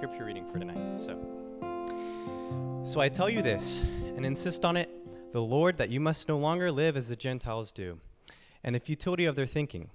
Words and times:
scripture 0.00 0.24
reading 0.24 0.50
for 0.50 0.58
tonight. 0.58 0.98
So, 0.98 1.14
so 2.86 3.00
I 3.00 3.10
tell 3.10 3.28
you 3.28 3.42
this, 3.42 3.82
and 4.16 4.24
insist 4.24 4.64
on 4.64 4.78
it: 4.78 4.88
the 5.34 5.42
Lord, 5.42 5.76
that 5.76 5.90
you 5.90 6.00
must 6.00 6.26
no 6.26 6.38
longer 6.38 6.72
live 6.72 6.96
as 6.96 7.08
the 7.08 7.16
Gentiles 7.16 7.70
do, 7.70 7.98
and 8.64 8.74
the 8.74 8.80
futility 8.80 9.26
of 9.26 9.36
their 9.36 9.44
thinking. 9.44 9.90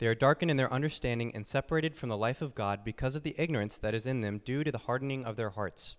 They 0.00 0.06
are 0.06 0.14
darkened 0.14 0.50
in 0.50 0.58
their 0.58 0.70
understanding 0.70 1.34
and 1.34 1.46
separated 1.46 1.94
from 1.94 2.10
the 2.10 2.16
life 2.18 2.42
of 2.42 2.54
God 2.54 2.84
because 2.84 3.16
of 3.16 3.22
the 3.22 3.34
ignorance 3.38 3.78
that 3.78 3.94
is 3.94 4.06
in 4.06 4.20
them 4.20 4.42
due 4.44 4.64
to 4.64 4.70
the 4.70 4.76
hardening 4.76 5.24
of 5.24 5.36
their 5.36 5.48
hearts. 5.48 5.96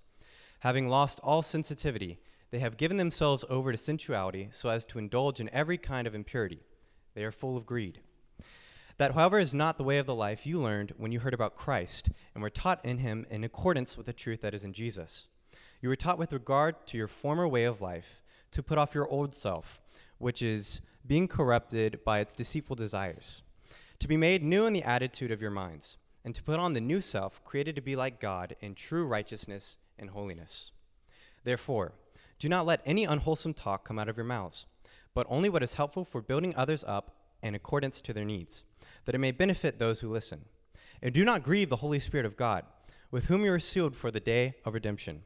Having 0.59 0.87
lost 0.87 1.19
all 1.23 1.41
sensitivity, 1.41 2.19
they 2.51 2.59
have 2.59 2.77
given 2.77 2.97
themselves 2.97 3.43
over 3.49 3.71
to 3.71 3.79
sensuality 3.79 4.49
so 4.51 4.69
as 4.69 4.85
to 4.85 4.99
indulge 4.99 5.39
in 5.39 5.49
every 5.49 5.79
kind 5.79 6.05
of 6.05 6.13
impurity. 6.13 6.59
They 7.15 7.23
are 7.23 7.31
full 7.31 7.57
of 7.57 7.65
greed. 7.65 8.01
That, 8.99 9.13
however, 9.13 9.39
is 9.39 9.53
not 9.53 9.77
the 9.77 9.85
way 9.85 9.97
of 9.97 10.05
the 10.05 10.13
life 10.13 10.45
you 10.45 10.59
learned 10.59 10.91
when 10.97 11.13
you 11.13 11.21
heard 11.21 11.33
about 11.33 11.55
Christ 11.55 12.09
and 12.33 12.43
were 12.43 12.49
taught 12.49 12.83
in 12.83 12.97
him 12.97 13.25
in 13.29 13.45
accordance 13.45 13.95
with 13.95 14.05
the 14.05 14.13
truth 14.13 14.41
that 14.41 14.53
is 14.53 14.65
in 14.65 14.73
Jesus. 14.73 15.27
You 15.81 15.87
were 15.87 15.95
taught 15.95 16.19
with 16.19 16.33
regard 16.33 16.85
to 16.87 16.97
your 16.97 17.07
former 17.07 17.47
way 17.47 17.63
of 17.63 17.79
life 17.79 18.21
to 18.51 18.61
put 18.61 18.77
off 18.77 18.93
your 18.93 19.07
old 19.07 19.33
self, 19.33 19.79
which 20.17 20.41
is 20.41 20.81
being 21.07 21.29
corrupted 21.29 22.03
by 22.03 22.19
its 22.19 22.33
deceitful 22.33 22.75
desires, 22.75 23.41
to 23.99 24.07
be 24.09 24.17
made 24.17 24.43
new 24.43 24.65
in 24.65 24.73
the 24.73 24.83
attitude 24.83 25.31
of 25.31 25.41
your 25.41 25.49
minds, 25.49 25.95
and 26.25 26.35
to 26.35 26.43
put 26.43 26.59
on 26.59 26.73
the 26.73 26.81
new 26.81 26.99
self, 26.99 27.41
created 27.45 27.75
to 27.75 27.81
be 27.81 27.95
like 27.95 28.19
God 28.19 28.57
in 28.59 28.75
true 28.75 29.05
righteousness 29.05 29.77
and 29.97 30.09
holiness. 30.09 30.71
Therefore, 31.45 31.93
do 32.37 32.49
not 32.49 32.65
let 32.65 32.81
any 32.85 33.05
unwholesome 33.05 33.53
talk 33.53 33.87
come 33.87 33.97
out 33.97 34.09
of 34.09 34.17
your 34.17 34.25
mouths, 34.25 34.65
but 35.13 35.25
only 35.29 35.47
what 35.47 35.63
is 35.63 35.75
helpful 35.75 36.03
for 36.03 36.21
building 36.21 36.53
others 36.57 36.83
up 36.83 37.15
in 37.41 37.55
accordance 37.55 38.01
to 38.01 38.11
their 38.11 38.25
needs 38.25 38.65
that 39.09 39.15
it 39.15 39.17
may 39.17 39.31
benefit 39.31 39.79
those 39.79 40.01
who 40.01 40.13
listen. 40.13 40.45
And 41.01 41.11
do 41.11 41.25
not 41.25 41.41
grieve 41.41 41.69
the 41.69 41.77
Holy 41.77 41.97
Spirit 41.97 42.27
of 42.27 42.37
God, 42.37 42.63
with 43.09 43.25
whom 43.25 43.43
you 43.43 43.51
are 43.51 43.59
sealed 43.59 43.95
for 43.95 44.11
the 44.11 44.19
day 44.19 44.53
of 44.63 44.75
redemption. 44.75 45.23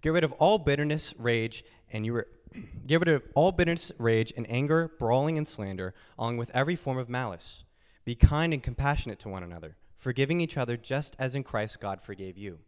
Get 0.00 0.12
rid 0.12 0.24
of 0.24 0.32
all 0.40 0.58
bitterness, 0.58 1.14
rage, 1.16 1.62
and 1.92 2.04
you 2.04 2.14
were 2.14 2.26
get 2.84 2.98
rid 2.98 3.06
of 3.06 3.22
all 3.36 3.52
bitterness, 3.52 3.92
rage, 3.96 4.32
and 4.36 4.44
anger, 4.50 4.90
brawling 4.98 5.38
and 5.38 5.46
slander, 5.46 5.94
along 6.18 6.38
with 6.38 6.50
every 6.50 6.74
form 6.74 6.98
of 6.98 7.08
malice. 7.08 7.62
Be 8.04 8.16
kind 8.16 8.52
and 8.52 8.60
compassionate 8.60 9.20
to 9.20 9.28
one 9.28 9.44
another, 9.44 9.76
forgiving 9.96 10.40
each 10.40 10.56
other 10.56 10.76
just 10.76 11.14
as 11.16 11.36
in 11.36 11.44
Christ 11.44 11.78
God 11.78 12.02
forgave 12.02 12.36
you. 12.36 12.58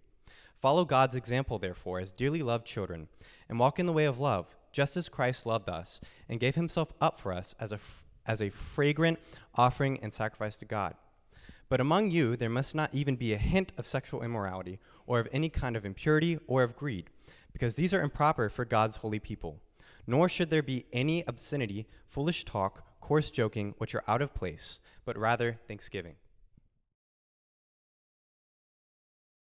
Follow 0.61 0.85
God's 0.85 1.17
example, 1.17 1.59
therefore, 1.59 1.99
as 1.99 2.13
dearly 2.13 2.45
loved 2.45 2.65
children, 2.65 3.09
and 3.49 3.59
walk 3.59 3.81
in 3.81 3.87
the 3.87 3.93
way 3.93 4.05
of 4.05 4.21
love, 4.21 4.55
just 4.71 4.97
as 4.97 5.09
Christ 5.09 5.47
loved 5.47 5.69
us 5.69 6.01
and 6.29 6.39
gave 6.39 6.55
himself 6.55 6.93
up 7.01 7.19
for 7.19 7.33
us 7.33 7.57
as 7.59 7.73
a 7.73 7.81
as 8.27 8.41
a 8.41 8.51
fragrant 8.51 9.19
offering 9.55 9.99
and 10.03 10.13
sacrifice 10.13 10.57
to 10.59 10.65
God. 10.65 10.95
But 11.69 11.81
among 11.81 12.11
you 12.11 12.37
there 12.37 12.51
must 12.51 12.75
not 12.75 12.91
even 12.93 13.17
be 13.17 13.33
a 13.33 13.39
hint 13.39 13.73
of 13.79 13.87
sexual 13.87 14.23
immorality, 14.23 14.79
or 15.07 15.21
of 15.21 15.29
any 15.33 15.49
kind 15.49 15.77
of 15.77 15.85
impurity, 15.85 16.39
or 16.47 16.63
of 16.63 16.77
greed, 16.77 17.11
because 17.53 17.75
these 17.75 17.93
are 17.93 18.03
improper 18.03 18.49
for 18.49 18.65
God's 18.65 18.97
holy 18.97 19.19
people. 19.19 19.61
Nor 20.07 20.29
should 20.29 20.51
there 20.51 20.63
be 20.63 20.87
any 20.93 21.25
obscenity, 21.27 21.87
foolish 22.09 22.45
talk, 22.45 23.01
coarse 23.01 23.31
joking, 23.31 23.75
which 23.79 23.95
are 23.95 24.05
out 24.07 24.23
of 24.23 24.35
place, 24.35 24.81
but 25.05 25.19
rather 25.19 25.59
thanksgiving. 25.67 26.17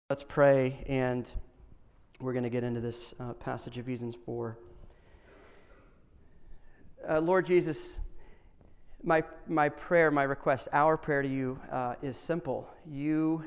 Let's 0.10 0.24
pray, 0.24 0.84
and 0.88 1.32
we're 2.20 2.34
going 2.34 2.44
to 2.44 2.50
get 2.50 2.64
into 2.64 2.82
this 2.82 3.14
uh, 3.20 3.34
passage 3.34 3.78
of 3.78 3.88
Ephesians 3.88 4.16
4. 4.26 4.58
Uh, 7.08 7.20
Lord 7.20 7.46
Jesus, 7.46 7.98
my, 9.04 9.24
my 9.48 9.70
prayer, 9.70 10.12
my 10.12 10.24
request, 10.24 10.68
our 10.74 10.98
prayer 10.98 11.22
to 11.22 11.28
you 11.28 11.60
uh, 11.72 11.96
is 12.02 12.18
simple. 12.18 12.70
You 12.86 13.46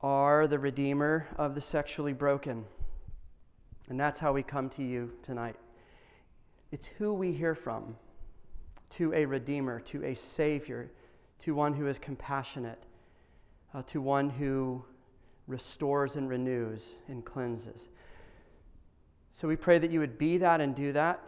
are 0.00 0.46
the 0.46 0.58
Redeemer 0.58 1.26
of 1.36 1.54
the 1.54 1.60
sexually 1.60 2.12
broken. 2.12 2.64
And 3.88 4.00
that's 4.00 4.18
how 4.18 4.32
we 4.32 4.42
come 4.42 4.70
to 4.70 4.82
you 4.82 5.12
tonight. 5.22 5.56
It's 6.72 6.86
who 6.86 7.12
we 7.12 7.32
hear 7.32 7.54
from 7.54 7.96
to 8.90 9.12
a 9.12 9.24
Redeemer, 9.26 9.80
to 9.80 10.04
a 10.04 10.14
Savior, 10.14 10.90
to 11.40 11.54
one 11.54 11.74
who 11.74 11.86
is 11.86 11.98
compassionate, 11.98 12.82
uh, 13.74 13.82
to 13.82 14.00
one 14.00 14.30
who 14.30 14.84
restores 15.46 16.16
and 16.16 16.28
renews 16.28 16.96
and 17.08 17.24
cleanses. 17.24 17.88
So 19.32 19.48
we 19.48 19.56
pray 19.56 19.78
that 19.78 19.90
you 19.90 20.00
would 20.00 20.16
be 20.16 20.38
that 20.38 20.60
and 20.60 20.74
do 20.74 20.92
that. 20.92 21.20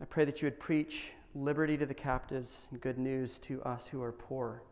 I 0.00 0.06
pray 0.06 0.24
that 0.24 0.42
you 0.42 0.46
would 0.46 0.58
preach 0.58 1.12
liberty 1.34 1.76
to 1.76 1.86
the 1.86 1.94
captives, 1.94 2.68
and 2.70 2.80
good 2.80 2.98
news 2.98 3.38
to 3.38 3.62
us 3.62 3.86
who 3.86 4.02
are 4.02 4.12
poor. 4.12 4.62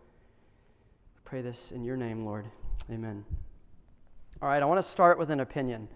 Pray 1.25 1.41
this 1.41 1.73
in 1.73 1.85
your 1.85 1.97
name, 1.97 2.25
Lord. 2.25 2.47
Amen. 2.91 3.25
All 4.43 4.49
right, 4.49 4.63
I 4.63 4.67
want 4.67 4.79
to 4.79 4.89
start 4.89 5.19
with 5.19 5.31
an 5.31 5.41
opinion. 5.41 5.89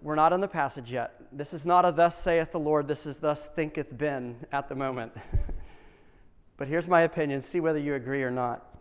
We're 0.00 0.14
not 0.14 0.32
in 0.32 0.40
the 0.40 0.48
passage 0.48 0.92
yet. 0.92 1.20
This 1.32 1.52
is 1.52 1.66
not 1.66 1.86
a 1.86 1.92
thus 1.92 2.20
saith 2.20 2.52
the 2.52 2.60
Lord, 2.60 2.88
this 2.88 3.06
is 3.06 3.18
thus 3.18 3.48
thinketh 3.48 3.96
Ben 3.96 4.36
at 4.52 4.68
the 4.68 4.74
moment. 4.74 5.12
but 6.56 6.68
here's 6.68 6.88
my 6.88 7.02
opinion. 7.02 7.40
See 7.40 7.60
whether 7.60 7.78
you 7.78 7.94
agree 7.94 8.22
or 8.22 8.30
not. 8.30 8.76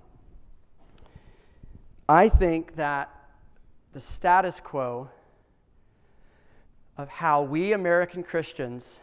I 2.07 2.29
think 2.29 2.75
that 2.75 3.09
the 3.93 3.99
status 3.99 4.59
quo 4.59 5.09
of 6.97 7.09
how 7.09 7.41
we 7.41 7.73
American 7.73 8.23
Christians 8.23 8.99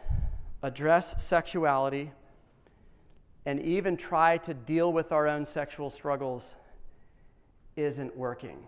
address 0.63 1.21
sexuality, 1.23 2.11
and 3.45 3.59
even 3.61 3.97
try 3.97 4.37
to 4.37 4.53
deal 4.53 4.93
with 4.93 5.11
our 5.11 5.27
own 5.27 5.45
sexual 5.45 5.89
struggles 5.89 6.55
isn't 7.75 8.15
working 8.15 8.67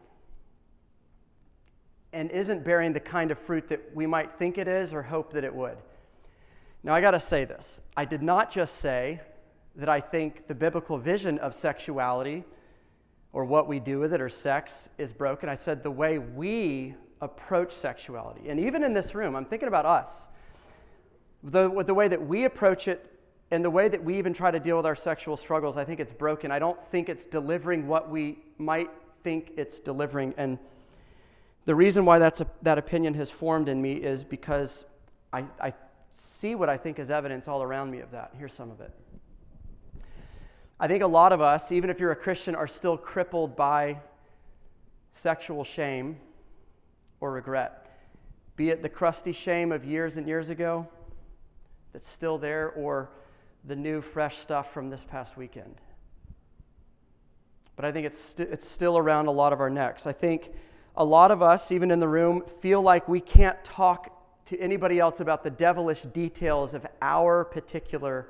and 2.14 2.30
isn't 2.32 2.64
bearing 2.64 2.94
the 2.94 3.00
kind 3.00 3.32
of 3.32 3.40
fruit 3.40 3.68
that 3.68 3.82
we 3.94 4.06
might 4.06 4.32
think 4.38 4.58
it 4.58 4.68
is 4.68 4.94
or 4.94 5.02
hope 5.02 5.34
that 5.34 5.44
it 5.44 5.54
would. 5.54 5.78
Now, 6.84 6.94
I 6.94 7.02
got 7.02 7.12
to 7.12 7.20
say 7.20 7.44
this. 7.44 7.82
I 7.98 8.06
did 8.06 8.22
not 8.22 8.52
just 8.52 8.76
say 8.76 9.22
that 9.76 9.90
I 9.90 10.00
think 10.00 10.46
the 10.46 10.54
biblical 10.54 10.98
vision 10.98 11.40
of 11.40 11.54
sexuality 11.54 12.44
or 13.32 13.46
what 13.46 13.68
we 13.68 13.80
do 13.80 14.00
with 14.00 14.14
it 14.14 14.22
or 14.22 14.30
sex 14.30 14.90
is 15.00 15.12
broken. 15.12 15.50
I 15.50 15.56
said 15.56 15.82
the 15.82 15.92
way 15.92 16.20
we 16.20 16.94
approach 17.20 17.72
sexuality. 17.72 18.50
And 18.50 18.60
even 18.60 18.84
in 18.84 18.94
this 18.94 19.16
room, 19.16 19.36
I'm 19.36 19.46
thinking 19.46 19.68
about 19.68 19.86
us 19.86 20.28
the, 21.44 21.84
the 21.84 21.94
way 21.94 22.08
that 22.08 22.26
we 22.26 22.46
approach 22.46 22.88
it 22.88 23.10
and 23.52 23.64
the 23.64 23.70
way 23.70 23.88
that 23.88 24.04
we 24.04 24.18
even 24.18 24.34
try 24.34 24.50
to 24.50 24.60
deal 24.60 24.78
with 24.78 24.86
our 24.86 24.96
sexual 24.96 25.38
struggles, 25.38 25.78
I 25.78 25.84
think 25.84 26.00
it's 26.00 26.14
broken. 26.14 26.52
I 26.52 26.60
don't 26.60 26.82
think 26.88 27.10
it's 27.10 27.26
delivering 27.26 27.88
what 27.88 28.10
we 28.10 28.40
might 28.58 28.90
think 29.24 29.52
it's 29.58 29.80
delivering. 29.80 30.34
And 30.38 30.58
the 31.66 31.76
reason 31.76 32.06
why 32.06 32.20
that's 32.20 32.42
a, 32.42 32.48
that 32.62 32.78
opinion 32.78 33.14
has 33.16 33.30
formed 33.30 33.70
in 33.70 33.82
me 33.82 33.94
is 33.94 34.24
because 34.24 34.86
I, 35.32 35.46
I 35.62 35.74
see 36.12 36.56
what 36.56 36.70
I 36.70 36.78
think 36.78 37.00
is 37.00 37.12
evidence 37.12 37.48
all 37.48 37.62
around 37.62 37.92
me 37.92 38.00
of 38.00 38.12
that. 38.12 38.34
Here's 38.38 38.54
some 38.54 38.72
of 38.72 38.82
it. 38.82 38.92
I 40.80 40.88
think 40.88 41.04
a 41.04 41.08
lot 41.08 41.32
of 41.32 41.42
us, 41.42 41.72
even 41.72 41.90
if 41.90 42.00
you're 42.00 42.12
a 42.12 42.16
Christian, 42.16 42.56
are 42.56 42.68
still 42.68 42.98
crippled 42.98 43.56
by 43.56 44.00
sexual 45.12 45.64
shame 45.64 46.18
or 47.22 47.32
regret. 47.32 47.80
Be 48.56 48.70
it 48.70 48.82
the 48.82 48.90
crusty 48.90 49.32
shame 49.32 49.72
of 49.72 49.86
years 49.86 50.18
and 50.18 50.28
years 50.28 50.50
ago, 50.50 50.88
that's 51.94 52.08
still 52.08 52.38
there 52.38 52.72
or 52.72 53.12
the 53.64 53.76
new, 53.76 54.02
fresh 54.02 54.38
stuff 54.38 54.74
from 54.74 54.90
this 54.90 55.06
past 55.06 55.38
weekend. 55.38 55.76
But 57.76 57.86
I 57.86 57.92
think 57.92 58.06
it's, 58.06 58.20
st- 58.20 58.50
it's 58.50 58.68
still 58.68 58.98
around 58.98 59.28
a 59.28 59.32
lot 59.32 59.54
of 59.54 59.62
our 59.62 59.70
necks. 59.70 60.06
I 60.06 60.12
think 60.12 60.52
a 60.96 61.06
lot 61.06 61.32
of 61.32 61.42
us, 61.42 61.72
even 61.72 61.90
in 61.92 62.00
the 62.00 62.08
room, 62.08 62.44
feel 62.46 62.82
like 62.82 63.08
we 63.08 63.20
can't 63.20 63.64
talk 63.64 64.20
to 64.46 64.60
anybody 64.60 65.00
else 65.00 65.20
about 65.20 65.44
the 65.44 65.50
devilish 65.50 66.02
details 66.02 66.74
of 66.74 66.86
our 67.02 67.46
particular 67.46 68.28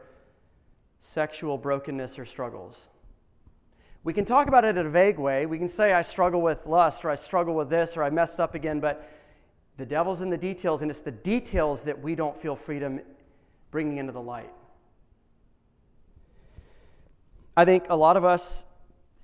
sexual 1.00 1.58
brokenness 1.58 2.20
or 2.20 2.26
struggles. 2.26 2.90
We 4.04 4.14
can 4.14 4.26
talk 4.26 4.48
about 4.48 4.66
it 4.66 4.78
in 4.78 4.86
a 4.86 4.90
vague 4.90 5.18
way. 5.18 5.46
We 5.46 5.58
can 5.58 5.68
say, 5.68 5.94
I 5.94 6.02
struggle 6.02 6.42
with 6.42 6.66
lust, 6.66 7.04
or 7.04 7.10
I 7.10 7.16
struggle 7.16 7.56
with 7.56 7.70
this, 7.70 7.98
or 7.98 8.04
I 8.04 8.10
messed 8.10 8.40
up 8.40 8.54
again, 8.54 8.80
but 8.80 9.10
the 9.78 9.86
devil's 9.86 10.22
in 10.22 10.30
the 10.30 10.38
details, 10.38 10.82
and 10.82 10.92
it's 10.92 11.00
the 11.00 11.12
details 11.12 11.84
that 11.84 12.00
we 12.00 12.14
don't 12.14 12.38
feel 12.38 12.56
freedom 12.56 13.02
bringing 13.74 13.98
into 13.98 14.14
the 14.14 14.22
light. 14.22 14.52
I 17.58 17.66
think 17.66 17.88
a 17.90 17.96
lot 17.96 18.18
of 18.18 18.24
us 18.24 18.66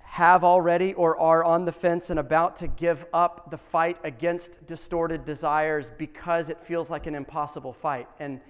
have 0.00 0.42
already 0.42 0.92
or 0.94 1.16
are 1.20 1.44
on 1.44 1.64
the 1.64 1.72
fence 1.72 2.10
and 2.10 2.18
about 2.18 2.56
to 2.56 2.66
give 2.66 3.06
up 3.14 3.52
the 3.52 3.56
fight 3.56 3.96
against 4.02 4.66
distorted 4.66 5.24
desires 5.24 5.92
because 5.96 6.50
it 6.50 6.60
feels 6.60 6.90
like 6.90 7.06
an 7.06 7.14
impossible 7.14 7.72
fight. 7.72 8.08
And 8.18 8.40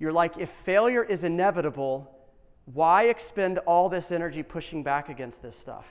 you're 0.00 0.12
like, 0.12 0.36
if 0.36 0.50
failure 0.50 1.04
is 1.04 1.22
inevitable, 1.22 2.12
why 2.64 3.04
expend 3.04 3.58
all 3.60 3.88
this 3.88 4.10
energy 4.10 4.42
pushing 4.42 4.82
back 4.82 5.08
against 5.08 5.42
this 5.42 5.56
stuff? 5.56 5.86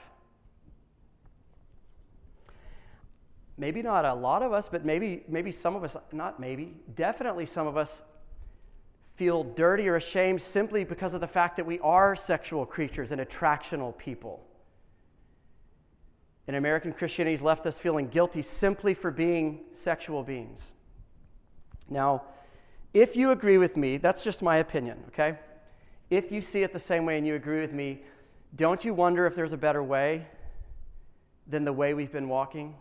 Maybe 3.56 3.80
not 3.80 4.04
a 4.04 4.12
lot 4.12 4.42
of 4.42 4.52
us, 4.52 4.68
but 4.68 4.84
maybe, 4.84 5.24
maybe 5.28 5.50
some 5.50 5.74
of 5.74 5.82
us, 5.82 5.96
not 6.12 6.38
maybe, 6.38 6.74
definitely 6.94 7.46
some 7.46 7.66
of 7.66 7.78
us 7.78 8.02
feel 9.16 9.42
dirty 9.42 9.88
or 9.88 9.96
ashamed 9.96 10.40
simply 10.40 10.84
because 10.84 11.14
of 11.14 11.22
the 11.22 11.26
fact 11.26 11.56
that 11.56 11.64
we 11.64 11.80
are 11.80 12.14
sexual 12.14 12.66
creatures 12.66 13.12
and 13.12 13.20
attractional 13.20 13.96
people. 13.96 14.46
And 16.46 16.54
American 16.54 16.92
Christianity 16.92 17.32
has 17.32 17.42
left 17.42 17.66
us 17.66 17.78
feeling 17.78 18.08
guilty 18.08 18.42
simply 18.42 18.94
for 18.94 19.10
being 19.10 19.60
sexual 19.72 20.22
beings. 20.22 20.70
Now, 21.88 22.24
if 22.92 23.16
you 23.16 23.30
agree 23.30 23.58
with 23.58 23.76
me, 23.76 23.96
that's 23.96 24.22
just 24.22 24.42
my 24.42 24.58
opinion, 24.58 25.02
okay? 25.08 25.38
If 26.10 26.30
you 26.30 26.40
see 26.40 26.62
it 26.62 26.72
the 26.72 26.78
same 26.78 27.06
way 27.06 27.16
and 27.16 27.26
you 27.26 27.34
agree 27.34 27.60
with 27.60 27.72
me, 27.72 28.02
don't 28.54 28.84
you 28.84 28.94
wonder 28.94 29.26
if 29.26 29.34
there's 29.34 29.52
a 29.52 29.58
better 29.58 29.82
way 29.82 30.26
than 31.46 31.64
the 31.64 31.72
way 31.72 31.94
we've 31.94 32.12
been 32.12 32.28
walking 32.28 32.74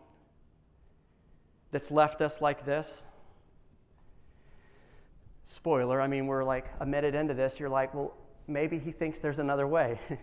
that's 1.71 1.91
left 1.91 2.21
us 2.21 2.41
like 2.41 2.65
this? 2.65 3.03
Spoiler, 5.45 6.01
I 6.01 6.07
mean, 6.07 6.25
we're 6.25 6.43
like 6.43 6.65
a 6.79 6.85
minute 6.85 7.13
into 7.13 7.35
this, 7.35 7.59
you're 7.59 7.69
like, 7.69 7.93
well, 7.93 8.15
maybe 8.47 8.79
he 8.79 8.91
thinks 8.91 9.19
there's 9.19 9.39
another 9.39 9.67
way. 9.67 9.99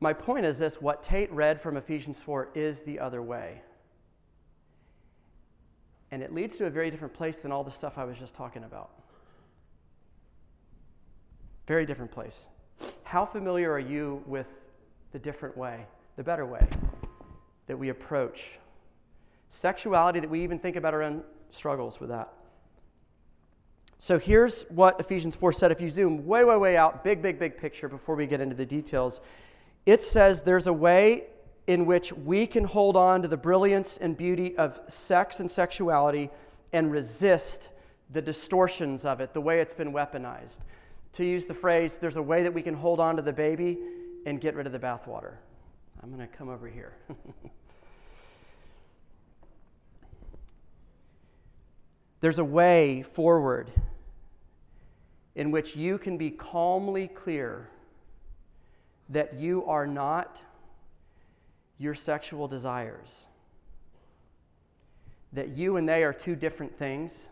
My 0.00 0.12
point 0.12 0.46
is 0.46 0.58
this 0.58 0.80
what 0.80 1.02
Tate 1.02 1.32
read 1.32 1.60
from 1.60 1.76
Ephesians 1.76 2.20
4 2.20 2.50
is 2.54 2.82
the 2.82 3.00
other 3.00 3.22
way. 3.22 3.62
And 6.12 6.22
it 6.22 6.32
leads 6.32 6.56
to 6.58 6.66
a 6.66 6.70
very 6.70 6.92
different 6.92 7.12
place 7.12 7.38
than 7.38 7.50
all 7.50 7.64
the 7.64 7.72
stuff 7.72 7.98
I 7.98 8.04
was 8.04 8.18
just 8.18 8.36
talking 8.36 8.62
about. 8.62 8.90
Very 11.66 11.86
different 11.86 12.12
place. 12.12 12.46
How 13.02 13.24
familiar 13.24 13.72
are 13.72 13.80
you 13.80 14.22
with 14.26 14.48
the 15.10 15.18
different 15.18 15.56
way, 15.56 15.86
the 16.16 16.22
better 16.22 16.46
way 16.46 16.64
that 17.66 17.76
we 17.76 17.88
approach 17.88 18.60
sexuality, 19.48 20.20
that 20.20 20.30
we 20.30 20.42
even 20.44 20.58
think 20.60 20.76
about 20.76 20.94
our 20.94 21.02
own 21.02 21.24
struggles 21.48 21.98
with 21.98 22.10
that? 22.10 22.32
So 24.04 24.18
here's 24.18 24.64
what 24.64 25.00
Ephesians 25.00 25.34
4 25.34 25.54
said. 25.54 25.72
If 25.72 25.80
you 25.80 25.88
zoom 25.88 26.26
way, 26.26 26.44
way, 26.44 26.58
way 26.58 26.76
out, 26.76 27.02
big, 27.02 27.22
big, 27.22 27.38
big 27.38 27.56
picture 27.56 27.88
before 27.88 28.16
we 28.16 28.26
get 28.26 28.38
into 28.38 28.54
the 28.54 28.66
details, 28.66 29.22
it 29.86 30.02
says 30.02 30.42
there's 30.42 30.66
a 30.66 30.72
way 30.74 31.28
in 31.66 31.86
which 31.86 32.12
we 32.12 32.46
can 32.46 32.64
hold 32.64 32.96
on 32.96 33.22
to 33.22 33.28
the 33.28 33.38
brilliance 33.38 33.96
and 33.96 34.14
beauty 34.14 34.54
of 34.58 34.78
sex 34.88 35.40
and 35.40 35.50
sexuality 35.50 36.28
and 36.74 36.92
resist 36.92 37.70
the 38.10 38.20
distortions 38.20 39.06
of 39.06 39.22
it, 39.22 39.32
the 39.32 39.40
way 39.40 39.60
it's 39.60 39.72
been 39.72 39.90
weaponized. 39.90 40.58
To 41.14 41.24
use 41.24 41.46
the 41.46 41.54
phrase, 41.54 41.96
there's 41.96 42.16
a 42.16 42.22
way 42.22 42.42
that 42.42 42.52
we 42.52 42.60
can 42.60 42.74
hold 42.74 43.00
on 43.00 43.16
to 43.16 43.22
the 43.22 43.32
baby 43.32 43.78
and 44.26 44.38
get 44.38 44.54
rid 44.54 44.66
of 44.66 44.74
the 44.74 44.78
bathwater. 44.78 45.36
I'm 46.02 46.14
going 46.14 46.28
to 46.28 46.36
come 46.36 46.50
over 46.50 46.68
here. 46.68 46.92
there's 52.20 52.38
a 52.38 52.44
way 52.44 53.00
forward 53.00 53.72
in 55.34 55.50
which 55.50 55.76
you 55.76 55.98
can 55.98 56.16
be 56.16 56.30
calmly 56.30 57.08
clear 57.08 57.68
that 59.08 59.34
you 59.34 59.64
are 59.66 59.86
not 59.86 60.42
your 61.78 61.94
sexual 61.94 62.48
desires. 62.48 63.26
That 65.32 65.50
you 65.50 65.76
and 65.76 65.88
they 65.88 66.04
are 66.04 66.12
two 66.12 66.36
different 66.36 66.78
things, 66.78 67.28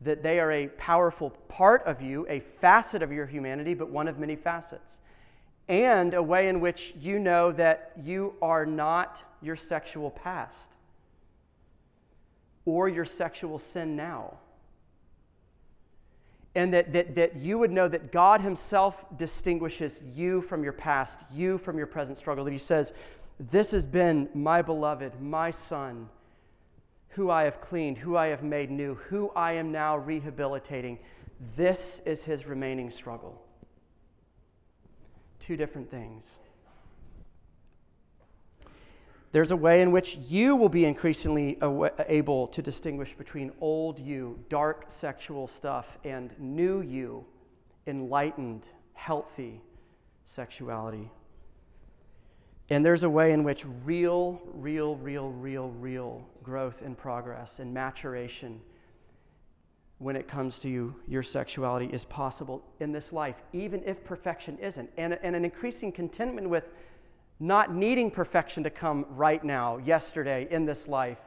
that 0.00 0.22
they 0.22 0.40
are 0.40 0.50
a 0.50 0.68
powerful 0.68 1.30
part 1.48 1.84
of 1.84 2.02
you, 2.02 2.26
a 2.28 2.40
facet 2.40 3.02
of 3.02 3.12
your 3.12 3.26
humanity, 3.26 3.74
but 3.74 3.90
one 3.90 4.08
of 4.08 4.18
many 4.18 4.34
facets. 4.34 4.98
And 5.68 6.14
a 6.14 6.22
way 6.22 6.48
in 6.48 6.60
which 6.60 6.94
you 7.00 7.20
know 7.20 7.52
that 7.52 7.92
you 8.02 8.34
are 8.42 8.66
not 8.66 9.22
your 9.40 9.54
sexual 9.54 10.10
past 10.10 10.76
or 12.64 12.88
your 12.88 13.04
sexual 13.04 13.58
sin 13.58 13.94
now 13.94 14.38
and 16.54 16.74
that, 16.74 16.92
that, 16.92 17.14
that 17.14 17.36
you 17.36 17.58
would 17.58 17.70
know 17.70 17.86
that 17.86 18.10
God 18.10 18.40
Himself 18.40 19.04
distinguishes 19.16 20.02
you 20.14 20.40
from 20.42 20.64
your 20.64 20.72
past, 20.72 21.24
you 21.32 21.58
from 21.58 21.78
your 21.78 21.86
present 21.86 22.18
struggle. 22.18 22.44
That 22.44 22.50
He 22.50 22.58
says, 22.58 22.92
This 23.38 23.70
has 23.70 23.86
been 23.86 24.28
my 24.34 24.60
beloved, 24.62 25.20
my 25.20 25.50
Son, 25.50 26.08
who 27.10 27.30
I 27.30 27.44
have 27.44 27.60
cleaned, 27.60 27.98
who 27.98 28.16
I 28.16 28.28
have 28.28 28.42
made 28.42 28.70
new, 28.70 28.94
who 28.94 29.30
I 29.30 29.52
am 29.52 29.70
now 29.70 29.96
rehabilitating. 29.96 30.98
This 31.56 32.02
is 32.04 32.24
His 32.24 32.46
remaining 32.46 32.90
struggle. 32.90 33.40
Two 35.38 35.56
different 35.56 35.90
things. 35.90 36.38
There's 39.32 39.52
a 39.52 39.56
way 39.56 39.80
in 39.80 39.92
which 39.92 40.16
you 40.28 40.56
will 40.56 40.68
be 40.68 40.84
increasingly 40.84 41.56
able 42.08 42.48
to 42.48 42.62
distinguish 42.62 43.14
between 43.14 43.52
old 43.60 43.98
you, 43.98 44.38
dark 44.48 44.86
sexual 44.88 45.46
stuff, 45.46 45.98
and 46.04 46.34
new 46.38 46.80
you, 46.80 47.24
enlightened, 47.86 48.68
healthy 48.94 49.60
sexuality. 50.24 51.10
And 52.70 52.84
there's 52.84 53.04
a 53.04 53.10
way 53.10 53.32
in 53.32 53.44
which 53.44 53.64
real, 53.84 54.40
real, 54.46 54.96
real, 54.96 55.30
real, 55.30 55.70
real 55.70 56.26
growth 56.42 56.82
and 56.82 56.98
progress 56.98 57.60
and 57.60 57.72
maturation 57.72 58.60
when 60.00 60.16
it 60.16 60.26
comes 60.26 60.58
to 60.58 60.70
you, 60.70 60.94
your 61.06 61.22
sexuality 61.22 61.84
is 61.92 62.06
possible 62.06 62.64
in 62.80 62.90
this 62.90 63.12
life, 63.12 63.36
even 63.52 63.82
if 63.84 64.02
perfection 64.02 64.56
isn't. 64.58 64.90
And, 64.96 65.18
and 65.22 65.36
an 65.36 65.44
increasing 65.44 65.92
contentment 65.92 66.48
with 66.48 66.70
not 67.40 67.74
needing 67.74 68.10
perfection 68.10 68.62
to 68.64 68.70
come 68.70 69.06
right 69.08 69.42
now, 69.42 69.78
yesterday, 69.78 70.46
in 70.50 70.66
this 70.66 70.86
life, 70.86 71.18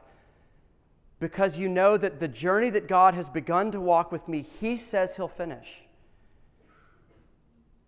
because 1.18 1.58
you 1.58 1.68
know 1.68 1.96
that 1.96 2.20
the 2.20 2.28
journey 2.28 2.70
that 2.70 2.86
God 2.86 3.14
has 3.14 3.28
begun 3.28 3.72
to 3.72 3.80
walk 3.80 4.12
with 4.12 4.28
me, 4.28 4.42
He 4.60 4.76
says 4.76 5.16
He'll 5.16 5.26
finish. 5.26 5.82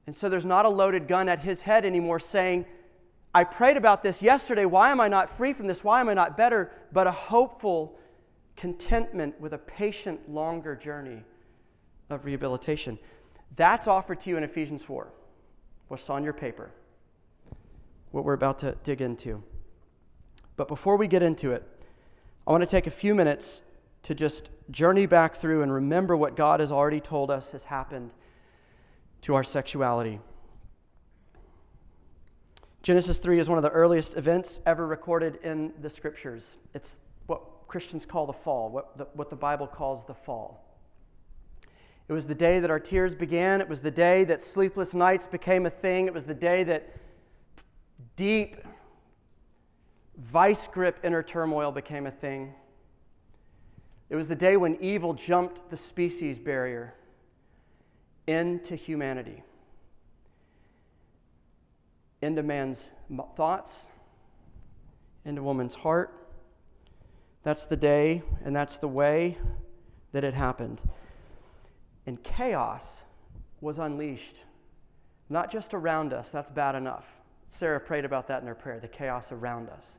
And 0.06 0.14
so 0.14 0.28
there's 0.28 0.44
not 0.44 0.66
a 0.66 0.68
loaded 0.68 1.06
gun 1.06 1.28
at 1.28 1.40
His 1.40 1.62
head 1.62 1.84
anymore 1.86 2.18
saying, 2.18 2.66
I 3.32 3.44
prayed 3.44 3.76
about 3.76 4.02
this 4.02 4.22
yesterday. 4.22 4.64
Why 4.64 4.90
am 4.90 5.00
I 5.00 5.08
not 5.08 5.30
free 5.30 5.52
from 5.52 5.66
this? 5.66 5.84
Why 5.84 6.00
am 6.00 6.08
I 6.08 6.14
not 6.14 6.36
better? 6.36 6.72
But 6.92 7.06
a 7.06 7.12
hopeful 7.12 7.98
contentment 8.56 9.38
with 9.40 9.52
a 9.52 9.58
patient, 9.58 10.30
longer 10.30 10.74
journey 10.74 11.22
of 12.08 12.24
rehabilitation. 12.24 12.98
That's 13.54 13.86
offered 13.86 14.20
to 14.20 14.30
you 14.30 14.36
in 14.36 14.42
Ephesians 14.42 14.82
4. 14.82 15.08
What's 15.88 16.08
on 16.08 16.24
your 16.24 16.32
paper? 16.32 16.70
What 18.10 18.24
we're 18.24 18.32
about 18.32 18.58
to 18.60 18.76
dig 18.82 19.00
into. 19.00 19.42
But 20.56 20.68
before 20.68 20.96
we 20.96 21.06
get 21.06 21.22
into 21.22 21.52
it, 21.52 21.62
I 22.46 22.52
want 22.52 22.62
to 22.62 22.68
take 22.68 22.86
a 22.86 22.90
few 22.90 23.14
minutes 23.14 23.62
to 24.04 24.14
just 24.14 24.50
journey 24.70 25.06
back 25.06 25.34
through 25.34 25.62
and 25.62 25.72
remember 25.72 26.16
what 26.16 26.36
God 26.36 26.60
has 26.60 26.70
already 26.70 27.00
told 27.00 27.30
us 27.30 27.52
has 27.52 27.64
happened 27.64 28.12
to 29.22 29.34
our 29.34 29.42
sexuality. 29.42 30.20
Genesis 32.82 33.18
3 33.18 33.40
is 33.40 33.48
one 33.48 33.58
of 33.58 33.62
the 33.62 33.70
earliest 33.70 34.16
events 34.16 34.60
ever 34.64 34.86
recorded 34.86 35.40
in 35.42 35.72
the 35.80 35.90
scriptures. 35.90 36.58
It's 36.72 37.00
what 37.26 37.42
Christians 37.66 38.06
call 38.06 38.26
the 38.26 38.32
fall, 38.32 38.70
what 38.70 38.96
the, 38.96 39.08
what 39.14 39.28
the 39.28 39.34
Bible 39.36 39.66
calls 39.66 40.04
the 40.04 40.14
fall. 40.14 40.62
It 42.08 42.12
was 42.12 42.28
the 42.28 42.34
day 42.36 42.60
that 42.60 42.70
our 42.70 42.78
tears 42.78 43.14
began. 43.14 43.60
It 43.60 43.68
was 43.68 43.82
the 43.82 43.90
day 43.90 44.22
that 44.24 44.40
sleepless 44.40 44.94
nights 44.94 45.26
became 45.26 45.66
a 45.66 45.70
thing. 45.70 46.06
It 46.06 46.14
was 46.14 46.26
the 46.26 46.34
day 46.34 46.62
that 46.62 46.88
deep 48.16 48.56
vice 50.16 50.66
grip 50.66 50.98
inner 51.04 51.22
turmoil 51.22 51.70
became 51.70 52.06
a 52.06 52.10
thing. 52.10 52.54
It 54.08 54.16
was 54.16 54.28
the 54.28 54.36
day 54.36 54.56
when 54.56 54.76
evil 54.80 55.14
jumped 55.14 55.68
the 55.70 55.76
species 55.76 56.38
barrier 56.38 56.94
into 58.26 58.74
humanity, 58.74 59.42
into 62.22 62.42
man's 62.42 62.90
thoughts, 63.36 63.88
into 65.24 65.42
woman's 65.42 65.74
heart. 65.74 66.12
That's 67.42 67.66
the 67.66 67.76
day, 67.76 68.22
and 68.44 68.56
that's 68.56 68.78
the 68.78 68.88
way 68.88 69.36
that 70.12 70.24
it 70.24 70.34
happened. 70.34 70.80
And 72.06 72.22
chaos 72.22 73.04
was 73.60 73.78
unleashed, 73.78 74.42
not 75.28 75.50
just 75.50 75.74
around 75.74 76.12
us, 76.12 76.30
that's 76.30 76.50
bad 76.50 76.74
enough 76.74 77.15
Sarah 77.48 77.80
prayed 77.80 78.04
about 78.04 78.28
that 78.28 78.42
in 78.42 78.48
her 78.48 78.54
prayer 78.54 78.80
the 78.80 78.88
chaos 78.88 79.32
around 79.32 79.68
us. 79.70 79.98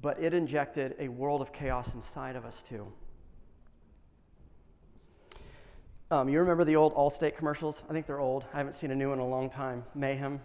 But 0.00 0.18
it 0.18 0.34
injected 0.34 0.96
a 0.98 1.08
world 1.08 1.40
of 1.40 1.52
chaos 1.52 1.94
inside 1.94 2.36
of 2.36 2.44
us, 2.44 2.62
too. 2.62 2.86
Um, 6.10 6.28
you 6.28 6.38
remember 6.38 6.64
the 6.64 6.76
old 6.76 6.94
Allstate 6.94 7.36
commercials? 7.36 7.82
I 7.88 7.92
think 7.92 8.06
they're 8.06 8.20
old. 8.20 8.44
I 8.52 8.58
haven't 8.58 8.74
seen 8.74 8.90
a 8.90 8.94
new 8.94 9.08
one 9.08 9.18
in 9.18 9.24
a 9.24 9.28
long 9.28 9.48
time. 9.48 9.84
Mayhem. 9.94 10.40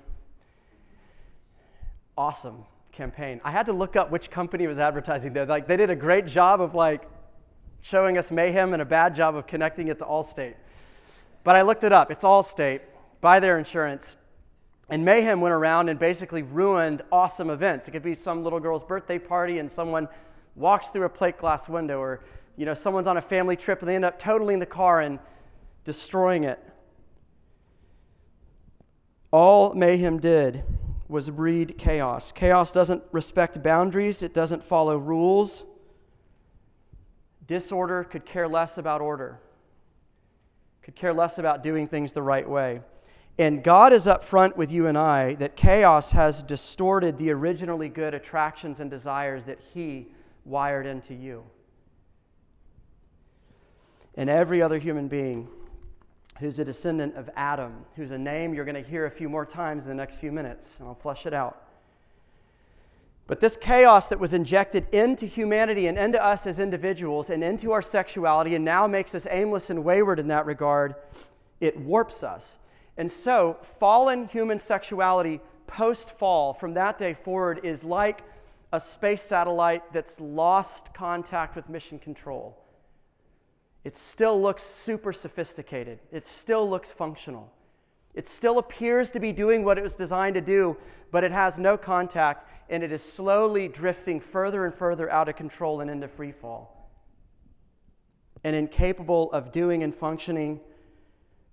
Awesome 2.18 2.66
campaign. 2.92 3.39
I 3.44 3.51
had 3.51 3.66
to 3.68 3.74
look 3.74 3.96
up 3.96 4.12
which 4.12 4.30
company 4.30 4.68
was 4.68 4.80
advertising 4.80 5.34
there. 5.34 5.46
Like 5.46 5.68
they 5.68 5.78
did 5.78 5.89
a 5.89 5.96
great 5.96 6.25
job 6.25 6.60
of 6.60 6.75
like 6.75 7.08
showing 7.82 8.18
us 8.18 8.32
mayhem 8.32 8.74
and 8.74 8.82
a 8.82 8.86
bad 8.86 9.16
job 9.16 9.36
of 9.36 9.48
connecting 9.48 9.88
it 9.88 10.00
to 10.00 10.06
Allstate. 10.06 10.56
But 11.44 11.56
I 11.56 11.62
looked 11.62 11.84
it 11.84 11.94
up. 11.94 12.12
It's 12.12 12.24
Allstate. 12.24 12.82
Buy 13.22 13.39
their 13.39 13.58
insurance. 13.58 14.16
And 14.89 15.05
mayhem 15.05 15.39
went 15.39 15.53
around 15.53 15.89
and 15.89 16.00
basically 16.00 16.41
ruined 16.41 17.03
awesome 17.12 17.50
events. 17.50 17.88
It 17.88 17.91
could 17.91 18.03
be 18.03 18.15
some 18.15 18.43
little 18.43 18.60
girl's 18.60 18.84
birthday 18.84 19.19
party 19.19 19.60
and 19.60 19.69
someone 19.69 20.08
walks 20.55 20.89
through 20.89 21.05
a 21.05 21.10
plate 21.10 21.38
glass 21.38 21.69
window, 21.69 22.00
or 22.00 22.22
you 22.58 22.65
know, 22.65 22.74
someone's 22.74 23.08
on 23.08 23.17
a 23.17 23.22
family 23.22 23.55
trip 23.55 23.79
and 23.81 23.89
they 23.89 23.96
end 23.96 24.05
up 24.05 24.17
totaling 24.17 24.60
the 24.60 24.65
car 24.65 25.01
and 25.01 25.19
destroying 25.84 26.43
it. 26.43 26.60
All 29.31 29.74
mayhem 29.74 30.19
did 30.19 30.63
was 31.08 31.29
breed 31.29 31.77
chaos. 31.77 32.31
Chaos 32.31 32.72
doesn't 32.72 33.03
respect 33.12 33.62
boundaries, 33.62 34.24
it 34.24 34.34
doesn't 34.34 34.63
follow 34.63 34.98
rules. 34.98 35.65
Disorder 37.46 38.03
could 38.03 38.25
care 38.25 38.48
less 38.48 38.77
about 38.77 39.01
order, 39.01 39.39
could 40.81 40.96
care 40.96 41.13
less 41.13 41.39
about 41.39 41.63
doing 41.63 41.88
things 41.88 42.12
the 42.12 42.22
right 42.22 42.48
way. 42.48 42.81
And 43.39 43.63
God 43.63 43.93
is 43.93 44.05
upfront 44.05 44.58
with 44.58 44.69
you 44.69 44.88
and 44.88 44.98
I 44.98 45.36
that 45.36 45.55
chaos 45.55 46.12
has 46.12 46.43
distorted 46.43 47.17
the 47.17 47.31
originally 47.31 47.88
good 47.88 48.13
attractions 48.13 48.81
and 48.81 48.91
desires 48.91 49.46
that 49.46 49.60
He 49.74 50.08
wired 50.43 50.86
into 50.86 51.13
you. 51.13 51.43
And 54.15 54.29
every 54.29 54.62
other 54.62 54.77
human 54.77 55.08
being 55.08 55.48
who's 56.39 56.60
a 56.60 56.65
descendant 56.65 57.15
of 57.15 57.29
Adam, 57.38 57.86
who's 57.96 58.12
a 58.12 58.17
name 58.17 58.53
you're 58.53 58.65
going 58.65 58.75
to 58.75 58.89
hear 58.89 59.05
a 59.05 59.12
few 59.12 59.29
more 59.29 59.46
times 59.46 59.86
in 59.86 59.89
the 59.91 59.96
next 59.96 60.17
few 60.17 60.34
minutes, 60.34 60.79
and 60.79 60.89
I'll 60.89 60.96
flesh 60.96 61.25
it 61.25 61.34
out. 61.34 61.63
But 63.25 63.39
this 63.39 63.55
chaos 63.55 64.10
that 64.10 64.19
was 64.19 64.34
injected 64.34 64.89
into 64.93 65.25
humanity 65.25 65.88
and 65.88 65.98
into 65.98 66.22
us 66.22 66.46
as 66.46 66.60
individuals 66.60 67.29
and 67.29 67.41
into 67.41 67.72
our 67.72 67.81
sexuality 67.81 68.55
and 68.55 68.65
now 68.65 68.86
makes 68.86 69.15
us 69.15 69.25
aimless 69.29 69.69
and 69.69 69.86
wayward 69.86 70.19
in 70.19 70.27
that 70.27 70.46
regard, 70.46 70.96
it 71.62 71.79
warps 71.79 72.22
us. 72.22 72.58
And 73.00 73.10
so, 73.10 73.58
fallen 73.62 74.27
human 74.27 74.60
sexuality 74.60 75.39
post 75.68 76.12
fall 76.12 76.53
from 76.53 76.74
that 76.74 76.98
day 76.98 77.13
forward 77.13 77.62
is 77.63 77.82
like 77.82 78.24
a 78.74 78.79
space 78.79 79.22
satellite 79.22 79.94
that's 79.94 80.20
lost 80.20 80.94
contact 80.94 81.56
with 81.56 81.70
mission 81.70 81.98
control. 81.98 82.62
It 83.86 83.96
still 83.96 84.39
looks 84.39 84.63
super 84.63 85.13
sophisticated, 85.13 86.00
it 86.12 86.25
still 86.25 86.70
looks 86.70 86.91
functional. 86.91 87.53
It 88.15 88.27
still 88.27 88.58
appears 88.58 89.12
to 89.12 89.20
be 89.20 89.32
doing 89.32 89.63
what 89.63 89.77
it 89.77 89.84
was 89.84 89.96
designed 89.96 90.34
to 90.34 90.41
do, 90.41 90.75
but 91.10 91.24
it 91.24 91.32
has 91.32 91.58
no 91.58 91.77
contact 91.77 92.50
and 92.70 92.84
it 92.84 92.91
is 92.91 93.01
slowly 93.01 93.70
drifting 93.70 94.20
further 94.20 94.65
and 94.65 94.75
further 94.75 95.10
out 95.10 95.29
of 95.29 95.38
control 95.38 95.79
and 95.79 95.89
into 95.89 96.10
free 96.10 96.34
fall. 96.34 96.91
And 98.44 98.58
incapable 98.58 99.32
of 99.32 99.53
doing 99.53 99.84
and 99.84 99.96
functioning 99.96 100.60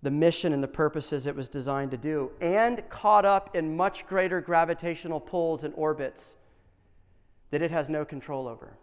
the 0.06 0.10
mission 0.12 0.52
and 0.52 0.62
the 0.62 0.68
purposes 0.68 1.26
it 1.26 1.34
was 1.34 1.48
designed 1.48 1.90
to 1.90 1.96
do, 1.96 2.30
and 2.40 2.88
caught 2.88 3.24
up 3.24 3.56
in 3.56 3.76
much 3.76 4.06
greater 4.06 4.40
gravitational 4.40 5.18
pulls 5.18 5.64
and 5.64 5.74
orbits 5.76 6.36
that 7.50 7.60
it 7.60 7.72
has 7.72 7.88
no 7.88 8.04
control 8.04 8.46
over. 8.46 8.78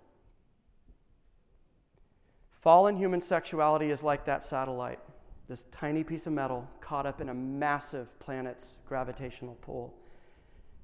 Fallen 2.60 2.98
human 2.98 3.22
sexuality 3.22 3.89
is 3.89 4.03
like 4.03 4.25
that 4.25 4.44
satellite, 4.44 5.00
this 5.48 5.63
tiny 5.72 6.03
piece 6.03 6.27
of 6.27 6.34
metal 6.34 6.68
caught 6.82 7.06
up 7.06 7.22
in 7.22 7.30
a 7.30 7.34
massive 7.34 8.20
planet's 8.20 8.75
gravitational 8.86 9.58
pull 9.62 9.94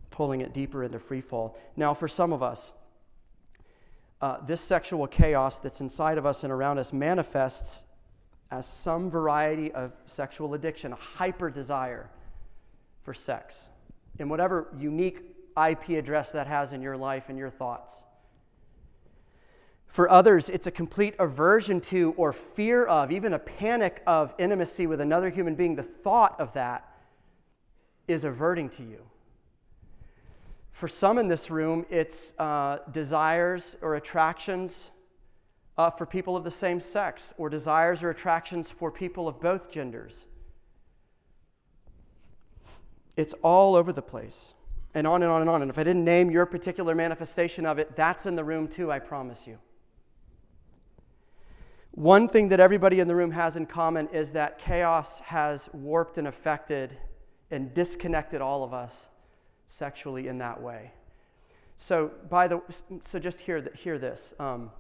pulling 0.10 0.39
it 0.39 0.53
deeper 0.53 0.86
into 0.86 1.00
free 1.00 1.19
fall. 1.19 1.60
Now, 1.75 1.93
for 1.93 2.08
some 2.08 2.31
of 2.31 2.41
us, 2.41 2.72
uh, 4.22 4.38
this 4.46 4.62
sexual 4.62 5.05
chaos 5.05 5.60
that's 5.60 5.81
inside 5.81 6.17
of 6.17 6.25
us 6.25 6.46
and 6.46 6.53
around 6.53 6.77
us 6.77 6.93
manifests 6.93 7.84
as 8.51 8.68
some 8.68 9.10
variety 9.10 9.72
of 9.72 9.91
sexual 10.06 10.53
addiction, 10.53 10.94
a 10.94 10.96
hyper 10.96 11.50
desire 11.50 12.10
for 13.03 13.13
sex, 13.13 13.70
in 14.18 14.29
whatever 14.29 14.68
unique 14.77 15.22
IP 15.58 15.89
address 15.89 16.32
that 16.32 16.48
has 16.48 16.74
in 16.74 16.82
your 16.82 16.98
life 16.98 17.25
and 17.29 17.38
your 17.38 17.50
thoughts. 17.50 18.03
For 19.88 20.10
others, 20.10 20.50
it's 20.50 20.68
a 20.68 20.72
complete 20.72 21.15
aversion 21.18 21.82
to 21.82 22.13
or 22.15 22.32
fear 22.32 22.86
of, 22.86 23.12
even 23.12 23.34
a 23.34 23.39
panic 23.39 24.03
of 24.06 24.34
intimacy 24.38 24.86
with 24.86 25.01
another 25.01 25.29
human 25.29 25.56
being. 25.56 25.75
The 25.75 25.84
thought 25.84 26.39
of 26.39 26.53
that 26.53 26.88
is 28.08 28.24
averting 28.24 28.70
to 28.70 28.84
you. 28.84 29.03
For 30.72 30.88
some 30.88 31.18
in 31.18 31.27
this 31.27 31.50
room, 31.50 31.86
it's 31.89 32.34
uh, 32.39 32.77
desires 32.91 33.77
or 33.82 33.96
attractions 33.96 34.91
uh, 35.79 35.89
for 35.89 36.05
people 36.05 36.36
of 36.36 36.43
the 36.43 36.51
same 36.51 36.81
sex, 36.81 37.33
or 37.38 37.50
desires 37.50 38.03
or 38.03 38.09
attractions 38.09 38.69
for 38.69 38.91
people 38.91 39.29
of 39.29 39.39
both 39.39 39.71
genders. 39.71 40.25
It's 43.15 43.33
all 43.43 43.75
over 43.75 43.93
the 43.93 44.01
place, 44.01 44.53
and 44.93 45.07
on 45.07 45.24
and 45.24 45.31
on 45.31 45.39
and 45.39 45.50
on. 45.50 45.62
And 45.62 45.71
if 45.71 45.77
I 45.77 45.86
didn't 45.86 46.03
name 46.03 46.29
your 46.29 46.45
particular 46.45 46.93
manifestation 46.93 47.65
of 47.65 47.79
it, 47.79 47.95
that's 47.95 48.25
in 48.25 48.36
the 48.36 48.43
room 48.43 48.67
too, 48.67 48.91
I 48.91 49.00
promise 49.00 49.48
you. 49.48 49.57
One 51.91 52.27
thing 52.27 52.50
that 52.50 52.59
everybody 52.59 53.00
in 53.00 53.07
the 53.07 53.15
room 53.15 53.31
has 53.31 53.55
in 53.55 53.65
common 53.65 54.09
is 54.09 54.33
that 54.33 54.59
chaos 54.59 55.21
has 55.21 55.69
warped 55.71 56.17
and 56.17 56.27
affected 56.27 56.98
and 57.51 57.74
disconnected 57.74 58.41
all 58.41 58.65
of 58.65 58.74
us 58.74 59.07
sexually 59.65 60.27
in 60.27 60.39
that 60.39 60.62
way. 60.62 60.91
So, 61.77 62.12
by 62.29 62.50
the 62.50 62.62
so 63.00 63.17
just 63.17 63.39
hear 63.39 63.65
hear 63.75 63.98
this. 63.98 64.33
Um, 64.39 64.71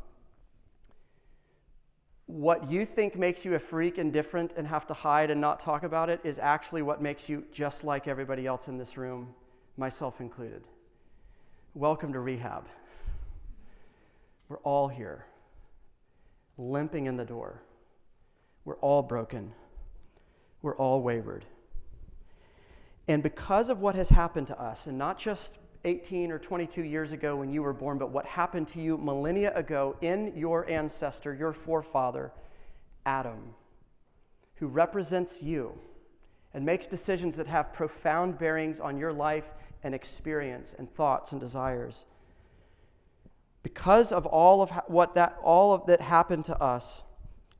what 2.29 2.69
you 2.69 2.85
think 2.85 3.17
makes 3.17 3.43
you 3.43 3.55
a 3.55 3.59
freak 3.59 3.97
and 3.97 4.13
different 4.13 4.53
and 4.55 4.67
have 4.67 4.85
to 4.85 4.93
hide 4.93 5.31
and 5.31 5.41
not 5.41 5.59
talk 5.59 5.81
about 5.81 6.11
it 6.11 6.21
is 6.23 6.37
actually 6.37 6.83
what 6.83 7.01
makes 7.01 7.27
you 7.27 7.43
just 7.51 7.83
like 7.83 8.07
everybody 8.07 8.45
else 8.45 8.67
in 8.67 8.77
this 8.77 8.97
room, 8.97 9.33
myself 9.77 10.21
included. 10.21 10.61
Welcome 11.73 12.13
to 12.13 12.19
rehab. 12.19 12.67
We're 14.47 14.59
all 14.59 14.87
here, 14.87 15.25
limping 16.59 17.07
in 17.07 17.17
the 17.17 17.25
door. 17.25 17.63
We're 18.63 18.77
all 18.77 19.01
broken. 19.01 19.51
We're 20.61 20.75
all 20.75 21.01
wayward. 21.01 21.45
And 23.07 23.23
because 23.23 23.69
of 23.69 23.81
what 23.81 23.95
has 23.95 24.09
happened 24.09 24.45
to 24.47 24.61
us, 24.61 24.85
and 24.85 24.99
not 24.99 25.17
just 25.17 25.57
18 25.85 26.31
or 26.31 26.39
22 26.39 26.83
years 26.83 27.11
ago 27.11 27.37
when 27.37 27.49
you 27.49 27.63
were 27.63 27.73
born, 27.73 27.97
but 27.97 28.11
what 28.11 28.25
happened 28.25 28.67
to 28.69 28.81
you 28.81 28.97
millennia 28.97 29.53
ago 29.55 29.95
in 30.01 30.33
your 30.35 30.69
ancestor, 30.69 31.33
your 31.33 31.53
forefather, 31.53 32.31
Adam, 33.05 33.55
who 34.55 34.67
represents 34.67 35.41
you 35.41 35.73
and 36.53 36.65
makes 36.65 36.87
decisions 36.87 37.37
that 37.37 37.47
have 37.47 37.71
profound 37.71 38.37
bearings 38.37 38.79
on 38.79 38.97
your 38.97 39.13
life 39.13 39.51
and 39.83 39.95
experience 39.95 40.75
and 40.77 40.93
thoughts 40.93 41.31
and 41.31 41.39
desires. 41.39 42.05
Because 43.63 44.11
of 44.11 44.25
all 44.25 44.61
of 44.61 44.71
what 44.87 45.15
that 45.15 45.37
all 45.43 45.73
of 45.73 45.85
that 45.85 46.01
happened 46.01 46.45
to 46.45 46.61
us, 46.61 47.03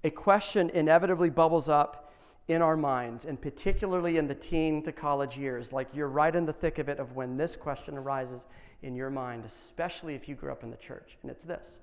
a 0.04 0.10
question 0.10 0.70
inevitably 0.70 1.30
bubbles 1.30 1.70
up 1.70 2.09
in 2.50 2.64
our 2.64 2.76
minds, 2.76 3.26
and 3.26 3.40
particularly 3.40 4.18
in 4.18 4.28
the 4.28 4.34
teen 4.34 4.82
to 4.82 4.92
college 4.92 5.38
years. 5.38 5.72
Like 5.72 5.94
you're 5.94 6.10
right 6.10 6.36
in 6.36 6.46
the 6.46 6.52
thick 6.52 6.80
of 6.80 6.90
it 6.90 7.00
of 7.00 7.16
when 7.16 7.38
this 7.38 7.56
question 7.56 7.96
arises 7.96 8.48
in 8.82 8.96
your 8.96 9.12
mind, 9.12 9.46
especially 9.46 10.16
if 10.16 10.28
you 10.28 10.34
grew 10.34 10.52
up 10.52 10.64
in 10.64 10.72
the 10.72 10.78
church. 10.78 11.18
And 11.22 11.32
it's 11.32 11.46
this 11.46 11.78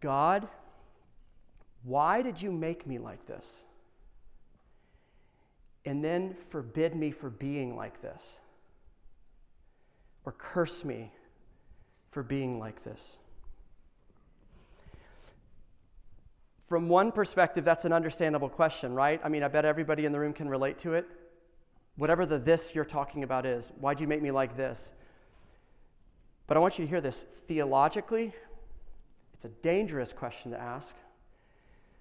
God, 0.00 0.46
why 1.82 2.20
did 2.20 2.40
you 2.40 2.52
make 2.52 2.86
me 2.86 2.98
like 2.98 3.26
this? 3.26 3.64
And 5.86 6.04
then 6.04 6.34
forbid 6.34 6.94
me 6.94 7.10
for 7.10 7.30
being 7.30 7.74
like 7.74 8.02
this? 8.02 8.40
Or 10.24 10.32
curse 10.32 10.84
me 10.84 11.10
for 12.10 12.22
being 12.22 12.58
like 12.58 12.84
this? 12.84 13.18
From 16.72 16.88
one 16.88 17.12
perspective, 17.12 17.66
that's 17.66 17.84
an 17.84 17.92
understandable 17.92 18.48
question, 18.48 18.94
right? 18.94 19.20
I 19.22 19.28
mean, 19.28 19.42
I 19.42 19.48
bet 19.48 19.66
everybody 19.66 20.06
in 20.06 20.12
the 20.12 20.18
room 20.18 20.32
can 20.32 20.48
relate 20.48 20.78
to 20.78 20.94
it. 20.94 21.06
Whatever 21.96 22.24
the 22.24 22.38
this 22.38 22.74
you're 22.74 22.86
talking 22.86 23.24
about 23.24 23.44
is, 23.44 23.72
why'd 23.78 24.00
you 24.00 24.06
make 24.06 24.22
me 24.22 24.30
like 24.30 24.56
this? 24.56 24.94
But 26.46 26.56
I 26.56 26.60
want 26.60 26.78
you 26.78 26.86
to 26.86 26.88
hear 26.88 27.02
this. 27.02 27.26
Theologically, 27.46 28.32
it's 29.34 29.44
a 29.44 29.50
dangerous 29.50 30.14
question 30.14 30.50
to 30.52 30.58
ask 30.58 30.94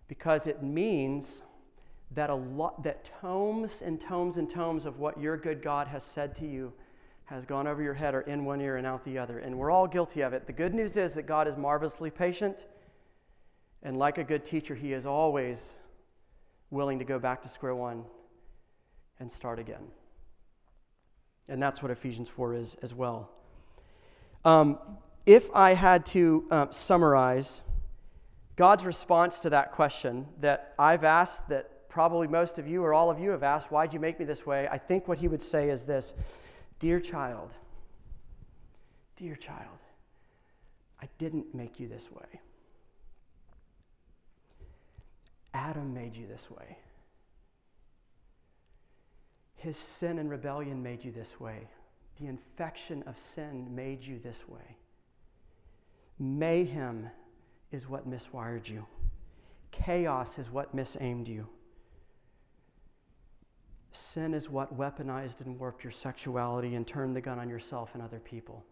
because 0.07 0.47
it 0.47 0.63
means 0.63 1.43
that 2.11 2.29
a 2.29 2.35
lot 2.35 2.81
that 2.83 3.11
tomes 3.19 3.81
and 3.81 3.99
tomes 3.99 4.37
and 4.37 4.49
tomes 4.49 4.85
of 4.85 4.99
what 4.99 5.19
your 5.19 5.35
good 5.35 5.61
God 5.61 5.89
has 5.89 6.05
said 6.05 6.33
to 6.37 6.47
you 6.47 6.71
has 7.25 7.43
gone 7.43 7.67
over 7.67 7.83
your 7.83 7.95
head 7.95 8.15
or 8.15 8.21
in 8.21 8.45
one 8.45 8.61
ear 8.61 8.77
and 8.77 8.87
out 8.87 9.03
the 9.03 9.17
other. 9.17 9.39
And 9.39 9.57
we're 9.57 9.69
all 9.69 9.85
guilty 9.85 10.21
of 10.21 10.31
it. 10.31 10.47
The 10.47 10.53
good 10.53 10.73
news 10.73 10.95
is 10.95 11.13
that 11.15 11.23
God 11.23 11.49
is 11.49 11.57
marvelously 11.57 12.09
patient 12.09 12.67
and 13.83 13.97
like 13.97 14.17
a 14.17 14.23
good 14.23 14.45
teacher, 14.45 14.75
he 14.75 14.93
is 14.93 15.05
always 15.05 15.75
willing 16.69 16.99
to 16.99 17.05
go 17.05 17.19
back 17.19 17.41
to 17.43 17.49
square 17.49 17.75
one 17.75 18.03
and 19.19 19.31
start 19.31 19.59
again. 19.59 19.87
And 21.49 21.61
that's 21.61 21.81
what 21.81 21.91
Ephesians 21.91 22.29
4 22.29 22.55
is 22.55 22.75
as 22.81 22.93
well. 22.93 23.29
Um, 24.45 24.77
if 25.25 25.49
I 25.53 25.73
had 25.73 26.05
to 26.07 26.45
uh, 26.49 26.71
summarize 26.71 27.61
God's 28.55 28.85
response 28.85 29.39
to 29.39 29.49
that 29.51 29.71
question 29.71 30.27
that 30.39 30.73
I've 30.77 31.03
asked, 31.03 31.49
that 31.49 31.89
probably 31.89 32.27
most 32.27 32.57
of 32.57 32.67
you 32.67 32.83
or 32.83 32.93
all 32.93 33.11
of 33.11 33.19
you 33.19 33.31
have 33.31 33.43
asked, 33.43 33.71
why'd 33.71 33.93
you 33.93 33.99
make 33.99 34.19
me 34.19 34.25
this 34.25 34.45
way? 34.45 34.67
I 34.71 34.77
think 34.77 35.07
what 35.07 35.17
he 35.17 35.27
would 35.27 35.41
say 35.41 35.69
is 35.69 35.85
this 35.85 36.13
Dear 36.79 36.99
child, 36.99 37.51
dear 39.15 39.35
child, 39.35 39.77
I 40.99 41.07
didn't 41.17 41.53
make 41.53 41.79
you 41.79 41.87
this 41.87 42.11
way. 42.11 42.41
Adam 45.53 45.93
made 45.93 46.15
you 46.15 46.27
this 46.27 46.49
way. 46.49 46.77
His 49.55 49.77
sin 49.77 50.17
and 50.17 50.29
rebellion 50.29 50.81
made 50.81 51.03
you 51.03 51.11
this 51.11 51.39
way. 51.39 51.67
The 52.19 52.27
infection 52.27 53.03
of 53.05 53.17
sin 53.17 53.73
made 53.75 54.03
you 54.03 54.17
this 54.17 54.47
way. 54.47 54.77
Mayhem 56.19 57.09
is 57.71 57.87
what 57.87 58.09
miswired 58.09 58.69
you, 58.69 58.85
chaos 59.71 60.37
is 60.37 60.49
what 60.49 60.75
misaimed 60.75 61.27
you. 61.27 61.47
Sin 63.91 64.33
is 64.33 64.49
what 64.49 64.77
weaponized 64.77 65.41
and 65.41 65.59
warped 65.59 65.83
your 65.83 65.91
sexuality 65.91 66.75
and 66.75 66.87
turned 66.87 67.15
the 67.15 67.21
gun 67.21 67.39
on 67.39 67.49
yourself 67.49 67.91
and 67.93 68.01
other 68.01 68.19
people. 68.19 68.63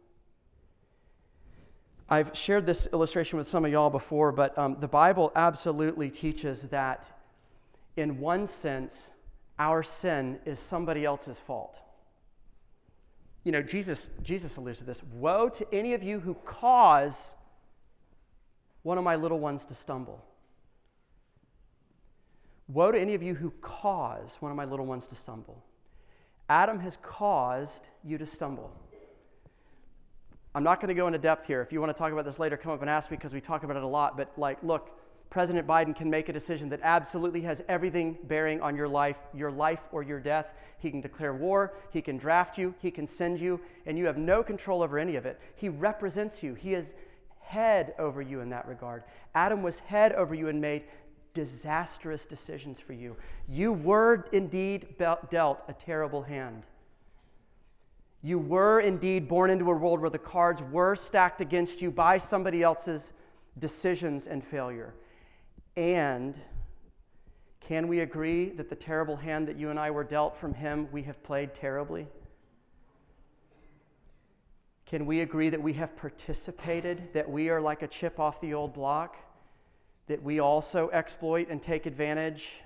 I've 2.12 2.36
shared 2.36 2.66
this 2.66 2.88
illustration 2.92 3.38
with 3.38 3.48
some 3.48 3.66
of 3.66 3.72
y'all 3.72 3.92
before, 3.92 4.32
but 4.32 4.58
um, 4.58 4.78
the 4.80 4.88
Bible 4.88 5.32
absolutely 5.36 6.10
teaches 6.10 6.64
that, 6.70 7.12
in 7.98 8.20
one 8.20 8.48
sense, 8.48 9.12
our 9.60 9.84
sin 9.84 10.40
is 10.44 10.58
somebody 10.58 11.06
else's 11.06 11.40
fault. 11.40 11.80
You 13.44 13.52
know, 13.52 13.62
Jesus, 13.62 14.10
Jesus 14.24 14.58
alludes 14.58 14.80
to 14.80 14.86
this. 14.86 15.04
Woe 15.04 15.50
to 15.50 15.68
any 15.74 15.94
of 15.94 16.02
you 16.02 16.20
who 16.20 16.34
cause 16.34 17.36
one 18.82 18.98
of 18.98 19.04
my 19.04 19.16
little 19.16 19.40
ones 19.40 19.64
to 19.66 19.76
stumble. 19.76 20.26
Woe 22.68 22.92
to 22.92 23.00
any 23.00 23.14
of 23.14 23.22
you 23.22 23.36
who 23.36 23.52
cause 23.62 24.38
one 24.40 24.52
of 24.52 24.58
my 24.58 24.66
little 24.66 24.86
ones 24.86 25.06
to 25.08 25.16
stumble. 25.16 25.64
Adam 26.50 26.80
has 26.80 26.98
caused 27.04 27.90
you 28.04 28.18
to 28.18 28.26
stumble. 28.26 28.72
I'm 30.56 30.64
not 30.64 30.80
going 30.82 30.88
to 30.88 30.96
go 30.96 31.06
into 31.08 31.20
depth 31.20 31.46
here. 31.46 31.62
If 31.62 31.72
you 31.72 31.80
want 31.80 31.96
to 31.96 32.00
talk 32.00 32.12
about 32.12 32.26
this 32.26 32.40
later, 32.40 32.58
come 32.58 32.72
up 32.72 32.82
and 32.82 32.90
ask 32.90 33.12
me 33.12 33.18
because 33.18 33.34
we 33.34 33.42
talk 33.42 33.64
about 33.64 33.78
it 33.78 33.84
a 33.84 33.88
lot. 33.88 34.18
But, 34.18 34.32
like, 34.36 34.58
look, 34.64 35.00
President 35.30 35.68
Biden 35.68 35.96
can 35.96 36.10
make 36.10 36.28
a 36.28 36.34
decision 36.34 36.70
that 36.70 36.80
absolutely 36.82 37.42
has 37.42 37.62
everything 37.70 38.18
bearing 38.24 38.60
on 38.62 38.76
your 38.76 38.88
life, 38.88 39.18
your 39.34 39.52
life 39.52 39.88
or 39.92 40.02
your 40.02 40.20
death. 40.20 40.48
He 40.80 40.90
can 40.90 41.02
declare 41.02 41.34
war, 41.34 41.74
he 41.92 42.02
can 42.02 42.18
draft 42.18 42.58
you, 42.58 42.74
he 42.80 42.90
can 42.90 43.06
send 43.06 43.40
you, 43.40 43.60
and 43.86 43.98
you 43.98 44.06
have 44.06 44.18
no 44.18 44.42
control 44.42 44.82
over 44.82 44.98
any 44.98 45.18
of 45.18 45.26
it. 45.26 45.40
He 45.56 45.70
represents 45.70 46.42
you, 46.42 46.56
he 46.56 46.74
is 46.74 46.96
head 47.42 47.94
over 48.00 48.22
you 48.22 48.42
in 48.42 48.50
that 48.50 48.68
regard. 48.68 49.04
Adam 49.36 49.62
was 49.62 49.80
head 49.80 50.14
over 50.14 50.34
you 50.34 50.48
and 50.48 50.60
made 50.60 50.84
disastrous 51.34 52.26
decisions 52.26 52.80
for 52.80 52.94
you. 52.94 53.16
You 53.48 53.74
were 53.74 54.26
indeed 54.32 54.96
dealt 54.98 55.64
a 55.68 55.74
terrible 55.74 56.24
hand. 56.24 56.66
You 58.22 58.38
were 58.38 58.82
indeed 58.82 59.28
born 59.28 59.50
into 59.50 59.72
a 59.72 59.76
world 59.76 60.02
where 60.02 60.10
the 60.10 60.20
cards 60.20 60.62
were 60.62 60.96
stacked 60.96 61.40
against 61.40 61.82
you 61.82 61.90
by 61.90 62.18
somebody 62.18 62.62
else's 62.64 63.14
decisions 63.58 64.28
and 64.28 64.44
failure. 64.44 64.94
And 65.78 66.40
can 67.62 67.88
we 67.88 68.02
agree 68.02 68.50
that 68.50 68.70
the 68.70 68.76
terrible 68.76 69.16
hand 69.16 69.48
that 69.48 69.58
you 69.58 69.70
and 69.70 69.80
I 69.80 69.92
were 69.92 70.04
dealt 70.04 70.36
from 70.36 70.54
Him, 70.54 70.90
we 70.92 71.04
have 71.04 71.24
played 71.24 71.54
terribly? 71.54 72.08
Can 74.86 75.06
we 75.06 75.22
agree 75.22 75.50
that 75.50 75.62
we 75.62 75.74
have 75.74 75.96
participated, 75.96 77.14
that 77.14 77.30
we 77.30 77.50
are 77.50 77.62
like 77.62 77.84
a 77.84 77.88
chip 77.88 78.20
off 78.20 78.42
the 78.42 78.54
old 78.54 78.74
block, 78.74 79.16
that 80.08 80.22
we 80.22 80.40
also 80.40 80.90
exploit 80.90 81.48
and 81.50 81.62
take 81.62 81.86
advantage, 81.86 82.64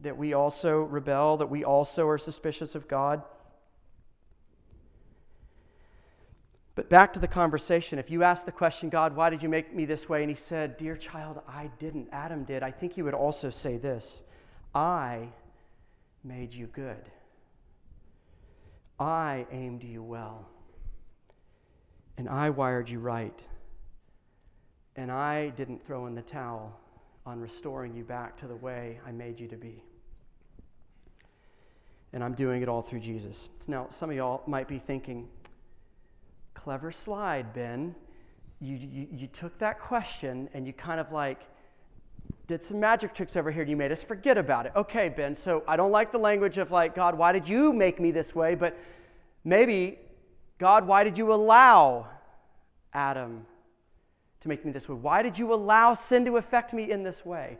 that 0.00 0.16
we 0.16 0.34
also 0.34 0.80
rebel, 0.80 1.36
that 1.36 1.46
we 1.46 1.62
also 1.64 2.08
are 2.08 2.18
suspicious 2.18 2.74
of 2.74 2.88
God? 2.88 3.22
But 6.80 6.88
back 6.88 7.12
to 7.12 7.20
the 7.20 7.28
conversation. 7.28 7.98
If 7.98 8.10
you 8.10 8.22
ask 8.22 8.46
the 8.46 8.52
question, 8.52 8.88
God, 8.88 9.14
why 9.14 9.28
did 9.28 9.42
you 9.42 9.50
make 9.50 9.74
me 9.74 9.84
this 9.84 10.08
way? 10.08 10.22
And 10.22 10.30
he 10.30 10.34
said, 10.34 10.78
Dear 10.78 10.96
child, 10.96 11.42
I 11.46 11.70
didn't. 11.78 12.08
Adam 12.10 12.44
did. 12.44 12.62
I 12.62 12.70
think 12.70 12.94
he 12.94 13.02
would 13.02 13.12
also 13.12 13.50
say 13.50 13.76
this 13.76 14.22
I 14.74 15.28
made 16.24 16.54
you 16.54 16.68
good. 16.68 17.10
I 18.98 19.46
aimed 19.52 19.84
you 19.84 20.02
well. 20.02 20.48
And 22.16 22.30
I 22.30 22.48
wired 22.48 22.88
you 22.88 22.98
right. 22.98 23.38
And 24.96 25.12
I 25.12 25.50
didn't 25.50 25.84
throw 25.84 26.06
in 26.06 26.14
the 26.14 26.22
towel 26.22 26.80
on 27.26 27.40
restoring 27.40 27.94
you 27.94 28.04
back 28.04 28.38
to 28.38 28.46
the 28.46 28.56
way 28.56 29.00
I 29.06 29.12
made 29.12 29.38
you 29.38 29.48
to 29.48 29.56
be. 29.58 29.84
And 32.14 32.24
I'm 32.24 32.32
doing 32.32 32.62
it 32.62 32.70
all 32.70 32.80
through 32.80 33.00
Jesus. 33.00 33.50
Now, 33.68 33.88
some 33.90 34.08
of 34.08 34.16
y'all 34.16 34.42
might 34.46 34.66
be 34.66 34.78
thinking, 34.78 35.28
Clever 36.62 36.92
slide, 36.92 37.54
Ben. 37.54 37.94
You, 38.60 38.76
you, 38.76 39.06
you 39.10 39.26
took 39.28 39.58
that 39.60 39.80
question 39.80 40.50
and 40.52 40.66
you 40.66 40.74
kind 40.74 41.00
of 41.00 41.10
like 41.10 41.40
did 42.46 42.62
some 42.62 42.78
magic 42.78 43.14
tricks 43.14 43.34
over 43.34 43.50
here 43.50 43.62
and 43.62 43.70
you 43.70 43.78
made 43.78 43.90
us 43.90 44.02
forget 44.02 44.36
about 44.36 44.66
it. 44.66 44.72
Okay, 44.76 45.08
Ben, 45.08 45.34
so 45.34 45.64
I 45.66 45.76
don't 45.76 45.90
like 45.90 46.12
the 46.12 46.18
language 46.18 46.58
of 46.58 46.70
like, 46.70 46.94
God, 46.94 47.16
why 47.16 47.32
did 47.32 47.48
you 47.48 47.72
make 47.72 47.98
me 47.98 48.10
this 48.10 48.34
way? 48.34 48.54
But 48.56 48.76
maybe, 49.42 50.00
God, 50.58 50.86
why 50.86 51.02
did 51.02 51.16
you 51.16 51.32
allow 51.32 52.08
Adam 52.92 53.46
to 54.40 54.48
make 54.48 54.62
me 54.62 54.70
this 54.70 54.86
way? 54.86 54.96
Why 54.96 55.22
did 55.22 55.38
you 55.38 55.54
allow 55.54 55.94
sin 55.94 56.26
to 56.26 56.36
affect 56.36 56.74
me 56.74 56.90
in 56.90 57.02
this 57.02 57.24
way? 57.24 57.56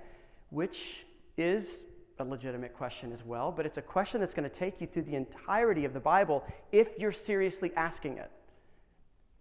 Which 0.51 1.07
is 1.39 1.87
a 2.19 2.25
legitimate 2.25 2.75
question 2.75 3.13
as 3.13 3.25
well, 3.25 3.51
but 3.51 3.65
it's 3.65 3.79
a 3.79 3.83
question 3.83 4.21
that's 4.21 4.35
going 4.35 4.49
to 4.49 4.55
take 4.55 4.79
you 4.79 4.87
through 4.87 5.05
the 5.05 5.15
entirety 5.15 5.87
of 5.87 5.95
the 5.95 6.01
Bible 6.01 6.45
if 6.71 6.99
you're 6.99 7.13
seriously 7.13 7.73
asking 7.77 8.19
it 8.19 8.31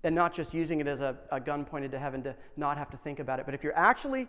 and 0.04 0.16
not 0.16 0.34
just 0.34 0.54
using 0.54 0.80
it 0.80 0.88
as 0.88 1.02
a, 1.02 1.18
a 1.32 1.40
gun 1.40 1.66
pointed 1.66 1.92
to 1.92 2.00
heaven 2.00 2.24
to 2.24 2.36
not 2.56 2.78
have 2.78 2.90
to 2.90 2.98
think 2.98 3.20
about 3.20 3.40
it. 3.40 3.46
But 3.46 3.54
if 3.54 3.64
you're 3.64 3.78
actually 3.78 4.28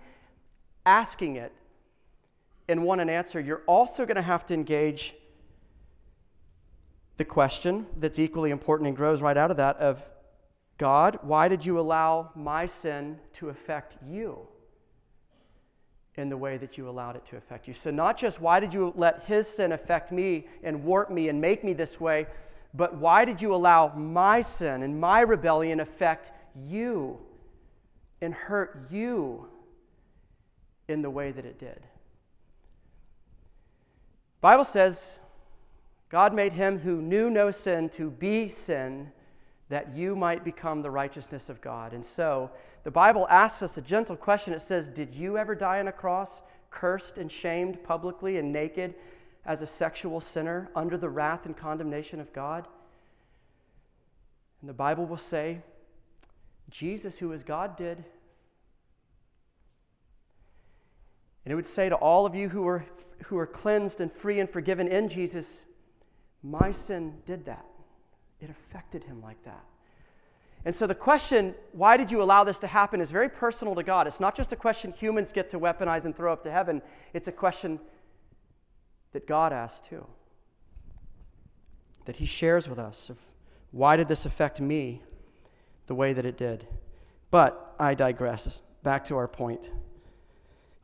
asking 0.84 1.36
it 1.36 1.52
and 2.68 2.84
want 2.84 3.00
an 3.00 3.08
answer, 3.08 3.40
you're 3.40 3.62
also 3.66 4.04
going 4.04 4.16
to 4.16 4.22
have 4.22 4.44
to 4.46 4.54
engage 4.54 5.14
the 7.16 7.24
question 7.24 7.86
that's 7.98 8.18
equally 8.18 8.50
important 8.50 8.88
and 8.88 8.96
grows 8.96 9.20
right 9.20 9.36
out 9.36 9.50
of 9.50 9.58
that 9.58 9.76
of 9.76 10.02
God, 10.78 11.18
why 11.20 11.48
did 11.48 11.66
you 11.66 11.78
allow 11.78 12.30
my 12.34 12.64
sin 12.64 13.18
to 13.34 13.50
affect 13.50 13.98
you 14.08 14.48
in 16.14 16.30
the 16.30 16.38
way 16.38 16.56
that 16.56 16.78
you 16.78 16.88
allowed 16.88 17.16
it 17.16 17.26
to 17.26 17.36
affect 17.36 17.68
you? 17.68 17.74
So, 17.74 17.90
not 17.90 18.16
just 18.16 18.40
why 18.40 18.60
did 18.60 18.72
you 18.72 18.94
let 18.96 19.24
his 19.26 19.46
sin 19.46 19.72
affect 19.72 20.10
me 20.10 20.46
and 20.62 20.82
warp 20.82 21.10
me 21.10 21.28
and 21.28 21.38
make 21.38 21.62
me 21.62 21.74
this 21.74 22.00
way, 22.00 22.26
but 22.72 22.96
why 22.96 23.24
did 23.24 23.42
you 23.42 23.54
allow 23.54 23.94
my 23.94 24.40
sin 24.40 24.82
and 24.82 25.00
my 25.00 25.20
rebellion 25.20 25.80
affect 25.80 26.30
you 26.56 27.18
and 28.20 28.32
hurt 28.32 28.86
you 28.90 29.48
in 30.88 31.02
the 31.02 31.10
way 31.10 31.32
that 31.32 31.44
it 31.44 31.58
did? 31.58 31.82
Bible 34.40 34.64
says 34.64 35.20
God 36.08 36.34
made 36.34 36.52
him 36.52 36.78
who 36.78 37.00
knew 37.02 37.30
no 37.30 37.50
sin 37.50 37.88
to 37.90 38.10
be 38.10 38.48
sin 38.48 39.12
that 39.68 39.94
you 39.94 40.16
might 40.16 40.44
become 40.44 40.82
the 40.82 40.90
righteousness 40.90 41.48
of 41.48 41.60
God. 41.60 41.92
And 41.92 42.04
so 42.04 42.50
the 42.82 42.90
Bible 42.90 43.28
asks 43.28 43.62
us 43.62 43.78
a 43.78 43.82
gentle 43.82 44.16
question. 44.16 44.52
It 44.52 44.62
says, 44.62 44.88
Did 44.88 45.14
you 45.14 45.38
ever 45.38 45.54
die 45.54 45.78
on 45.78 45.86
a 45.86 45.92
cross, 45.92 46.42
cursed 46.70 47.18
and 47.18 47.30
shamed 47.30 47.82
publicly 47.84 48.38
and 48.38 48.52
naked 48.52 48.94
as 49.44 49.62
a 49.62 49.66
sexual 49.66 50.20
sinner 50.20 50.70
under 50.74 50.96
the 50.96 51.08
wrath 51.08 51.46
and 51.46 51.56
condemnation 51.56 52.20
of 52.20 52.32
God? 52.32 52.66
And 54.60 54.68
the 54.68 54.74
Bible 54.74 55.06
will 55.06 55.16
say, 55.16 55.60
Jesus, 56.70 57.18
who 57.18 57.32
is 57.32 57.42
God, 57.42 57.76
did. 57.76 58.04
And 61.44 61.52
it 61.52 61.54
would 61.54 61.66
say 61.66 61.88
to 61.88 61.96
all 61.96 62.26
of 62.26 62.34
you 62.34 62.48
who 62.48 62.66
are, 62.66 62.84
who 63.24 63.38
are 63.38 63.46
cleansed 63.46 64.00
and 64.00 64.12
free 64.12 64.40
and 64.40 64.48
forgiven 64.48 64.86
in 64.86 65.08
Jesus, 65.08 65.64
my 66.42 66.70
sin 66.70 67.14
did 67.26 67.46
that. 67.46 67.64
It 68.40 68.50
affected 68.50 69.04
him 69.04 69.22
like 69.22 69.42
that. 69.44 69.64
And 70.64 70.74
so 70.74 70.86
the 70.86 70.94
question, 70.94 71.54
why 71.72 71.96
did 71.96 72.10
you 72.10 72.22
allow 72.22 72.44
this 72.44 72.58
to 72.58 72.66
happen, 72.66 73.00
is 73.00 73.10
very 73.10 73.30
personal 73.30 73.74
to 73.74 73.82
God. 73.82 74.06
It's 74.06 74.20
not 74.20 74.36
just 74.36 74.52
a 74.52 74.56
question 74.56 74.92
humans 74.92 75.32
get 75.32 75.48
to 75.50 75.58
weaponize 75.58 76.04
and 76.04 76.14
throw 76.14 76.32
up 76.32 76.42
to 76.42 76.50
heaven, 76.50 76.82
it's 77.14 77.28
a 77.28 77.32
question 77.32 77.80
that 79.12 79.26
God 79.26 79.52
asks 79.52 79.86
too, 79.88 80.06
that 82.04 82.16
He 82.16 82.26
shares 82.26 82.68
with 82.68 82.78
us 82.78 83.10
of 83.10 83.18
why 83.70 83.96
did 83.96 84.08
this 84.08 84.26
affect 84.26 84.60
me 84.60 85.02
the 85.86 85.94
way 85.94 86.12
that 86.12 86.24
it 86.24 86.36
did? 86.36 86.66
But 87.30 87.74
I 87.78 87.94
digress. 87.94 88.62
Back 88.82 89.04
to 89.06 89.16
our 89.16 89.28
point. 89.28 89.70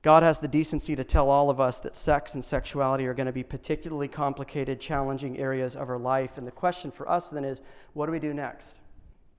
God 0.02 0.22
has 0.22 0.38
the 0.38 0.46
decency 0.46 0.94
to 0.94 1.02
tell 1.02 1.28
all 1.28 1.50
of 1.50 1.58
us 1.58 1.80
that 1.80 1.96
sex 1.96 2.34
and 2.34 2.44
sexuality 2.44 3.06
are 3.06 3.14
going 3.14 3.26
to 3.26 3.32
be 3.32 3.42
particularly 3.42 4.06
complicated, 4.06 4.78
challenging 4.78 5.36
areas 5.36 5.74
of 5.74 5.90
our 5.90 5.98
life. 5.98 6.38
And 6.38 6.46
the 6.46 6.52
question 6.52 6.92
for 6.92 7.10
us 7.10 7.30
then 7.30 7.44
is 7.44 7.60
what 7.92 8.06
do 8.06 8.12
we 8.12 8.20
do 8.20 8.32
next? 8.32 8.78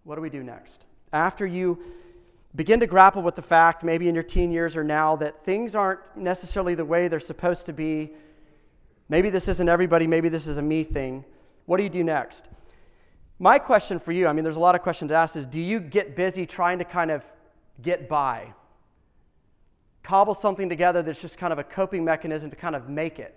What 0.04 0.15
do 0.15 0.21
we 0.21 0.30
do 0.30 0.43
next? 0.43 0.84
After 1.13 1.45
you 1.45 1.82
begin 2.54 2.82
to 2.82 2.88
grapple 2.88 3.21
with 3.21 3.36
the 3.36 3.41
fact, 3.41 3.84
maybe 3.84 4.10
in 4.10 4.13
your 4.13 4.23
teen 4.23 4.52
years 4.52 4.76
or 4.76 4.84
now, 4.84 5.15
that 5.15 5.45
things 5.45 5.73
aren't 5.73 6.02
necessarily 6.17 6.76
the 6.76 6.84
way 6.84 7.08
they're 7.08 7.19
supposed 7.21 7.65
to 7.67 7.73
be, 7.73 8.12
maybe 9.10 9.30
this 9.30 9.48
isn't 9.48 9.70
everybody, 9.70 10.08
maybe 10.08 10.30
this 10.30 10.48
is 10.48 10.58
a 10.58 10.62
me 10.62 10.84
thing, 10.84 11.26
what 11.65 11.78
do 11.78 11.84
you 11.84 11.89
do 11.89 12.04
next? 12.04 12.48
My 13.39 13.60
question 13.60 14.00
for 14.00 14.12
you, 14.12 14.28
I 14.28 14.34
mean, 14.34 14.43
there's 14.43 14.56
a 14.56 14.62
lot 14.62 14.76
of 14.76 14.82
questions 14.82 15.12
asked, 15.12 15.36
is 15.36 15.46
do 15.46 15.60
you 15.60 15.80
get 15.80 16.15
busy 16.15 16.46
trying 16.46 16.80
to 16.80 16.86
kind 16.86 17.12
of 17.12 17.24
get 17.82 18.10
by? 18.10 18.54
Cobble 20.02 20.34
something 20.34 20.70
together 20.70 21.04
that's 21.04 21.22
just 21.22 21.38
kind 21.38 21.54
of 21.54 21.60
a 21.60 21.63
coping 21.63 22.04
mechanism 22.04 22.50
to 22.50 22.56
kind 22.56 22.76
of 22.76 22.89
make 22.89 23.20
it? 23.20 23.36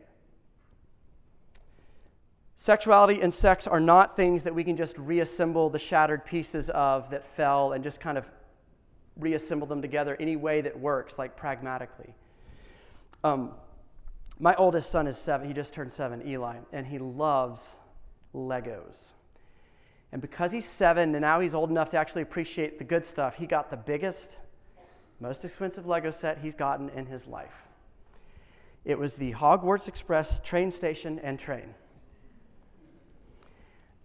Sexuality 2.56 3.20
and 3.20 3.33
sex 3.33 3.66
are 3.66 3.80
not 3.80 4.16
things 4.16 4.44
that 4.44 4.54
we 4.54 4.62
can 4.62 4.76
just 4.76 4.96
reassemble 4.98 5.70
the 5.70 5.78
shattered 5.78 6.24
pieces 6.24 6.70
of 6.70 7.11
that 7.11 7.24
fell 7.24 7.72
and 7.72 7.83
just 7.83 8.00
kind 8.00 8.16
of 8.16 8.30
reassemble 9.16 9.66
them 9.66 9.83
together 9.83 10.16
any 10.20 10.37
way 10.37 10.61
that 10.61 10.78
works, 10.78 11.18
like 11.18 11.37
pragmatically. 11.37 12.14
Um, 13.24 13.52
my 14.40 14.55
oldest 14.55 14.90
son 14.90 15.07
is 15.07 15.18
seven. 15.18 15.46
He 15.46 15.53
just 15.53 15.74
turned 15.74 15.92
seven, 15.92 16.26
Eli, 16.26 16.57
and 16.72 16.87
he 16.87 16.98
loves 16.98 17.79
Legos. 18.35 19.12
And 20.12 20.20
because 20.20 20.50
he's 20.50 20.64
seven 20.64 21.14
and 21.14 21.20
now 21.20 21.40
he's 21.40 21.55
old 21.55 21.70
enough 21.70 21.90
to 21.90 21.98
actually 21.98 22.22
appreciate 22.22 22.79
the 22.79 22.85
good 22.85 23.05
stuff, 23.05 23.37
he 23.37 23.46
got 23.46 23.70
the 23.70 23.76
biggest, 23.76 24.38
most 25.20 25.44
expensive 25.44 25.87
Lego 25.87 26.11
set 26.11 26.38
he's 26.38 26.55
gotten 26.55 26.88
in 26.90 27.07
his 27.07 27.26
life. 27.26 27.55
It 28.85 28.98
was 28.98 29.14
the 29.14 29.33
Hogwarts 29.33 29.88
Express 29.88 30.40
train 30.40 30.70
station 30.70 31.20
and 31.22 31.38
train. 31.38 31.74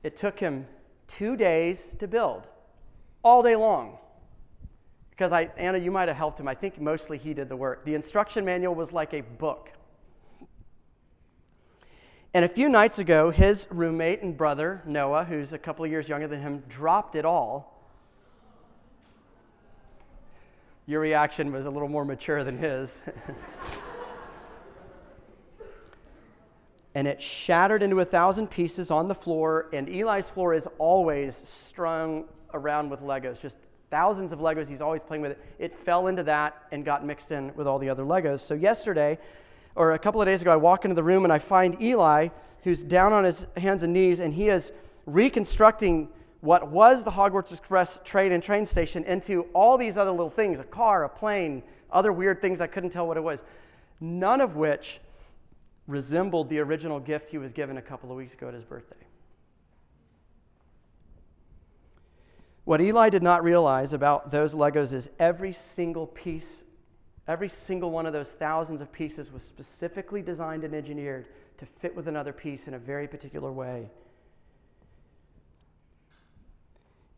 It 0.04 0.18
took 0.18 0.38
him 0.38 0.68
two 1.08 1.38
days 1.38 1.96
to 2.00 2.08
build, 2.08 2.46
all 3.24 3.42
day 3.42 3.56
long. 3.56 3.98
Because 5.12 5.32
I, 5.32 5.50
Anna, 5.56 5.78
you 5.78 5.92
might 5.92 6.10
have 6.10 6.18
helped 6.18 6.40
him. 6.42 6.48
I 6.48 6.54
think 6.54 6.80
mostly 6.80 7.18
he 7.18 7.34
did 7.34 7.48
the 7.48 7.56
work. 7.56 7.86
The 7.86 7.96
instruction 7.96 8.44
manual 8.44 8.76
was 8.76 8.92
like 8.92 9.14
a 9.14 9.22
book. 9.22 9.72
And 12.36 12.44
a 12.44 12.50
few 12.50 12.68
nights 12.68 13.00
ago, 13.00 13.30
his 13.30 13.66
roommate 13.72 14.22
and 14.22 14.36
brother, 14.36 14.82
Noah, 14.86 15.24
who's 15.24 15.54
a 15.54 15.58
couple 15.58 15.86
of 15.86 15.92
years 15.92 16.10
younger 16.10 16.28
than 16.28 16.42
him, 16.42 16.64
dropped 16.68 17.16
it 17.16 17.24
all. 17.24 17.82
Your 20.86 21.00
reaction 21.00 21.54
was 21.54 21.66
a 21.66 21.70
little 21.70 21.88
more 21.88 22.04
mature 22.04 22.44
than 22.44 22.58
his. 22.58 23.02
and 26.94 27.08
it 27.08 27.22
shattered 27.22 27.82
into 27.82 28.02
a 28.02 28.06
thousand 28.06 28.48
pieces 28.48 28.92
on 28.92 29.08
the 29.08 29.16
floor. 29.16 29.70
And 29.72 29.88
Eli's 29.88 30.30
floor 30.30 30.54
is 30.54 30.68
always 30.78 31.38
strung 31.38 32.26
around 32.54 32.90
with 32.90 33.00
Legos, 33.00 33.40
just 33.40 33.70
thousands 33.90 34.34
of 34.34 34.40
Legos. 34.40 34.68
He's 34.68 34.82
always 34.82 35.04
playing 35.04 35.22
with 35.22 35.32
it. 35.32 35.42
It 35.58 35.74
fell 35.74 36.08
into 36.08 36.24
that 36.24 36.64
and 36.74 36.84
got 36.84 37.06
mixed 37.06 37.32
in 37.32 37.56
with 37.56 37.66
all 37.66 37.80
the 37.80 37.88
other 37.88 38.04
Legos. 38.04 38.40
So, 38.40 38.56
yesterday, 38.56 39.20
or 39.76 39.94
a 39.94 40.00
couple 40.00 40.22
of 40.22 40.28
days 40.28 40.42
ago, 40.42 40.52
I 40.52 40.56
walk 40.56 40.86
into 40.86 40.96
the 40.96 41.04
room 41.04 41.24
and 41.24 41.34
I 41.34 41.40
find 41.40 41.82
Eli, 41.82 42.30
who's 42.64 42.82
down 42.82 43.14
on 43.14 43.24
his 43.24 43.46
hands 43.58 43.84
and 43.84 43.94
knees, 43.94 44.20
and 44.20 44.34
he 44.34 44.50
is 44.50 44.72
reconstructing 45.06 46.10
what 46.42 46.70
was 46.70 47.04
the 47.04 47.12
Hogwarts 47.12 47.52
Express 47.52 48.00
train 48.04 48.32
and 48.32 48.42
train 48.42 48.66
station 48.66 49.04
into 49.04 49.42
all 49.54 49.78
these 49.78 49.98
other 49.98 50.12
little 50.12 50.30
things 50.30 50.60
a 50.60 50.64
car, 50.64 51.04
a 51.04 51.10
plane, 51.10 51.64
other 51.92 52.14
weird 52.14 52.42
things 52.42 52.62
I 52.62 52.68
couldn't 52.68 52.92
tell 52.92 53.08
what 53.08 53.18
it 53.18 53.24
was. 53.24 53.44
None 54.00 54.42
of 54.42 54.56
which 54.56 55.00
resembled 55.88 56.50
the 56.50 56.60
original 56.60 57.00
gift 57.00 57.30
he 57.30 57.38
was 57.38 57.52
given 57.54 57.78
a 57.78 57.82
couple 57.82 58.12
of 58.12 58.18
weeks 58.18 58.34
ago 58.34 58.48
at 58.48 58.54
his 58.54 58.64
birthday. 58.64 58.96
What 62.64 62.82
Eli 62.82 63.10
did 63.10 63.22
not 63.22 63.44
realize 63.44 63.94
about 63.94 64.32
those 64.32 64.56
Legos 64.56 64.94
is 64.94 65.10
every 65.20 65.52
single 65.52 66.08
piece, 66.08 66.64
every 67.28 67.50
single 67.50 67.92
one 67.92 68.06
of 68.06 68.14
those 68.14 68.34
thousands 68.34 68.82
of 68.82 68.92
pieces 68.92 69.32
was 69.32 69.44
specifically 69.44 70.22
designed 70.22 70.64
and 70.64 70.74
engineered 70.74 71.28
to 71.58 71.66
fit 71.66 71.96
with 71.96 72.08
another 72.08 72.34
piece 72.34 72.68
in 72.68 72.74
a 72.74 72.80
very 72.80 73.08
particular 73.08 73.52
way. 73.52 73.90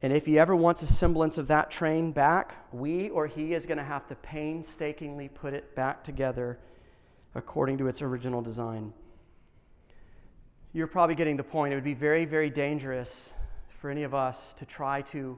And 0.01 0.13
if 0.13 0.25
he 0.25 0.37
ever 0.37 0.55
wants 0.55 0.83
a 0.83 0.87
semblance 0.87 1.37
of 1.37 1.47
that 1.47 1.71
train 1.71 2.11
back, 2.11 2.67
we 2.71 3.09
or 3.09 3.25
he 3.25 3.53
is 3.53 3.65
going 3.65 3.79
to 3.79 3.83
have 3.83 4.05
to 4.07 4.15
painstakingly 4.15 5.27
put 5.27 5.53
it 5.53 5.75
back 5.75 6.03
together 6.03 6.59
according 7.33 7.79
to 7.79 7.87
its 7.87 8.01
original 8.01 8.41
design. 8.41 8.93
You're 10.71 10.87
probably 10.87 11.15
getting 11.15 11.37
the 11.37 11.43
point. 11.43 11.73
It 11.73 11.75
would 11.75 11.83
be 11.83 11.95
very, 11.95 12.25
very 12.25 12.51
dangerous 12.51 13.33
for 13.79 13.89
any 13.89 14.03
of 14.03 14.13
us 14.13 14.53
to 14.53 14.65
try 14.65 15.01
to, 15.03 15.37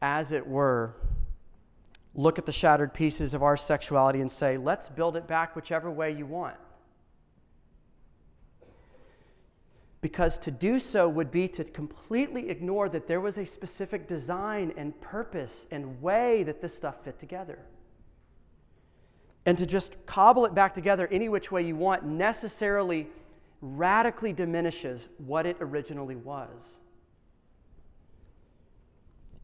as 0.00 0.32
it 0.32 0.46
were, 0.46 0.94
look 2.16 2.38
at 2.38 2.46
the 2.46 2.52
shattered 2.52 2.94
pieces 2.94 3.34
of 3.34 3.42
our 3.42 3.56
sexuality 3.56 4.20
and 4.20 4.30
say, 4.30 4.56
let's 4.56 4.88
build 4.88 5.16
it 5.16 5.28
back 5.28 5.54
whichever 5.54 5.90
way 5.90 6.10
you 6.10 6.26
want. 6.26 6.56
Because 10.00 10.38
to 10.38 10.50
do 10.50 10.78
so 10.78 11.08
would 11.08 11.30
be 11.30 11.46
to 11.48 11.64
completely 11.64 12.48
ignore 12.48 12.88
that 12.88 13.06
there 13.06 13.20
was 13.20 13.38
a 13.38 13.44
specific 13.44 14.08
design 14.08 14.72
and 14.76 14.98
purpose 15.00 15.66
and 15.70 16.00
way 16.00 16.42
that 16.42 16.60
this 16.60 16.74
stuff 16.74 17.04
fit 17.04 17.18
together 17.18 17.58
and 19.46 19.56
to 19.58 19.66
just 19.66 19.94
cobble 20.06 20.44
it 20.44 20.54
back 20.54 20.74
together 20.74 21.08
any 21.10 21.28
which 21.28 21.52
way 21.52 21.62
you 21.62 21.76
want 21.76 22.04
necessarily 22.04 23.06
radically 23.60 24.32
diminishes 24.32 25.08
what 25.18 25.46
it 25.46 25.56
originally 25.60 26.16
was. 26.16 26.80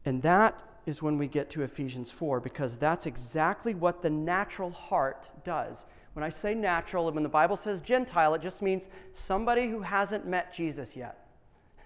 And 0.05 0.21
that 0.23 0.59
is 0.85 1.01
when 1.01 1.17
we 1.17 1.27
get 1.27 1.49
to 1.51 1.61
Ephesians 1.61 2.11
4, 2.11 2.39
because 2.39 2.77
that's 2.77 3.05
exactly 3.05 3.73
what 3.73 4.01
the 4.01 4.09
natural 4.09 4.71
heart 4.71 5.29
does. 5.43 5.85
When 6.13 6.23
I 6.23 6.29
say 6.29 6.53
natural, 6.53 7.07
and 7.07 7.15
when 7.15 7.23
the 7.23 7.29
Bible 7.29 7.55
says 7.55 7.81
Gentile, 7.81 8.33
it 8.33 8.41
just 8.41 8.61
means 8.61 8.89
somebody 9.11 9.67
who 9.67 9.81
hasn't 9.81 10.27
met 10.27 10.53
Jesus 10.53 10.95
yet. 10.95 11.27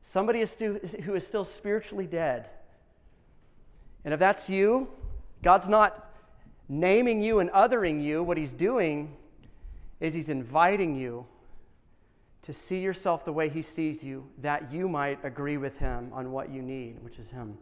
Somebody 0.00 0.40
who 0.40 1.14
is 1.14 1.26
still 1.26 1.44
spiritually 1.44 2.06
dead. 2.06 2.50
And 4.04 4.12
if 4.12 4.20
that's 4.20 4.50
you, 4.50 4.88
God's 5.42 5.68
not 5.68 6.12
naming 6.68 7.22
you 7.22 7.38
and 7.38 7.50
othering 7.50 8.02
you, 8.02 8.22
what 8.22 8.36
he's 8.36 8.52
doing 8.52 9.16
is 10.00 10.12
he's 10.12 10.28
inviting 10.28 10.96
you 10.96 11.26
to 12.42 12.52
see 12.52 12.80
yourself 12.80 13.24
the 13.24 13.32
way 13.32 13.48
he 13.48 13.62
sees 13.62 14.02
you, 14.02 14.28
that 14.38 14.72
you 14.72 14.88
might 14.88 15.24
agree 15.24 15.56
with 15.56 15.78
him 15.78 16.10
on 16.12 16.32
what 16.32 16.50
you 16.50 16.60
need, 16.60 17.02
which 17.02 17.18
is 17.18 17.30
him. 17.30 17.56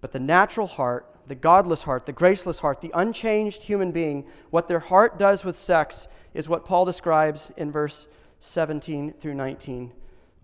But 0.00 0.12
the 0.12 0.20
natural 0.20 0.68
heart, 0.68 1.12
the 1.26 1.34
godless 1.34 1.82
heart, 1.82 2.06
the 2.06 2.12
graceless 2.12 2.60
heart, 2.60 2.80
the 2.80 2.92
unchanged 2.94 3.64
human 3.64 3.90
being, 3.90 4.24
what 4.50 4.68
their 4.68 4.78
heart 4.78 5.18
does 5.18 5.44
with 5.44 5.56
sex 5.56 6.06
is 6.34 6.48
what 6.48 6.64
Paul 6.64 6.84
describes 6.84 7.50
in 7.56 7.72
verse 7.72 8.06
17 8.38 9.14
through 9.14 9.34
19 9.34 9.92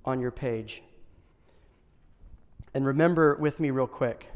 on 0.05 0.21
your 0.21 0.31
page. 0.33 0.83
And 2.75 2.87
remember 2.87 3.37
with 3.37 3.61
me, 3.61 3.71
real 3.71 3.87
quick, 3.87 4.27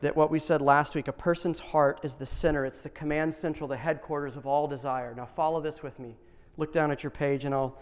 that 0.00 0.16
what 0.16 0.30
we 0.30 0.38
said 0.38 0.62
last 0.62 0.94
week 0.94 1.08
a 1.08 1.12
person's 1.12 1.60
heart 1.60 2.00
is 2.02 2.14
the 2.14 2.26
center, 2.26 2.64
it's 2.64 2.80
the 2.80 2.88
command 2.88 3.34
central, 3.34 3.68
the 3.68 3.76
headquarters 3.76 4.36
of 4.36 4.46
all 4.46 4.66
desire. 4.66 5.14
Now, 5.14 5.26
follow 5.26 5.60
this 5.60 5.82
with 5.82 5.98
me. 5.98 6.16
Look 6.56 6.72
down 6.72 6.90
at 6.90 7.04
your 7.04 7.10
page 7.10 7.44
and 7.44 7.54
I'll 7.54 7.78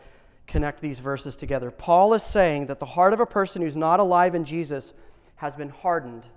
connect 0.48 0.80
these 0.80 0.98
verses 0.98 1.36
together. 1.36 1.70
Paul 1.70 2.14
is 2.14 2.24
saying 2.24 2.66
that 2.66 2.80
the 2.80 2.86
heart 2.86 3.12
of 3.12 3.20
a 3.20 3.26
person 3.26 3.62
who's 3.62 3.76
not 3.76 4.00
alive 4.00 4.34
in 4.34 4.44
Jesus 4.44 4.94
has 5.36 5.54
been 5.54 5.68
hardened. 5.68 6.28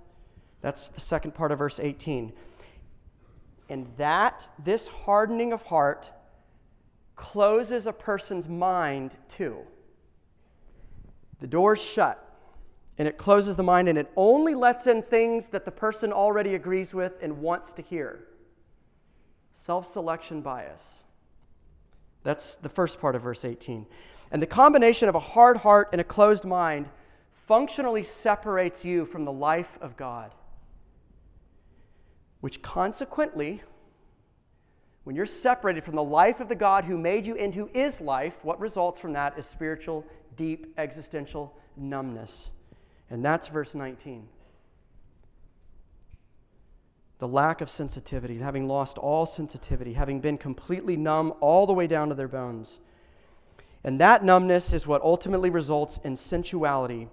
That's 0.60 0.90
the 0.90 1.00
second 1.00 1.32
part 1.34 1.50
of 1.50 1.58
verse 1.58 1.80
18. 1.80 2.32
And 3.68 3.88
that, 3.96 4.46
this 4.62 4.86
hardening 4.86 5.52
of 5.52 5.62
heart, 5.64 6.12
closes 7.16 7.86
a 7.86 7.92
person's 7.92 8.48
mind 8.48 9.16
too. 9.28 9.58
The 11.40 11.46
door's 11.46 11.82
shut 11.82 12.28
and 12.98 13.08
it 13.08 13.16
closes 13.16 13.56
the 13.56 13.62
mind 13.62 13.88
and 13.88 13.98
it 13.98 14.10
only 14.16 14.54
lets 14.54 14.86
in 14.86 15.02
things 15.02 15.48
that 15.48 15.64
the 15.64 15.70
person 15.70 16.12
already 16.12 16.54
agrees 16.54 16.94
with 16.94 17.16
and 17.22 17.38
wants 17.38 17.72
to 17.74 17.82
hear. 17.82 18.28
Self 19.52 19.86
selection 19.86 20.42
bias. 20.42 21.01
That's 22.22 22.56
the 22.56 22.68
first 22.68 23.00
part 23.00 23.14
of 23.14 23.22
verse 23.22 23.44
18. 23.44 23.86
And 24.30 24.42
the 24.42 24.46
combination 24.46 25.08
of 25.08 25.14
a 25.14 25.20
hard 25.20 25.58
heart 25.58 25.88
and 25.92 26.00
a 26.00 26.04
closed 26.04 26.44
mind 26.44 26.88
functionally 27.32 28.02
separates 28.02 28.84
you 28.84 29.04
from 29.04 29.24
the 29.24 29.32
life 29.32 29.78
of 29.80 29.96
God, 29.96 30.32
which 32.40 32.62
consequently, 32.62 33.62
when 35.04 35.16
you're 35.16 35.26
separated 35.26 35.84
from 35.84 35.96
the 35.96 36.02
life 36.02 36.40
of 36.40 36.48
the 36.48 36.54
God 36.54 36.84
who 36.84 36.96
made 36.96 37.26
you 37.26 37.36
and 37.36 37.54
who 37.54 37.68
is 37.74 38.00
life, 38.00 38.44
what 38.44 38.60
results 38.60 39.00
from 39.00 39.12
that 39.14 39.36
is 39.36 39.44
spiritual, 39.44 40.04
deep, 40.36 40.72
existential 40.78 41.54
numbness. 41.76 42.52
And 43.10 43.24
that's 43.24 43.48
verse 43.48 43.74
19. 43.74 44.26
The 47.22 47.28
lack 47.28 47.60
of 47.60 47.70
sensitivity, 47.70 48.38
having 48.38 48.66
lost 48.66 48.98
all 48.98 49.26
sensitivity, 49.26 49.92
having 49.92 50.18
been 50.18 50.36
completely 50.36 50.96
numb 50.96 51.32
all 51.38 51.68
the 51.68 51.72
way 51.72 51.86
down 51.86 52.08
to 52.08 52.16
their 52.16 52.26
bones. 52.26 52.80
And 53.84 54.00
that 54.00 54.24
numbness 54.24 54.72
is 54.72 54.88
what 54.88 55.02
ultimately 55.02 55.48
results 55.48 56.00
in 56.02 56.16
sensuality, 56.16 57.08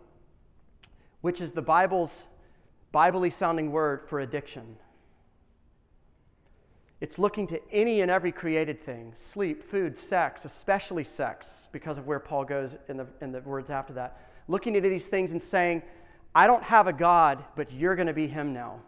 which 1.22 1.40
is 1.40 1.52
the 1.52 1.62
Bible's 1.62 2.28
Biblically 2.92 3.30
sounding 3.30 3.72
word 3.72 4.02
for 4.10 4.22
addiction. 4.22 4.78
It's 7.02 7.20
looking 7.20 7.46
to 7.46 7.62
any 7.72 8.02
and 8.02 8.10
every 8.10 8.32
created 8.32 8.82
thing 8.82 9.12
sleep, 9.14 9.62
food, 9.62 9.96
sex, 9.96 10.44
especially 10.44 11.04
sex, 11.04 11.68
because 11.72 12.00
of 12.00 12.08
where 12.08 12.20
Paul 12.20 12.46
goes 12.46 12.80
in 12.88 12.98
the, 12.98 13.06
in 13.22 13.32
the 13.32 13.42
words 13.42 13.70
after 13.70 13.94
that 13.94 14.20
looking 14.48 14.76
into 14.76 14.90
these 14.90 15.08
things 15.08 15.34
and 15.34 15.40
saying, 15.40 15.84
I 16.34 16.48
don't 16.48 16.64
have 16.64 16.88
a 16.88 16.94
God, 16.94 17.46
but 17.56 17.72
you're 17.72 17.94
going 17.94 18.08
to 18.08 18.14
be 18.14 18.26
Him 18.26 18.54
now. 18.54 18.82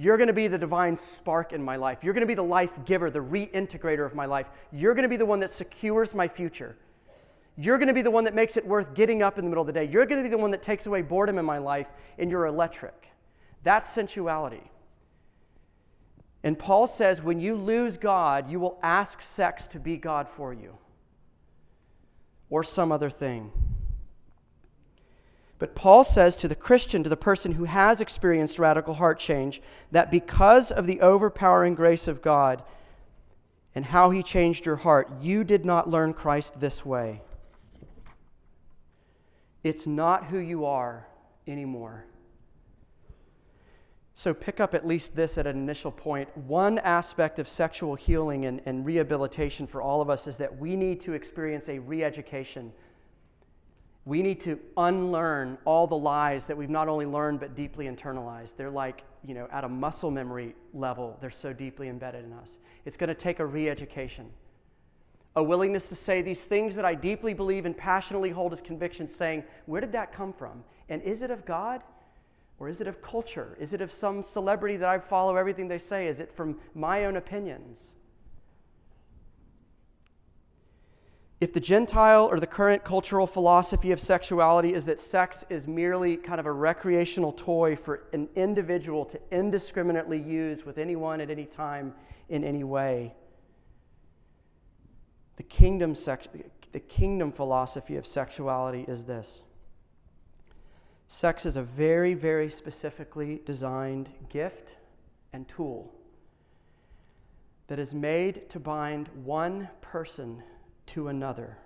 You're 0.00 0.16
going 0.16 0.28
to 0.28 0.32
be 0.32 0.48
the 0.48 0.56
divine 0.56 0.96
spark 0.96 1.52
in 1.52 1.62
my 1.62 1.76
life. 1.76 2.02
You're 2.02 2.14
going 2.14 2.22
to 2.22 2.26
be 2.26 2.32
the 2.32 2.42
life 2.42 2.70
giver, 2.86 3.10
the 3.10 3.18
reintegrator 3.18 4.06
of 4.06 4.14
my 4.14 4.24
life. 4.24 4.46
You're 4.72 4.94
going 4.94 5.02
to 5.02 5.10
be 5.10 5.18
the 5.18 5.26
one 5.26 5.40
that 5.40 5.50
secures 5.50 6.14
my 6.14 6.26
future. 6.26 6.74
You're 7.58 7.76
going 7.76 7.88
to 7.88 7.92
be 7.92 8.00
the 8.00 8.10
one 8.10 8.24
that 8.24 8.34
makes 8.34 8.56
it 8.56 8.66
worth 8.66 8.94
getting 8.94 9.22
up 9.22 9.36
in 9.36 9.44
the 9.44 9.50
middle 9.50 9.60
of 9.60 9.66
the 9.66 9.74
day. 9.74 9.84
You're 9.84 10.06
going 10.06 10.16
to 10.16 10.22
be 10.22 10.30
the 10.30 10.38
one 10.38 10.52
that 10.52 10.62
takes 10.62 10.86
away 10.86 11.02
boredom 11.02 11.36
in 11.36 11.44
my 11.44 11.58
life, 11.58 11.90
and 12.18 12.30
you're 12.30 12.46
electric. 12.46 13.10
That's 13.62 13.90
sensuality. 13.90 14.70
And 16.44 16.58
Paul 16.58 16.86
says 16.86 17.20
when 17.20 17.38
you 17.38 17.54
lose 17.54 17.98
God, 17.98 18.50
you 18.50 18.58
will 18.58 18.78
ask 18.82 19.20
sex 19.20 19.66
to 19.66 19.78
be 19.78 19.98
God 19.98 20.30
for 20.30 20.54
you 20.54 20.78
or 22.48 22.64
some 22.64 22.90
other 22.90 23.10
thing. 23.10 23.52
But 25.60 25.74
Paul 25.74 26.04
says 26.04 26.36
to 26.38 26.48
the 26.48 26.54
Christian, 26.56 27.02
to 27.02 27.10
the 27.10 27.18
person 27.18 27.52
who 27.52 27.64
has 27.64 28.00
experienced 28.00 28.58
radical 28.58 28.94
heart 28.94 29.18
change, 29.18 29.60
that 29.92 30.10
because 30.10 30.72
of 30.72 30.86
the 30.86 31.02
overpowering 31.02 31.74
grace 31.74 32.08
of 32.08 32.22
God 32.22 32.62
and 33.74 33.84
how 33.84 34.08
he 34.08 34.22
changed 34.22 34.64
your 34.64 34.76
heart, 34.76 35.10
you 35.20 35.44
did 35.44 35.66
not 35.66 35.88
learn 35.88 36.14
Christ 36.14 36.58
this 36.60 36.84
way. 36.84 37.20
It's 39.62 39.86
not 39.86 40.24
who 40.24 40.38
you 40.38 40.64
are 40.64 41.06
anymore. 41.46 42.06
So, 44.14 44.32
pick 44.32 44.60
up 44.60 44.74
at 44.74 44.86
least 44.86 45.14
this 45.14 45.36
at 45.36 45.46
an 45.46 45.56
initial 45.56 45.92
point. 45.92 46.34
One 46.36 46.78
aspect 46.78 47.38
of 47.38 47.48
sexual 47.48 47.96
healing 47.96 48.46
and, 48.46 48.62
and 48.64 48.84
rehabilitation 48.84 49.66
for 49.66 49.82
all 49.82 50.00
of 50.00 50.08
us 50.08 50.26
is 50.26 50.38
that 50.38 50.58
we 50.58 50.74
need 50.74 51.00
to 51.00 51.12
experience 51.12 51.68
a 51.68 51.78
re 51.78 52.02
education. 52.02 52.72
We 54.10 54.22
need 54.22 54.40
to 54.40 54.58
unlearn 54.76 55.56
all 55.64 55.86
the 55.86 55.96
lies 55.96 56.48
that 56.48 56.56
we've 56.56 56.68
not 56.68 56.88
only 56.88 57.06
learned 57.06 57.38
but 57.38 57.54
deeply 57.54 57.86
internalized. 57.86 58.56
They're 58.56 58.68
like, 58.68 59.04
you 59.24 59.34
know, 59.34 59.46
at 59.52 59.62
a 59.62 59.68
muscle 59.68 60.10
memory 60.10 60.56
level, 60.74 61.16
they're 61.20 61.30
so 61.30 61.52
deeply 61.52 61.88
embedded 61.88 62.24
in 62.24 62.32
us. 62.32 62.58
It's 62.84 62.96
going 62.96 63.06
to 63.06 63.14
take 63.14 63.38
a 63.38 63.46
re 63.46 63.68
education 63.68 64.28
a 65.36 65.42
willingness 65.42 65.88
to 65.90 65.94
say 65.94 66.22
these 66.22 66.42
things 66.42 66.74
that 66.74 66.84
I 66.84 66.92
deeply 66.96 67.34
believe 67.34 67.64
and 67.64 67.76
passionately 67.76 68.30
hold 68.30 68.52
as 68.52 68.60
convictions, 68.60 69.14
saying, 69.14 69.44
Where 69.66 69.80
did 69.80 69.92
that 69.92 70.12
come 70.12 70.32
from? 70.32 70.64
And 70.88 71.00
is 71.02 71.22
it 71.22 71.30
of 71.30 71.44
God? 71.44 71.82
Or 72.58 72.68
is 72.68 72.80
it 72.80 72.88
of 72.88 73.00
culture? 73.00 73.56
Is 73.60 73.74
it 73.74 73.80
of 73.80 73.92
some 73.92 74.24
celebrity 74.24 74.76
that 74.78 74.88
I 74.88 74.98
follow 74.98 75.36
everything 75.36 75.68
they 75.68 75.78
say? 75.78 76.08
Is 76.08 76.18
it 76.18 76.32
from 76.32 76.58
my 76.74 77.04
own 77.04 77.16
opinions? 77.16 77.92
If 81.40 81.54
the 81.54 81.60
Gentile 81.60 82.28
or 82.30 82.38
the 82.38 82.46
current 82.46 82.84
cultural 82.84 83.26
philosophy 83.26 83.92
of 83.92 83.98
sexuality 83.98 84.74
is 84.74 84.84
that 84.84 85.00
sex 85.00 85.42
is 85.48 85.66
merely 85.66 86.18
kind 86.18 86.38
of 86.38 86.44
a 86.44 86.52
recreational 86.52 87.32
toy 87.32 87.76
for 87.76 88.02
an 88.12 88.28
individual 88.36 89.06
to 89.06 89.18
indiscriminately 89.32 90.18
use 90.18 90.66
with 90.66 90.76
anyone 90.76 91.18
at 91.18 91.30
any 91.30 91.46
time 91.46 91.94
in 92.28 92.44
any 92.44 92.62
way, 92.62 93.14
the 95.36 95.42
kingdom, 95.42 95.94
sex, 95.94 96.28
the 96.72 96.80
kingdom 96.80 97.32
philosophy 97.32 97.96
of 97.96 98.06
sexuality 98.06 98.84
is 98.86 99.04
this. 99.04 99.42
Sex 101.08 101.46
is 101.46 101.56
a 101.56 101.62
very, 101.62 102.12
very 102.12 102.50
specifically 102.50 103.40
designed 103.46 104.10
gift 104.28 104.76
and 105.32 105.48
tool 105.48 105.92
that 107.68 107.78
is 107.78 107.94
made 107.94 108.48
to 108.50 108.60
bind 108.60 109.08
one 109.24 109.68
person 109.80 110.42
to 110.90 111.08
another, 111.08 111.56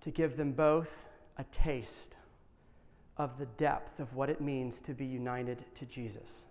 to 0.00 0.10
give 0.10 0.36
them 0.36 0.52
both 0.52 1.08
a 1.38 1.44
taste 1.44 2.16
of 3.16 3.38
the 3.38 3.46
depth 3.46 4.00
of 4.00 4.14
what 4.14 4.30
it 4.30 4.40
means 4.40 4.80
to 4.80 4.94
be 4.94 5.06
united 5.06 5.64
to 5.74 5.86
Jesus. 5.86 6.44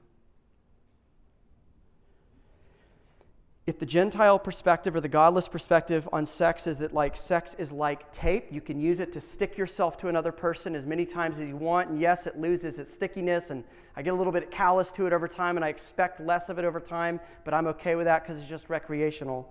if 3.69 3.77
the 3.77 3.85
Gentile 3.85 4.39
perspective 4.39 4.95
or 4.95 4.99
the 4.99 5.07
godless 5.07 5.47
perspective 5.47 6.09
on 6.11 6.25
sex 6.25 6.65
is 6.65 6.79
that 6.79 6.91
like 6.91 7.15
sex 7.15 7.53
is 7.59 7.71
like 7.71 8.11
tape, 8.11 8.47
you 8.49 8.61
can 8.61 8.79
use 8.79 8.99
it 8.99 9.11
to 9.11 9.21
stick 9.21 9.59
yourself 9.59 9.95
to 9.95 10.07
another 10.07 10.31
person 10.31 10.73
as 10.75 10.87
many 10.87 11.05
times 11.05 11.39
as 11.39 11.47
you 11.47 11.55
want, 11.55 11.87
and 11.87 12.01
yes, 12.01 12.25
it 12.25 12.39
loses 12.39 12.79
its 12.79 12.91
stickiness, 12.91 13.51
and 13.51 13.63
I 13.95 14.01
get 14.01 14.13
a 14.13 14.15
little 14.15 14.33
bit 14.33 14.49
callous 14.49 14.91
to 14.93 15.05
it 15.05 15.13
over 15.13 15.27
time, 15.27 15.55
and 15.55 15.63
I 15.63 15.69
expect 15.69 16.19
less 16.19 16.49
of 16.49 16.57
it 16.57 16.65
over 16.65 16.79
time, 16.79 17.19
but 17.45 17.53
I'm 17.53 17.67
okay 17.67 17.93
with 17.93 18.05
that 18.05 18.23
because 18.23 18.39
it's 18.39 18.49
just 18.49 18.69
recreational. 18.69 19.47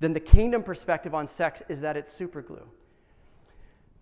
Then 0.00 0.14
the 0.14 0.20
kingdom 0.20 0.62
perspective 0.62 1.14
on 1.14 1.26
sex 1.26 1.62
is 1.68 1.82
that 1.82 1.96
it's 1.96 2.10
super 2.10 2.42
glue. 2.42 2.66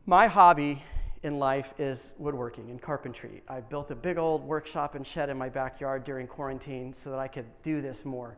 My 0.06 0.26
hobby 0.28 0.82
in 1.24 1.38
life 1.38 1.74
is 1.78 2.14
woodworking 2.18 2.70
and 2.70 2.80
carpentry. 2.80 3.42
I 3.48 3.60
built 3.60 3.90
a 3.90 3.96
big 3.96 4.16
old 4.16 4.44
workshop 4.44 4.94
and 4.94 5.06
shed 5.06 5.28
in 5.28 5.36
my 5.36 5.48
backyard 5.48 6.04
during 6.04 6.28
quarantine 6.28 6.92
so 6.92 7.10
that 7.10 7.18
I 7.18 7.26
could 7.26 7.46
do 7.62 7.82
this 7.82 8.04
more. 8.04 8.36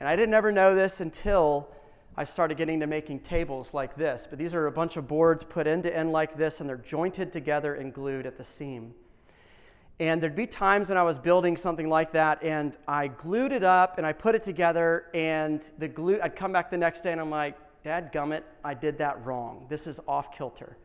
And 0.00 0.08
I 0.08 0.16
didn't 0.16 0.34
ever 0.34 0.50
know 0.50 0.74
this 0.74 1.00
until 1.00 1.68
I 2.16 2.24
started 2.24 2.56
getting 2.56 2.80
to 2.80 2.86
making 2.86 3.20
tables 3.20 3.74
like 3.74 3.94
this. 3.94 4.26
But 4.28 4.38
these 4.38 4.54
are 4.54 4.66
a 4.66 4.72
bunch 4.72 4.96
of 4.96 5.06
boards 5.06 5.44
put 5.44 5.66
end 5.66 5.82
to 5.84 5.96
end 5.96 6.10
like 6.10 6.36
this, 6.36 6.60
and 6.60 6.68
they're 6.68 6.76
jointed 6.76 7.32
together 7.32 7.74
and 7.74 7.92
glued 7.92 8.26
at 8.26 8.36
the 8.36 8.44
seam. 8.44 8.94
And 10.00 10.22
there'd 10.22 10.36
be 10.36 10.46
times 10.46 10.90
when 10.90 10.98
I 10.98 11.02
was 11.02 11.18
building 11.18 11.56
something 11.56 11.88
like 11.88 12.12
that, 12.12 12.42
and 12.42 12.76
I 12.86 13.08
glued 13.08 13.52
it 13.52 13.64
up 13.64 13.98
and 13.98 14.06
I 14.06 14.12
put 14.12 14.34
it 14.36 14.44
together, 14.44 15.06
and 15.12 15.68
the 15.78 15.88
glue, 15.88 16.20
I'd 16.22 16.36
come 16.36 16.52
back 16.52 16.70
the 16.70 16.78
next 16.78 17.00
day 17.00 17.12
and 17.12 17.20
I'm 17.20 17.30
like, 17.30 17.56
Dad 17.84 18.12
gummit, 18.12 18.42
I 18.64 18.74
did 18.74 18.98
that 18.98 19.24
wrong. 19.24 19.66
This 19.68 19.86
is 19.86 20.00
off 20.06 20.36
kilter. 20.36 20.76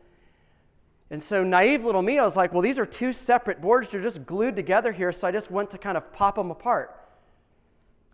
And 1.10 1.22
so, 1.22 1.44
naive 1.44 1.84
little 1.84 2.02
me, 2.02 2.18
I 2.18 2.24
was 2.24 2.36
like, 2.36 2.52
well, 2.52 2.62
these 2.62 2.78
are 2.78 2.86
two 2.86 3.12
separate 3.12 3.60
boards. 3.60 3.88
They're 3.90 4.00
just 4.00 4.24
glued 4.24 4.56
together 4.56 4.90
here. 4.90 5.12
So 5.12 5.28
I 5.28 5.32
just 5.32 5.50
went 5.50 5.70
to 5.72 5.78
kind 5.78 5.96
of 5.96 6.12
pop 6.12 6.36
them 6.36 6.50
apart. 6.50 6.98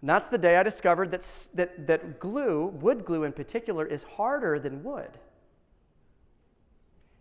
And 0.00 0.10
that's 0.10 0.28
the 0.28 0.38
day 0.38 0.56
I 0.56 0.62
discovered 0.62 1.10
that, 1.12 1.48
that, 1.54 1.86
that 1.86 2.18
glue, 2.18 2.66
wood 2.66 3.04
glue 3.04 3.24
in 3.24 3.32
particular, 3.32 3.86
is 3.86 4.02
harder 4.02 4.58
than 4.58 4.82
wood. 4.82 5.10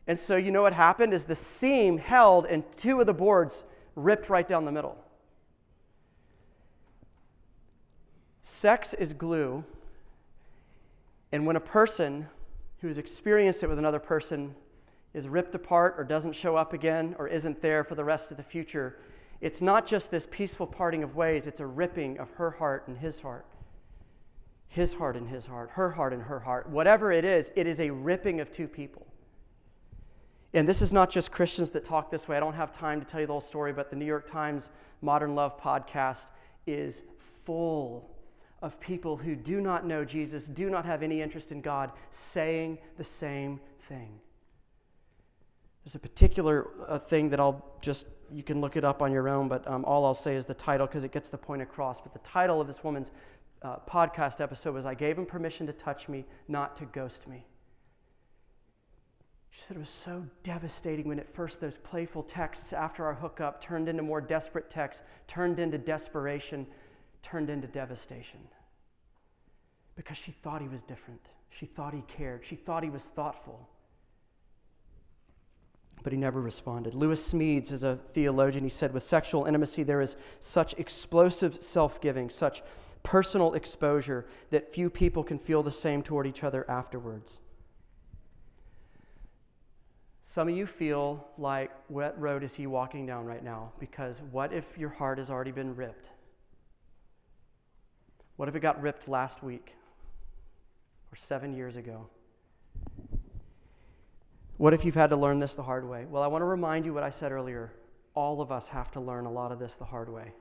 And 0.10 0.18
so, 0.20 0.38
you 0.38 0.50
know 0.50 0.64
what 0.64 0.74
happened 0.74 1.14
is 1.14 1.26
the 1.26 1.36
seam 1.36 2.00
held 2.00 2.48
and 2.48 2.64
two 2.76 3.00
of 3.00 3.06
the 3.06 3.14
boards 3.14 3.64
ripped 3.96 4.28
right 4.28 4.48
down 4.48 4.66
the 4.66 4.72
middle. 4.72 4.98
Sex 8.42 8.96
is 8.96 9.14
glue. 9.14 9.64
And 11.32 11.46
when 11.46 11.58
a 11.58 11.60
person 11.60 12.28
who's 12.82 12.98
experienced 12.98 13.62
it 13.62 13.68
with 13.68 13.78
another 13.78 14.00
person 14.00 14.56
is 15.14 15.28
ripped 15.28 15.54
apart 15.54 15.94
or 15.96 16.04
doesn't 16.04 16.34
show 16.34 16.56
up 16.56 16.74
again 16.74 17.16
or 17.20 17.28
isn't 17.28 17.62
there 17.62 17.84
for 17.84 17.94
the 17.94 18.04
rest 18.04 18.32
of 18.32 18.38
the 18.38 18.44
future, 18.44 18.98
it's 19.42 19.62
not 19.62 19.86
just 19.86 20.10
this 20.10 20.28
peaceful 20.32 20.66
parting 20.66 21.04
of 21.04 21.16
ways, 21.16 21.46
it's 21.46 21.60
a 21.60 21.68
ripping 21.68 22.18
of 22.18 22.32
her 22.32 22.50
heart 22.50 22.88
and 22.88 22.98
his 22.98 23.22
heart. 23.22 23.46
His 24.70 24.96
heart 24.96 25.16
and 25.16 25.30
his 25.30 25.46
heart, 25.46 25.70
her 25.74 25.92
heart 25.92 26.14
and 26.14 26.24
her 26.24 26.40
heart. 26.40 26.68
Whatever 26.68 27.12
it 27.12 27.26
is, 27.26 27.52
it 27.56 27.68
is 27.68 27.80
a 27.80 27.92
ripping 27.92 28.40
of 28.40 28.52
two 28.52 28.68
people. 28.68 29.06
And 30.54 30.68
this 30.68 30.82
is 30.82 30.92
not 30.92 31.10
just 31.10 31.32
Christians 31.32 31.70
that 31.72 31.84
talk 31.84 32.10
this 32.10 32.28
way. 32.28 32.36
I 32.36 32.40
don't 32.40 32.56
have 32.56 32.72
time 32.72 33.00
to 33.00 33.06
tell 33.06 33.22
you 33.22 33.28
the 33.28 33.34
whole 33.34 33.42
story, 33.42 33.72
but 33.72 33.90
the 33.90 33.96
New 33.96 34.06
York 34.06 34.26
Times 34.26 34.72
Modern 35.02 35.36
Love 35.36 35.60
podcast 35.60 36.28
is 36.66 37.04
full 37.46 38.10
of 38.62 38.80
people 38.80 39.16
who 39.16 39.36
do 39.36 39.62
not 39.62 39.86
know 39.86 40.04
Jesus, 40.04 40.48
do 40.48 40.70
not 40.70 40.86
have 40.86 41.02
any 41.02 41.22
interest 41.22 41.52
in 41.52 41.62
God, 41.62 41.92
saying 42.10 42.78
the 42.98 43.04
same 43.04 43.60
thing. 43.82 44.20
There's 45.84 45.96
a 45.96 46.00
particular 46.00 46.68
uh, 46.88 47.00
thing 47.00 47.30
that 47.30 47.40
I'll 47.40 47.66
just, 47.82 48.08
you 48.32 48.44
can 48.44 48.60
look 48.60 48.76
it 48.76 48.84
up 48.84 49.02
on 49.02 49.12
your 49.12 49.30
own, 49.30 49.48
but 49.48 49.66
um, 49.68 49.86
all 49.86 50.06
I'll 50.06 50.14
say 50.14 50.36
is 50.36 50.46
the 50.46 50.54
title 50.54 50.88
because 50.88 51.04
it 51.04 51.12
gets 51.12 51.30
the 51.30 51.38
point 51.38 51.62
across. 51.62 52.02
But 52.02 52.14
the 52.14 52.20
title 52.20 52.60
of 52.60 52.68
this 52.68 52.84
woman's 52.84 53.12
uh, 53.62 53.78
podcast 53.90 54.42
episode 54.42 54.74
was 54.74 54.86
I 54.86 54.94
Gave 54.94 55.18
Him 55.18 55.26
Permission 55.26 55.66
to 55.68 55.74
Touch 55.74 56.10
Me, 56.10 56.26
Not 56.48 56.76
to 56.78 56.86
Ghost 56.86 57.28
Me. 57.28 57.46
She 59.52 59.62
said 59.62 59.78
it 59.78 59.80
was 59.80 59.90
so 59.90 60.26
devastating 60.44 61.08
when 61.08 61.20
at 61.20 61.34
first 61.34 61.60
those 61.60 61.78
playful 61.78 62.24
texts 62.24 62.72
after 62.72 63.06
our 63.06 63.16
hookup 63.16 63.62
turned 63.62 63.90
into 63.90 64.04
more 64.04 64.22
desperate 64.22 64.70
texts, 64.70 65.04
turned 65.28 65.60
into 65.60 65.78
desperation, 65.78 66.68
turned 67.22 67.50
into 67.50 67.68
devastation. 67.68 68.40
Because 69.96 70.18
she 70.18 70.32
thought 70.32 70.62
he 70.62 70.68
was 70.68 70.84
different. 70.84 71.30
She 71.50 71.66
thought 71.66 71.94
he 71.94 72.04
cared. 72.04 72.46
She 72.46 72.56
thought 72.56 72.84
he 72.84 72.90
was 72.90 73.08
thoughtful 73.08 73.68
but 76.04 76.14
he 76.14 76.18
never 76.18 76.42
responded. 76.42 76.94
Lewis 76.94 77.34
Smedes 77.34 77.72
is 77.72 77.84
a 77.84 77.98
theologian. 77.98 78.64
He 78.64 78.70
said, 78.70 78.94
With 78.94 79.04
sexual 79.04 79.46
intimacy, 79.46 79.84
there 79.84 80.02
is 80.02 80.16
such 80.40 80.74
explosive 80.78 81.62
self 81.62 82.00
giving, 82.00 82.30
such 82.30 82.64
personal 83.04 83.54
exposure 83.54 84.26
that 84.50 84.74
few 84.74 84.90
people 84.90 85.24
can 85.24 85.40
feel 85.40 85.64
the 85.64 85.72
same 85.72 86.02
toward 86.02 86.28
each 86.28 86.44
other 86.44 86.70
afterwards. 86.70 87.42
Some 90.30 90.48
of 90.48 90.56
you 90.56 90.68
feel 90.68 91.26
like, 91.40 91.72
what 91.88 92.16
road 92.22 92.44
is 92.44 92.54
he 92.54 92.68
walking 92.68 93.08
down 93.08 93.26
right 93.26 93.44
now? 93.44 93.72
Because 93.80 94.22
what 94.30 94.54
if 94.54 94.78
your 94.78 94.92
heart 94.92 95.18
has 95.18 95.32
already 95.32 95.50
been 95.50 95.76
ripped? 95.76 96.12
What 98.36 98.48
if 98.48 98.54
it 98.54 98.60
got 98.60 98.80
ripped 98.80 99.08
last 99.08 99.42
week 99.42 99.74
or 101.12 101.16
seven 101.16 101.52
years 101.52 101.78
ago? 101.78 102.06
What 104.58 104.72
if 104.72 104.86
you've 104.86 104.94
had 104.94 105.10
to 105.10 105.16
learn 105.16 105.40
this 105.40 105.56
the 105.56 105.64
hard 105.64 105.90
way? 105.90 106.06
Well, 106.08 106.22
I 106.22 106.28
want 106.28 106.44
to 106.44 106.46
remind 106.46 106.86
you 106.86 106.94
what 106.94 107.02
I 107.02 107.10
said 107.10 107.32
earlier. 107.32 107.74
All 108.14 108.40
of 108.40 108.52
us 108.52 108.70
have 108.70 108.92
to 108.92 109.00
learn 109.00 109.26
a 109.26 109.32
lot 109.32 109.52
of 109.52 109.58
this 109.58 109.78
the 109.78 109.86
hard 109.86 110.10
way. 110.10 110.32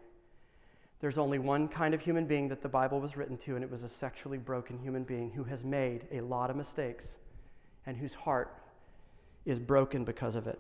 There's 1.00 1.16
only 1.16 1.38
one 1.38 1.66
kind 1.66 1.94
of 1.94 2.02
human 2.02 2.26
being 2.26 2.48
that 2.48 2.60
the 2.60 2.68
Bible 2.68 3.00
was 3.00 3.16
written 3.16 3.38
to, 3.38 3.54
and 3.54 3.64
it 3.64 3.70
was 3.70 3.84
a 3.84 3.88
sexually 3.88 4.36
broken 4.36 4.76
human 4.76 5.04
being 5.04 5.30
who 5.30 5.44
has 5.44 5.64
made 5.64 6.06
a 6.12 6.20
lot 6.20 6.50
of 6.50 6.56
mistakes 6.56 7.16
and 7.86 7.96
whose 7.96 8.12
heart 8.12 8.54
is 9.48 9.58
broken 9.58 10.04
because 10.04 10.36
of 10.36 10.46
it. 10.46 10.58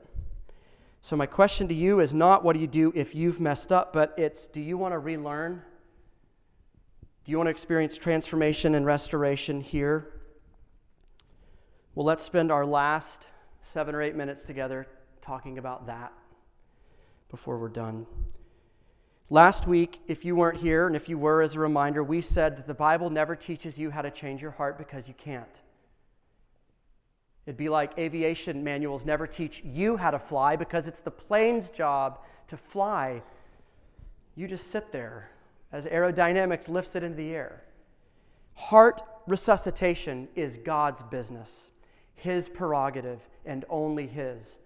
So, 1.00 1.16
my 1.16 1.26
question 1.26 1.68
to 1.68 1.74
you 1.74 2.00
is 2.00 2.12
not 2.12 2.42
what 2.42 2.54
do 2.54 2.60
you 2.60 2.66
do 2.66 2.92
if 2.94 3.14
you've 3.14 3.40
messed 3.40 3.72
up, 3.72 3.92
but 3.92 4.14
it's 4.16 4.46
do 4.46 4.60
you 4.60 4.76
want 4.76 4.92
to 4.92 4.98
relearn? 4.98 5.62
Do 7.24 7.30
you 7.30 7.36
want 7.36 7.46
to 7.46 7.50
experience 7.50 7.96
transformation 7.96 8.74
and 8.74 8.84
restoration 8.84 9.60
here? 9.60 10.08
Well, 11.94 12.06
let's 12.06 12.24
spend 12.24 12.50
our 12.50 12.64
last 12.64 13.28
seven 13.60 13.94
or 13.94 14.02
eight 14.02 14.16
minutes 14.16 14.44
together 14.44 14.86
talking 15.20 15.58
about 15.58 15.86
that 15.86 16.12
before 17.28 17.58
we're 17.58 17.68
done. 17.68 18.06
Last 19.30 19.66
week, 19.66 20.00
if 20.08 20.24
you 20.24 20.34
weren't 20.34 20.56
here, 20.56 20.86
and 20.86 20.96
if 20.96 21.08
you 21.08 21.18
were 21.18 21.42
as 21.42 21.54
a 21.54 21.60
reminder, 21.60 22.02
we 22.02 22.22
said 22.22 22.56
that 22.56 22.66
the 22.66 22.74
Bible 22.74 23.10
never 23.10 23.36
teaches 23.36 23.78
you 23.78 23.90
how 23.90 24.00
to 24.00 24.10
change 24.10 24.40
your 24.40 24.52
heart 24.52 24.78
because 24.78 25.06
you 25.06 25.14
can't. 25.14 25.60
It'd 27.48 27.56
be 27.56 27.70
like 27.70 27.96
aviation 27.96 28.62
manuals 28.62 29.06
never 29.06 29.26
teach 29.26 29.64
you 29.64 29.96
how 29.96 30.10
to 30.10 30.18
fly 30.18 30.54
because 30.54 30.86
it's 30.86 31.00
the 31.00 31.10
plane's 31.10 31.70
job 31.70 32.18
to 32.48 32.58
fly. 32.58 33.22
You 34.34 34.46
just 34.46 34.70
sit 34.70 34.92
there 34.92 35.30
as 35.72 35.86
aerodynamics 35.86 36.68
lifts 36.68 36.94
it 36.94 37.02
into 37.02 37.16
the 37.16 37.34
air. 37.34 37.62
Heart 38.52 39.00
resuscitation 39.26 40.28
is 40.34 40.58
God's 40.58 41.02
business, 41.04 41.70
His 42.16 42.50
prerogative, 42.50 43.26
and 43.46 43.64
only 43.70 44.06
His. 44.06 44.58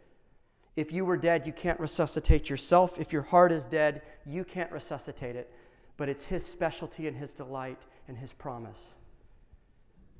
If 0.74 0.90
you 0.90 1.04
were 1.04 1.16
dead, 1.16 1.46
you 1.46 1.52
can't 1.52 1.78
resuscitate 1.78 2.50
yourself. 2.50 2.98
If 2.98 3.12
your 3.12 3.22
heart 3.22 3.52
is 3.52 3.64
dead, 3.64 4.02
you 4.26 4.42
can't 4.42 4.72
resuscitate 4.72 5.36
it. 5.36 5.52
But 5.96 6.08
it's 6.08 6.24
His 6.24 6.44
specialty 6.44 7.06
and 7.06 7.16
His 7.16 7.32
delight 7.32 7.82
and 8.08 8.18
His 8.18 8.32
promise. 8.32 8.96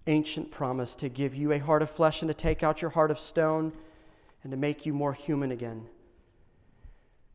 Ancient 0.07 0.51
promise 0.51 0.97
to 0.97 1.09
give 1.09 1.35
you 1.35 1.53
a 1.53 1.59
heart 1.59 1.83
of 1.83 1.91
flesh 1.91 2.23
and 2.23 2.29
to 2.29 2.35
take 2.35 2.63
out 2.63 2.83
your 2.83 2.91
heart 2.91 3.11
of 3.11 3.19
stone 3.19 3.73
and 4.43 4.51
to 4.51 4.57
make 4.57 4.85
you 4.85 4.93
more 4.93 5.13
human 5.13 5.53
again. 5.53 5.87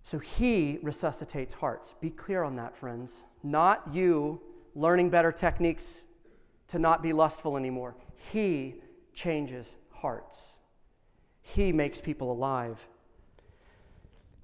So 0.04 0.20
He 0.20 0.80
resuscitates 0.82 1.54
hearts. 1.54 1.96
Be 2.00 2.10
clear 2.10 2.44
on 2.44 2.56
that, 2.58 2.76
friends. 2.76 3.26
Not 3.44 3.94
you 3.94 4.42
learning 4.76 5.10
better 5.10 5.32
techniques 5.32 6.06
to 6.68 6.80
not 6.80 7.02
be 7.02 7.14
lustful 7.14 7.58
anymore. 7.58 7.96
He 8.32 8.76
changes 9.14 9.76
hearts, 9.90 10.60
He 11.42 11.72
makes 11.72 12.02
people 12.02 12.32
alive. 12.32 12.88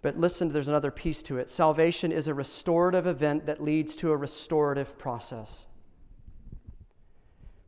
But 0.01 0.19
listen, 0.19 0.51
there's 0.51 0.67
another 0.67 0.91
piece 0.91 1.23
to 1.23 1.37
it. 1.37 1.49
Salvation 1.49 2.11
is 2.11 2.27
a 2.27 2.33
restorative 2.33 3.07
event 3.07 3.45
that 3.45 3.63
leads 3.63 3.95
to 3.95 4.11
a 4.11 4.17
restorative 4.17 4.97
process. 4.97 5.65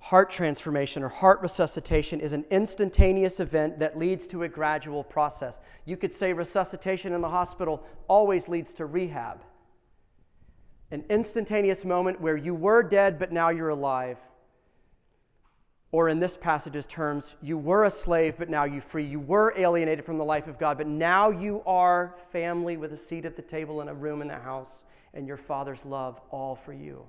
Heart 0.05 0.29
transformation 0.29 1.01
or 1.01 1.09
heart 1.09 1.41
resuscitation 1.41 2.19
is 2.19 2.31
an 2.31 2.45
instantaneous 2.51 3.39
event 3.39 3.79
that 3.79 3.97
leads 3.97 4.27
to 4.27 4.43
a 4.43 4.47
gradual 4.47 5.03
process. 5.03 5.57
You 5.85 5.97
could 5.97 6.13
say 6.13 6.31
resuscitation 6.31 7.11
in 7.11 7.21
the 7.21 7.29
hospital 7.29 7.83
always 8.07 8.47
leads 8.47 8.75
to 8.75 8.85
rehab. 8.85 9.43
An 10.91 11.05
instantaneous 11.09 11.83
moment 11.83 12.21
where 12.21 12.37
you 12.37 12.53
were 12.53 12.83
dead, 12.83 13.17
but 13.17 13.31
now 13.31 13.49
you're 13.49 13.69
alive. 13.69 14.19
Or 15.91 16.07
in 16.07 16.19
this 16.19 16.37
passage's 16.37 16.85
terms, 16.85 17.35
you 17.41 17.57
were 17.57 17.85
a 17.85 17.89
slave, 17.89 18.35
but 18.37 18.47
now 18.47 18.65
you're 18.65 18.81
free. 18.81 19.05
You 19.05 19.19
were 19.19 19.55
alienated 19.57 20.05
from 20.05 20.19
the 20.19 20.23
life 20.23 20.45
of 20.45 20.59
God, 20.59 20.77
but 20.77 20.85
now 20.85 21.31
you 21.31 21.63
are 21.65 22.13
family 22.31 22.77
with 22.77 22.93
a 22.93 22.97
seat 22.97 23.25
at 23.25 23.35
the 23.35 23.41
table 23.41 23.81
and 23.81 23.89
a 23.89 23.95
room 23.95 24.21
in 24.21 24.27
the 24.27 24.35
house, 24.35 24.83
and 25.15 25.25
your 25.25 25.37
Father's 25.37 25.83
love 25.83 26.21
all 26.29 26.55
for 26.55 26.73
you. 26.73 27.07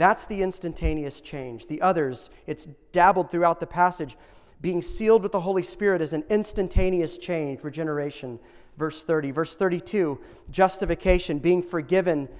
That's 0.00 0.24
the 0.24 0.42
instantaneous 0.42 1.20
change. 1.20 1.66
The 1.66 1.82
others, 1.82 2.30
it's 2.46 2.66
dabbled 2.90 3.30
throughout 3.30 3.60
the 3.60 3.66
passage. 3.66 4.16
Being 4.62 4.80
sealed 4.80 5.22
with 5.22 5.32
the 5.32 5.40
Holy 5.40 5.62
Spirit 5.62 6.00
is 6.00 6.14
an 6.14 6.24
instantaneous 6.30 7.18
change, 7.18 7.62
regeneration. 7.64 8.40
Verse 8.78 9.04
30. 9.04 9.30
Verse 9.32 9.56
32, 9.56 10.18
justification, 10.50 11.38
being 11.38 11.62
forgiven 11.62 12.30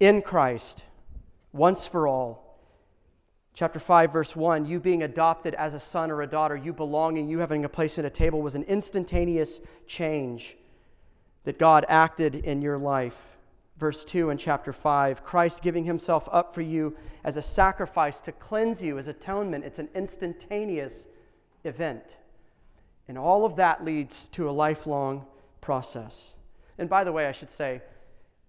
in 0.00 0.20
Christ 0.20 0.84
once 1.52 1.86
for 1.86 2.06
all 2.06 2.44
Chapter 3.56 3.78
5, 3.78 4.12
verse 4.12 4.34
1 4.34 4.64
you 4.66 4.80
being 4.80 5.04
adopted 5.04 5.54
as 5.54 5.72
a 5.74 5.80
son 5.80 6.10
or 6.10 6.22
a 6.22 6.26
daughter, 6.26 6.56
you 6.56 6.72
belonging, 6.72 7.28
you 7.28 7.38
having 7.38 7.64
a 7.64 7.68
place 7.68 7.98
at 7.98 8.04
a 8.04 8.10
table 8.10 8.42
was 8.42 8.56
an 8.56 8.64
instantaneous 8.64 9.60
change 9.86 10.56
that 11.44 11.58
God 11.58 11.86
acted 11.88 12.34
in 12.34 12.60
your 12.60 12.76
life. 12.78 13.38
Verse 13.76 14.04
2 14.04 14.30
in 14.30 14.38
chapter 14.38 14.72
5 14.72 15.24
Christ 15.24 15.62
giving 15.62 15.84
himself 15.84 16.28
up 16.30 16.54
for 16.54 16.62
you 16.62 16.96
as 17.24 17.36
a 17.36 17.42
sacrifice 17.42 18.20
to 18.22 18.32
cleanse 18.32 18.82
you, 18.82 18.98
as 18.98 19.08
atonement. 19.08 19.64
It's 19.64 19.78
an 19.78 19.88
instantaneous 19.94 21.06
event. 21.64 22.18
And 23.08 23.18
all 23.18 23.44
of 23.44 23.56
that 23.56 23.84
leads 23.84 24.28
to 24.28 24.48
a 24.48 24.52
lifelong 24.52 25.26
process. 25.60 26.34
And 26.78 26.88
by 26.88 27.04
the 27.04 27.12
way, 27.12 27.26
I 27.26 27.32
should 27.32 27.50
say, 27.50 27.82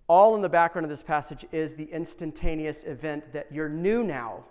all 0.07 0.35
in 0.35 0.41
the 0.41 0.49
background 0.49 0.85
of 0.85 0.89
this 0.89 1.03
passage 1.03 1.45
is 1.51 1.75
the 1.75 1.85
instantaneous 1.85 2.83
event 2.83 3.33
that 3.33 3.51
you're 3.51 3.69
new 3.69 4.03
now 4.03 4.43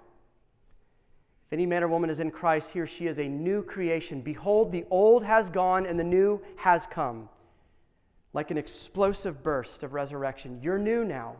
if 1.47 1.53
any 1.53 1.67
man 1.67 1.85
or 1.85 1.89
woman 1.89 2.09
is 2.09 2.21
in 2.21 2.31
Christ, 2.31 2.71
he 2.71 2.81
or 2.81 2.87
she 2.87 3.07
is 3.07 3.19
a 3.19 3.29
new 3.29 3.63
creation. 3.63 4.23
Behold, 4.23 4.73
the 4.73 4.85
old 4.91 5.25
has 5.25 5.51
gone 5.51 5.85
and 5.85 5.99
the 5.99 6.05
new 6.05 6.41
has 6.57 6.87
come. 6.87 7.29
Like 8.35 8.51
an 8.51 8.59
explosive 8.59 9.43
burst 9.43 9.83
of 9.83 9.95
resurrection. 9.95 10.61
You're 10.61 10.79
new 10.79 11.05
now. 11.05 11.37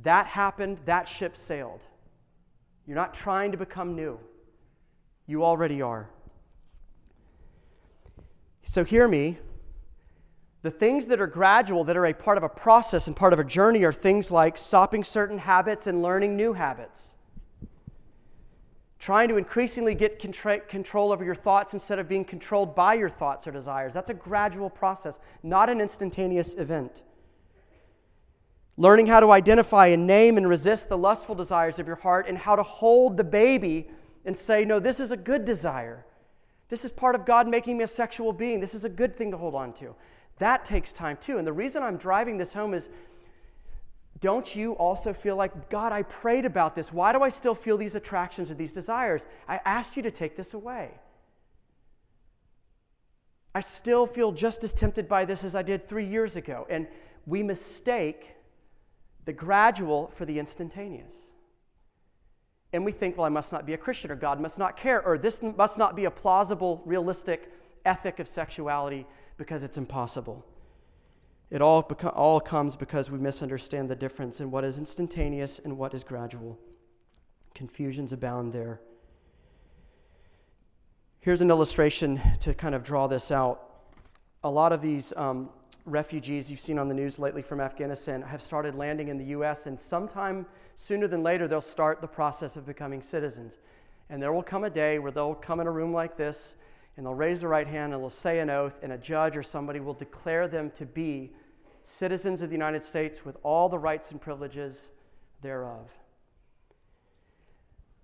That 0.00 0.26
happened, 0.26 0.78
that 0.84 1.08
ship 1.08 1.36
sailed. 1.36 1.84
You're 2.86 2.96
not 2.96 3.12
trying 3.14 3.50
to 3.50 3.58
become 3.58 3.96
new, 3.96 4.20
you 5.26 5.44
already 5.44 5.82
are. 5.82 6.08
So, 8.62 8.84
hear 8.84 9.08
me. 9.08 9.38
The 10.62 10.70
things 10.70 11.06
that 11.06 11.20
are 11.20 11.26
gradual, 11.26 11.84
that 11.84 11.96
are 11.96 12.06
a 12.06 12.12
part 12.12 12.36
of 12.36 12.42
a 12.42 12.48
process 12.48 13.06
and 13.06 13.16
part 13.16 13.32
of 13.32 13.38
a 13.38 13.44
journey, 13.44 13.84
are 13.84 13.92
things 13.92 14.30
like 14.30 14.58
stopping 14.58 15.04
certain 15.04 15.38
habits 15.38 15.86
and 15.86 16.02
learning 16.02 16.36
new 16.36 16.52
habits 16.52 17.14
trying 18.98 19.28
to 19.28 19.36
increasingly 19.36 19.94
get 19.94 20.18
control 20.18 21.12
over 21.12 21.24
your 21.24 21.34
thoughts 21.34 21.72
instead 21.72 21.98
of 21.98 22.08
being 22.08 22.24
controlled 22.24 22.74
by 22.74 22.94
your 22.94 23.08
thoughts 23.08 23.46
or 23.46 23.52
desires. 23.52 23.94
That's 23.94 24.10
a 24.10 24.14
gradual 24.14 24.68
process, 24.68 25.20
not 25.42 25.70
an 25.70 25.80
instantaneous 25.80 26.54
event. 26.54 27.02
Learning 28.76 29.06
how 29.06 29.20
to 29.20 29.30
identify 29.30 29.88
and 29.88 30.06
name 30.06 30.36
and 30.36 30.48
resist 30.48 30.88
the 30.88 30.98
lustful 30.98 31.34
desires 31.34 31.78
of 31.78 31.86
your 31.86 31.96
heart 31.96 32.28
and 32.28 32.38
how 32.38 32.56
to 32.56 32.62
hold 32.62 33.16
the 33.16 33.24
baby 33.24 33.88
and 34.24 34.36
say, 34.36 34.64
No, 34.64 34.78
this 34.78 35.00
is 35.00 35.10
a 35.10 35.16
good 35.16 35.44
desire. 35.44 36.04
This 36.68 36.84
is 36.84 36.92
part 36.92 37.14
of 37.14 37.24
God 37.24 37.48
making 37.48 37.78
me 37.78 37.84
a 37.84 37.88
sexual 37.88 38.32
being. 38.32 38.60
This 38.60 38.74
is 38.74 38.84
a 38.84 38.88
good 38.88 39.16
thing 39.16 39.30
to 39.30 39.36
hold 39.36 39.54
on 39.54 39.72
to. 39.74 39.94
That 40.38 40.64
takes 40.64 40.92
time 40.92 41.16
too. 41.16 41.38
And 41.38 41.46
the 41.46 41.52
reason 41.52 41.82
I'm 41.82 41.96
driving 41.96 42.36
this 42.36 42.52
home 42.52 42.74
is 42.74 42.88
don't 44.20 44.56
you 44.56 44.72
also 44.72 45.12
feel 45.12 45.36
like, 45.36 45.70
God, 45.70 45.92
I 45.92 46.02
prayed 46.02 46.44
about 46.44 46.74
this. 46.74 46.92
Why 46.92 47.12
do 47.12 47.22
I 47.22 47.28
still 47.28 47.54
feel 47.54 47.76
these 47.76 47.94
attractions 47.94 48.50
or 48.50 48.54
these 48.54 48.72
desires? 48.72 49.26
I 49.46 49.60
asked 49.64 49.96
you 49.96 50.02
to 50.02 50.10
take 50.10 50.36
this 50.36 50.54
away. 50.54 50.90
I 53.54 53.60
still 53.60 54.06
feel 54.06 54.32
just 54.32 54.64
as 54.64 54.72
tempted 54.72 55.08
by 55.08 55.24
this 55.24 55.44
as 55.44 55.54
I 55.54 55.62
did 55.62 55.82
three 55.82 56.06
years 56.06 56.36
ago. 56.36 56.66
And 56.70 56.86
we 57.26 57.42
mistake 57.42 58.34
the 59.24 59.32
gradual 59.32 60.08
for 60.14 60.24
the 60.24 60.38
instantaneous. 60.38 61.26
And 62.72 62.84
we 62.84 62.92
think, 62.92 63.16
well, 63.16 63.26
I 63.26 63.30
must 63.30 63.52
not 63.52 63.66
be 63.66 63.74
a 63.74 63.78
Christian, 63.78 64.10
or 64.10 64.16
God 64.16 64.40
must 64.40 64.58
not 64.58 64.76
care, 64.76 65.02
or 65.04 65.16
this 65.16 65.42
must 65.42 65.78
not 65.78 65.96
be 65.96 66.04
a 66.04 66.10
plausible, 66.10 66.82
realistic 66.84 67.52
ethic 67.84 68.18
of 68.18 68.28
sexuality 68.28 69.06
because 69.38 69.62
it's 69.62 69.78
impossible. 69.78 70.44
It 71.50 71.62
all, 71.62 71.82
beco- 71.82 72.12
all 72.14 72.40
comes 72.40 72.76
because 72.76 73.10
we 73.10 73.18
misunderstand 73.18 73.88
the 73.88 73.96
difference 73.96 74.40
in 74.40 74.50
what 74.50 74.64
is 74.64 74.78
instantaneous 74.78 75.58
and 75.58 75.78
what 75.78 75.94
is 75.94 76.04
gradual. 76.04 76.58
Confusions 77.54 78.12
abound 78.12 78.52
there. 78.52 78.80
Here's 81.20 81.40
an 81.40 81.50
illustration 81.50 82.20
to 82.40 82.54
kind 82.54 82.74
of 82.74 82.82
draw 82.82 83.06
this 83.06 83.30
out. 83.30 83.62
A 84.44 84.50
lot 84.50 84.72
of 84.72 84.82
these 84.82 85.12
um, 85.16 85.48
refugees 85.86 86.50
you've 86.50 86.60
seen 86.60 86.78
on 86.78 86.86
the 86.86 86.94
news 86.94 87.18
lately 87.18 87.42
from 87.42 87.60
Afghanistan 87.60 88.20
have 88.22 88.42
started 88.42 88.74
landing 88.74 89.08
in 89.08 89.16
the 89.16 89.24
U.S., 89.26 89.66
and 89.66 89.80
sometime 89.80 90.46
sooner 90.74 91.08
than 91.08 91.22
later, 91.22 91.48
they'll 91.48 91.60
start 91.60 92.00
the 92.00 92.06
process 92.06 92.56
of 92.56 92.66
becoming 92.66 93.00
citizens. 93.00 93.58
And 94.10 94.22
there 94.22 94.32
will 94.32 94.42
come 94.42 94.64
a 94.64 94.70
day 94.70 94.98
where 94.98 95.10
they'll 95.10 95.34
come 95.34 95.60
in 95.60 95.66
a 95.66 95.70
room 95.70 95.92
like 95.92 96.16
this 96.16 96.56
and 96.98 97.06
they'll 97.06 97.14
raise 97.14 97.40
their 97.40 97.48
right 97.48 97.66
hand 97.66 97.94
and 97.94 98.02
they'll 98.02 98.10
say 98.10 98.40
an 98.40 98.50
oath, 98.50 98.80
and 98.82 98.92
a 98.92 98.98
judge 98.98 99.36
or 99.36 99.42
somebody 99.42 99.78
will 99.78 99.94
declare 99.94 100.48
them 100.48 100.68
to 100.72 100.84
be 100.84 101.30
citizens 101.88 102.42
of 102.42 102.50
the 102.50 102.54
United 102.54 102.82
States 102.82 103.24
with 103.24 103.36
all 103.42 103.68
the 103.68 103.78
rights 103.78 104.10
and 104.10 104.20
privileges 104.20 104.90
thereof. 105.40 105.90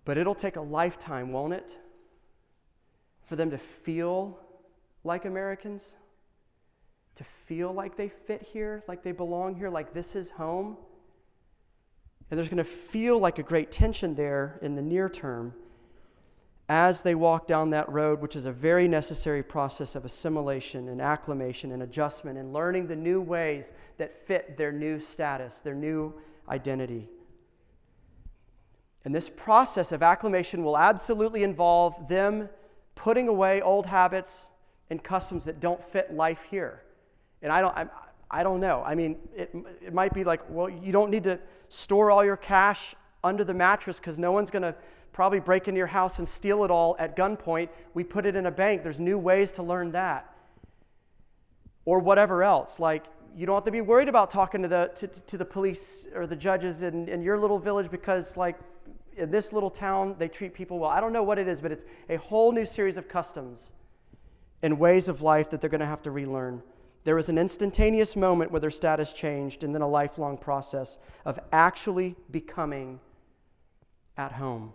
But 0.05 0.17
it'll 0.17 0.35
take 0.35 0.57
a 0.57 0.61
lifetime, 0.61 1.33
won't 1.33 1.53
it, 1.53 1.79
for 3.27 3.37
them 3.37 3.51
to 3.51 3.59
feel 3.59 4.39
like 5.03 5.27
Americans? 5.27 5.97
To 7.17 7.25
feel 7.25 7.73
like 7.73 7.97
they 7.97 8.09
fit 8.09 8.43
here, 8.43 8.83
like 8.89 9.03
they 9.03 9.13
belong 9.13 9.55
here, 9.55 9.69
like 9.69 9.93
this 9.93 10.17
is 10.17 10.31
home? 10.31 10.79
And 12.31 12.39
there's 12.39 12.49
going 12.49 12.57
to 12.57 12.65
feel 12.65 13.19
like 13.19 13.39
a 13.39 13.43
great 13.43 13.71
tension 13.71 14.15
there 14.15 14.59
in 14.63 14.75
the 14.75 14.83
near 14.83 15.09
term 15.11 15.53
as 16.69 17.03
they 17.03 17.15
walk 17.15 17.47
down 17.47 17.71
that 17.71 17.89
road, 17.91 18.21
which 18.21 18.37
is 18.37 18.47
a 18.47 18.53
very 18.53 18.89
necessary 18.89 19.43
process 19.43 19.95
of 19.95 20.05
assimilation 20.05 20.89
and 20.89 21.01
acclimation 21.01 21.73
and 21.73 21.83
adjustment 21.83 22.39
and 22.39 22.53
learning 22.53 22.87
the 22.87 22.97
new 22.97 23.21
ways 23.21 23.73
that 23.99 24.19
fit 24.19 24.57
their 24.57 24.73
new 24.73 24.99
status, 24.99 25.61
their 25.61 25.75
new 25.75 26.15
identity. 26.49 27.09
And 29.05 29.15
this 29.15 29.29
process 29.29 29.93
of 29.93 30.03
acclimation 30.03 30.65
will 30.65 30.79
absolutely 30.79 31.43
involve 31.43 32.09
them 32.09 32.49
putting 32.95 33.29
away 33.29 33.61
old 33.61 33.85
habits 33.85 34.49
and 34.89 35.03
customs 35.03 35.45
that 35.45 35.61
don't 35.61 35.83
fit 35.83 36.15
life 36.15 36.47
here. 36.51 36.83
And 37.43 37.53
I 37.53 37.61
don't, 37.61 37.77
I, 37.77 37.87
I 38.31 38.43
don't 38.43 38.61
know. 38.61 38.83
I 38.87 38.95
mean, 38.95 39.17
it, 39.37 39.55
it 39.85 39.93
might 39.93 40.15
be 40.15 40.25
like, 40.25 40.41
well, 40.49 40.71
you 40.71 40.93
don't 40.93 41.11
need 41.11 41.25
to 41.25 41.39
store 41.69 42.11
all 42.11 42.25
your 42.25 42.39
cash 42.39 42.95
under 43.23 43.45
the 43.45 43.53
mattress 43.53 43.99
because 43.99 44.19
no 44.19 44.33
one's 44.33 44.51
going 44.51 44.63
to 44.63 44.75
probably 45.15 45.41
break 45.41 45.69
into 45.69 45.79
your 45.79 45.87
house 45.87 46.19
and 46.19 46.29
steal 46.29 46.65
it 46.65 46.71
all 46.71 46.97
at 46.99 47.17
gunpoint. 47.17 47.71
We 47.95 48.05
put 48.05 48.27
it 48.27 48.37
in 48.37 48.45
a 48.45 48.51
bank. 48.51 48.83
There's 48.83 49.01
new 49.01 49.17
ways 49.17 49.53
to 49.53 49.63
learn 49.63 49.93
that. 49.93 50.31
Or 51.87 52.01
whatever 52.01 52.43
else. 52.43 52.79
Like, 52.79 53.05
you 53.35 53.47
don't 53.47 53.55
have 53.55 53.65
to 53.65 53.71
be 53.71 53.81
worried 53.81 54.09
about 54.09 54.31
talking 54.31 54.61
to 54.63 54.69
the, 54.69 54.91
to, 54.97 55.07
to 55.07 55.39
the 55.39 55.45
police 55.45 56.09
or 56.15 56.27
the 56.27 56.37
judges 56.37 56.83
in, 56.83 57.09
in 57.09 57.23
your 57.23 57.39
little 57.39 57.59
village 57.59 57.91
because, 57.91 58.37
like, 58.37 58.59
in 59.17 59.31
this 59.31 59.53
little 59.53 59.71
town, 59.71 60.17
they 60.19 60.29
treat 60.29 60.53
people 60.53 60.81
well. 60.81 60.91
I 60.91 61.01
don't 61.01 61.13
know 61.13 61.23
what 61.23 61.39
it 61.39 61.47
is, 61.47 61.61
but 61.61 61.71
it's 61.71 61.85
a 62.11 62.17
whole 62.17 62.51
new 62.51 62.65
series 62.65 62.97
of 62.97 63.09
customs 63.09 63.71
and 64.63 64.79
ways 64.79 65.09
of 65.09 65.23
life 65.23 65.49
that 65.51 65.61
they're 65.61 65.71
going 65.71 65.81
to 65.81 65.87
have 65.87 66.03
to 66.03 66.11
relearn. 66.11 66.61
There 67.05 67.19
is 67.19 67.29
an 67.29 67.39
instantaneous 67.39 68.17
moment 68.17 68.51
where 68.51 68.61
their 68.61 68.71
status 68.71 69.13
changed, 69.13 69.63
and 69.63 69.75
then 69.75 69.83
a 69.83 69.89
lifelong 69.89 70.39
process 70.39 70.99
of 71.25 71.39
actually 71.53 72.17
becoming 72.31 72.99
at 74.17 74.33
home. 74.33 74.73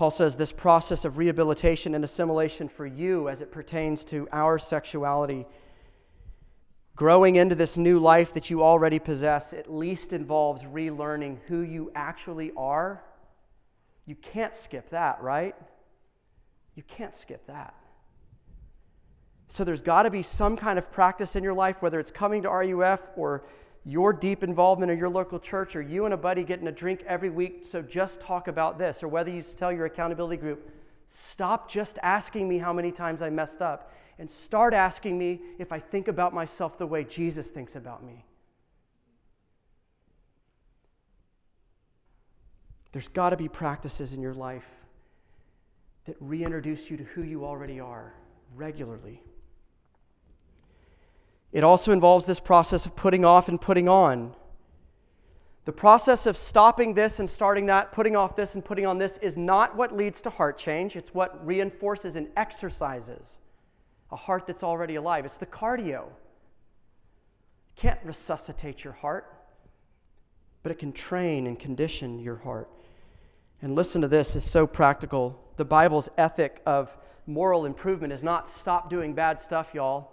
Paul 0.00 0.10
says 0.10 0.34
this 0.38 0.50
process 0.50 1.04
of 1.04 1.18
rehabilitation 1.18 1.94
and 1.94 2.02
assimilation 2.02 2.68
for 2.68 2.86
you 2.86 3.28
as 3.28 3.42
it 3.42 3.52
pertains 3.52 4.02
to 4.06 4.26
our 4.32 4.58
sexuality, 4.58 5.44
growing 6.96 7.36
into 7.36 7.54
this 7.54 7.76
new 7.76 7.98
life 7.98 8.32
that 8.32 8.48
you 8.48 8.64
already 8.64 8.98
possess, 8.98 9.52
at 9.52 9.70
least 9.70 10.14
involves 10.14 10.62
relearning 10.62 11.36
who 11.48 11.60
you 11.60 11.92
actually 11.94 12.50
are. 12.56 13.04
You 14.06 14.14
can't 14.14 14.54
skip 14.54 14.88
that, 14.88 15.20
right? 15.20 15.54
You 16.76 16.82
can't 16.82 17.14
skip 17.14 17.46
that. 17.48 17.74
So 19.48 19.64
there's 19.64 19.82
got 19.82 20.04
to 20.04 20.10
be 20.10 20.22
some 20.22 20.56
kind 20.56 20.78
of 20.78 20.90
practice 20.90 21.36
in 21.36 21.44
your 21.44 21.52
life, 21.52 21.82
whether 21.82 22.00
it's 22.00 22.10
coming 22.10 22.40
to 22.44 22.48
RUF 22.48 23.02
or 23.16 23.44
your 23.84 24.12
deep 24.12 24.42
involvement 24.42 24.92
in 24.92 24.98
your 24.98 25.08
local 25.08 25.38
church 25.38 25.74
or 25.74 25.82
you 25.82 26.04
and 26.04 26.12
a 26.12 26.16
buddy 26.16 26.44
getting 26.44 26.68
a 26.68 26.72
drink 26.72 27.02
every 27.06 27.30
week, 27.30 27.64
so 27.64 27.80
just 27.80 28.20
talk 28.20 28.46
about 28.48 28.78
this, 28.78 29.02
or 29.02 29.08
whether 29.08 29.30
you 29.30 29.42
tell 29.42 29.72
your 29.72 29.86
accountability 29.86 30.36
group, 30.36 30.70
stop 31.08 31.70
just 31.70 31.98
asking 32.02 32.48
me 32.48 32.58
how 32.58 32.72
many 32.72 32.92
times 32.92 33.22
I 33.22 33.30
messed 33.30 33.62
up 33.62 33.92
and 34.18 34.30
start 34.30 34.74
asking 34.74 35.18
me 35.18 35.40
if 35.58 35.72
I 35.72 35.78
think 35.78 36.08
about 36.08 36.34
myself 36.34 36.76
the 36.76 36.86
way 36.86 37.04
Jesus 37.04 37.50
thinks 37.50 37.74
about 37.74 38.04
me. 38.04 38.24
There's 42.92 43.08
got 43.08 43.30
to 43.30 43.36
be 43.36 43.48
practices 43.48 44.12
in 44.12 44.20
your 44.20 44.34
life 44.34 44.68
that 46.04 46.16
reintroduce 46.20 46.90
you 46.90 46.96
to 46.96 47.04
who 47.04 47.22
you 47.22 47.44
already 47.44 47.80
are 47.80 48.14
regularly. 48.54 49.22
It 51.52 51.64
also 51.64 51.92
involves 51.92 52.26
this 52.26 52.40
process 52.40 52.86
of 52.86 52.94
putting 52.94 53.24
off 53.24 53.48
and 53.48 53.60
putting 53.60 53.88
on. 53.88 54.34
The 55.64 55.72
process 55.72 56.26
of 56.26 56.36
stopping 56.36 56.94
this 56.94 57.20
and 57.20 57.28
starting 57.28 57.66
that, 57.66 57.92
putting 57.92 58.16
off 58.16 58.34
this 58.34 58.54
and 58.54 58.64
putting 58.64 58.86
on 58.86 58.98
this, 58.98 59.18
is 59.18 59.36
not 59.36 59.76
what 59.76 59.92
leads 59.92 60.22
to 60.22 60.30
heart 60.30 60.56
change. 60.56 60.96
It's 60.96 61.12
what 61.12 61.44
reinforces 61.46 62.16
and 62.16 62.28
exercises 62.36 63.38
a 64.12 64.16
heart 64.16 64.46
that's 64.46 64.62
already 64.62 64.96
alive. 64.96 65.24
It's 65.24 65.36
the 65.36 65.46
cardio. 65.46 66.06
It 66.06 67.76
can't 67.76 68.00
resuscitate 68.02 68.82
your 68.82 68.94
heart, 68.94 69.32
but 70.62 70.72
it 70.72 70.78
can 70.78 70.92
train 70.92 71.46
and 71.46 71.58
condition 71.58 72.18
your 72.18 72.36
heart. 72.36 72.68
And 73.62 73.74
listen 73.74 74.00
to 74.02 74.08
this, 74.08 74.34
it's 74.36 74.50
so 74.50 74.66
practical. 74.66 75.40
The 75.56 75.64
Bible's 75.64 76.08
ethic 76.16 76.62
of 76.66 76.96
moral 77.26 77.66
improvement 77.66 78.12
is 78.12 78.24
not 78.24 78.48
stop 78.48 78.90
doing 78.90 79.14
bad 79.14 79.40
stuff, 79.40 79.74
y'all. 79.74 80.10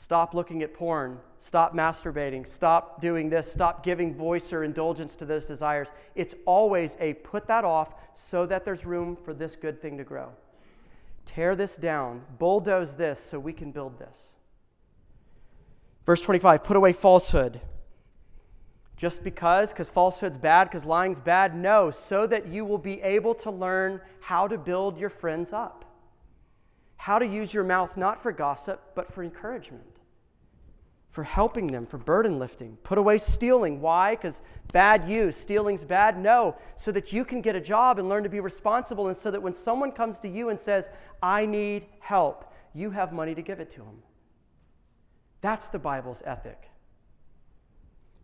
Stop 0.00 0.32
looking 0.32 0.62
at 0.62 0.72
porn. 0.72 1.20
Stop 1.36 1.74
masturbating. 1.74 2.48
Stop 2.48 3.02
doing 3.02 3.28
this. 3.28 3.52
Stop 3.52 3.84
giving 3.84 4.14
voice 4.14 4.50
or 4.50 4.64
indulgence 4.64 5.14
to 5.16 5.26
those 5.26 5.44
desires. 5.44 5.88
It's 6.14 6.34
always 6.46 6.96
a 7.00 7.12
put 7.12 7.46
that 7.48 7.64
off 7.64 7.94
so 8.14 8.46
that 8.46 8.64
there's 8.64 8.86
room 8.86 9.14
for 9.14 9.34
this 9.34 9.56
good 9.56 9.78
thing 9.82 9.98
to 9.98 10.04
grow. 10.04 10.30
Tear 11.26 11.54
this 11.54 11.76
down, 11.76 12.22
bulldoze 12.38 12.96
this 12.96 13.20
so 13.20 13.38
we 13.38 13.52
can 13.52 13.72
build 13.72 13.98
this. 13.98 14.36
Verse 16.06 16.22
25 16.22 16.64
put 16.64 16.78
away 16.78 16.94
falsehood. 16.94 17.60
Just 18.96 19.22
because, 19.22 19.70
because 19.70 19.90
falsehood's 19.90 20.38
bad, 20.38 20.64
because 20.64 20.86
lying's 20.86 21.20
bad? 21.20 21.54
No, 21.54 21.90
so 21.90 22.26
that 22.26 22.46
you 22.46 22.64
will 22.64 22.78
be 22.78 23.02
able 23.02 23.34
to 23.34 23.50
learn 23.50 24.00
how 24.20 24.48
to 24.48 24.56
build 24.56 24.96
your 24.96 25.10
friends 25.10 25.52
up 25.52 25.84
how 27.00 27.18
to 27.18 27.26
use 27.26 27.54
your 27.54 27.64
mouth 27.64 27.96
not 27.96 28.22
for 28.22 28.30
gossip, 28.30 28.78
but 28.94 29.10
for 29.10 29.22
encouragement, 29.22 29.89
for 31.10 31.24
helping 31.24 31.66
them, 31.66 31.86
for 31.86 31.98
burden 31.98 32.38
lifting. 32.38 32.76
Put 32.84 32.98
away 32.98 33.18
stealing. 33.18 33.80
Why? 33.80 34.14
Because 34.14 34.42
bad 34.72 35.08
use. 35.08 35.36
Stealing's 35.36 35.84
bad? 35.84 36.18
No. 36.18 36.56
So 36.76 36.92
that 36.92 37.12
you 37.12 37.24
can 37.24 37.40
get 37.40 37.56
a 37.56 37.60
job 37.60 37.98
and 37.98 38.08
learn 38.08 38.22
to 38.22 38.28
be 38.28 38.40
responsible, 38.40 39.08
and 39.08 39.16
so 39.16 39.30
that 39.30 39.42
when 39.42 39.52
someone 39.52 39.90
comes 39.90 40.18
to 40.20 40.28
you 40.28 40.50
and 40.50 40.58
says, 40.58 40.88
I 41.22 41.46
need 41.46 41.86
help, 41.98 42.52
you 42.74 42.90
have 42.90 43.12
money 43.12 43.34
to 43.34 43.42
give 43.42 43.58
it 43.58 43.70
to 43.70 43.78
them. 43.80 44.02
That's 45.40 45.68
the 45.68 45.78
Bible's 45.78 46.22
ethic. 46.24 46.70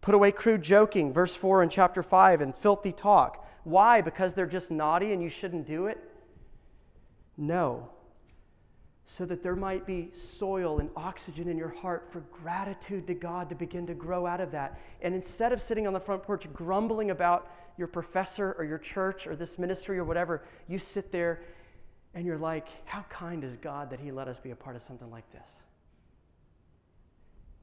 Put 0.01 0.15
away 0.15 0.31
crude 0.31 0.63
joking, 0.63 1.13
verse 1.13 1.35
4 1.35 1.65
in 1.65 1.69
chapter 1.69 2.03
5, 2.03 2.41
and 2.41 2.55
filthy 2.55 2.93
talk. 2.93 3.45
Why? 3.65 4.01
Because 4.01 4.35
they're 4.35 4.47
just 4.47 4.71
naughty 4.71 5.13
and 5.13 5.21
you 5.21 5.29
shouldn't 5.29 5.67
do 5.67 5.87
it? 5.87 5.99
No 7.37 7.91
so 9.09 9.25
that 9.25 9.41
there 9.41 9.55
might 9.55 9.87
be 9.87 10.11
soil 10.13 10.81
and 10.81 10.91
oxygen 10.97 11.49
in 11.49 11.57
your 11.57 11.69
heart 11.69 12.09
for 12.11 12.21
gratitude 12.33 13.07
to 13.07 13.15
God 13.15 13.49
to 13.49 13.55
begin 13.55 13.87
to 13.87 13.95
grow 13.95 14.27
out 14.27 14.41
of 14.41 14.51
that. 14.51 14.81
And 15.01 15.15
instead 15.15 15.53
of 15.53 15.63
sitting 15.63 15.87
on 15.87 15.93
the 15.93 16.01
front 16.01 16.25
porch 16.25 16.53
grumbling 16.53 17.13
about 17.13 17.49
your 17.79 17.87
professor 17.87 18.57
or 18.59 18.65
your 18.65 18.79
church 18.79 19.29
or 19.29 19.37
this 19.37 19.61
ministry 19.61 19.97
or 19.97 20.05
whatever, 20.05 20.43
you 20.67 20.79
sit 20.79 21.13
there 21.13 21.43
and 22.15 22.27
you're 22.27 22.37
like, 22.37 22.67
how 22.85 23.05
kind 23.09 23.45
is 23.45 23.55
God 23.55 23.91
that 23.91 24.01
He 24.01 24.11
let 24.11 24.27
us 24.27 24.41
be 24.41 24.51
a 24.51 24.57
part 24.57 24.75
of 24.75 24.83
something 24.83 25.11
like 25.11 25.31
this? 25.31 25.61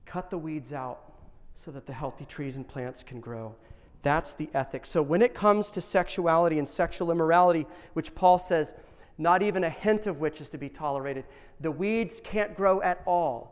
Cut 0.06 0.30
the 0.30 0.38
weeds 0.38 0.72
out 0.72 1.12
so 1.56 1.72
that 1.72 1.86
the 1.86 1.94
healthy 1.94 2.24
trees 2.24 2.56
and 2.56 2.66
plants 2.66 3.04
can 3.04 3.20
grow. 3.20 3.54
That's 4.02 4.34
the 4.34 4.50
ethic. 4.54 4.86
So 4.86 5.02
when 5.02 5.22
it 5.22 5.34
comes 5.34 5.72
to 5.72 5.82
sexuality 5.82 6.58
and 6.58 6.68
sexual 6.68 7.12
immorality, 7.12 7.66
which 7.94 8.16
Paul 8.16 8.39
says, 8.39 8.74
not 9.18 9.43
even 9.43 9.64
a 9.64 9.70
hint 9.70 10.07
of 10.07 10.20
which 10.20 10.41
is 10.41 10.49
to 10.49 10.57
be 10.57 10.70
tolerated. 10.70 11.26
The 11.59 11.72
weeds 11.72 12.22
can't 12.24 12.55
grow 12.55 12.82
at 12.82 13.01
all. 13.05 13.51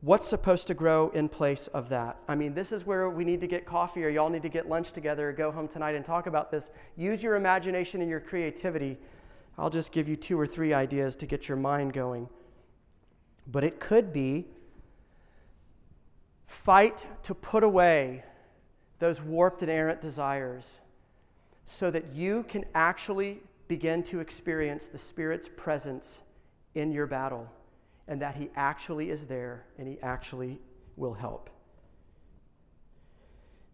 What's 0.00 0.26
supposed 0.26 0.66
to 0.68 0.74
grow 0.74 1.10
in 1.10 1.28
place 1.28 1.66
of 1.68 1.88
that? 1.90 2.16
I 2.26 2.34
mean, 2.34 2.54
this 2.54 2.72
is 2.72 2.86
where 2.86 3.08
we 3.10 3.24
need 3.24 3.40
to 3.42 3.46
get 3.46 3.66
coffee, 3.66 4.04
or 4.04 4.08
y'all 4.08 4.30
need 4.30 4.42
to 4.42 4.48
get 4.48 4.68
lunch 4.68 4.92
together, 4.92 5.28
or 5.28 5.32
go 5.32 5.50
home 5.50 5.68
tonight 5.68 5.94
and 5.94 6.04
talk 6.04 6.26
about 6.26 6.50
this. 6.50 6.70
Use 6.96 7.22
your 7.22 7.36
imagination 7.36 8.00
and 8.00 8.08
your 8.08 8.20
creativity. 8.20 8.98
I'll 9.58 9.70
just 9.70 9.92
give 9.92 10.08
you 10.08 10.16
two 10.16 10.38
or 10.40 10.46
three 10.46 10.72
ideas 10.72 11.16
to 11.16 11.26
get 11.26 11.48
your 11.48 11.56
mind 11.56 11.92
going. 11.92 12.28
But 13.46 13.62
it 13.62 13.78
could 13.78 14.12
be 14.12 14.46
fight 16.46 17.06
to 17.24 17.34
put 17.34 17.62
away 17.62 18.24
those 18.98 19.20
warped 19.20 19.62
and 19.62 19.70
errant 19.70 20.00
desires 20.00 20.80
so 21.64 21.90
that 21.90 22.14
you 22.14 22.44
can 22.44 22.64
actually 22.74 23.40
begin 23.68 24.02
to 24.04 24.20
experience 24.20 24.88
the 24.88 24.98
Spirit's 24.98 25.48
presence 25.48 26.22
in 26.74 26.92
your 26.92 27.06
battle 27.06 27.50
and 28.08 28.20
that 28.20 28.36
He 28.36 28.50
actually 28.56 29.10
is 29.10 29.26
there 29.26 29.66
and 29.78 29.88
He 29.88 29.98
actually 30.02 30.60
will 30.96 31.14
help. 31.14 31.50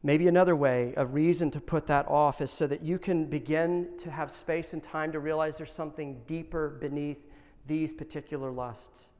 Maybe 0.03 0.29
another 0.29 0.57
way, 0.57 0.95
a 0.97 1.05
reason 1.05 1.51
to 1.51 1.61
put 1.61 1.87
that 1.89 2.09
off 2.09 2.41
is 2.41 2.51
so 2.51 2.67
that 2.67 2.83
you 2.83 2.99
can 2.99 3.27
begin 3.27 3.89
to 3.99 4.11
have 4.11 4.31
space 4.31 4.73
and 4.73 4.83
time 4.83 5.13
to 5.13 5.21
realize 5.21 5.59
there's 5.59 5.73
something 5.73 6.23
deeper 6.27 6.71
beneath 6.71 7.19
these 7.67 7.93
particular 7.93 8.51
lusts 8.51 9.11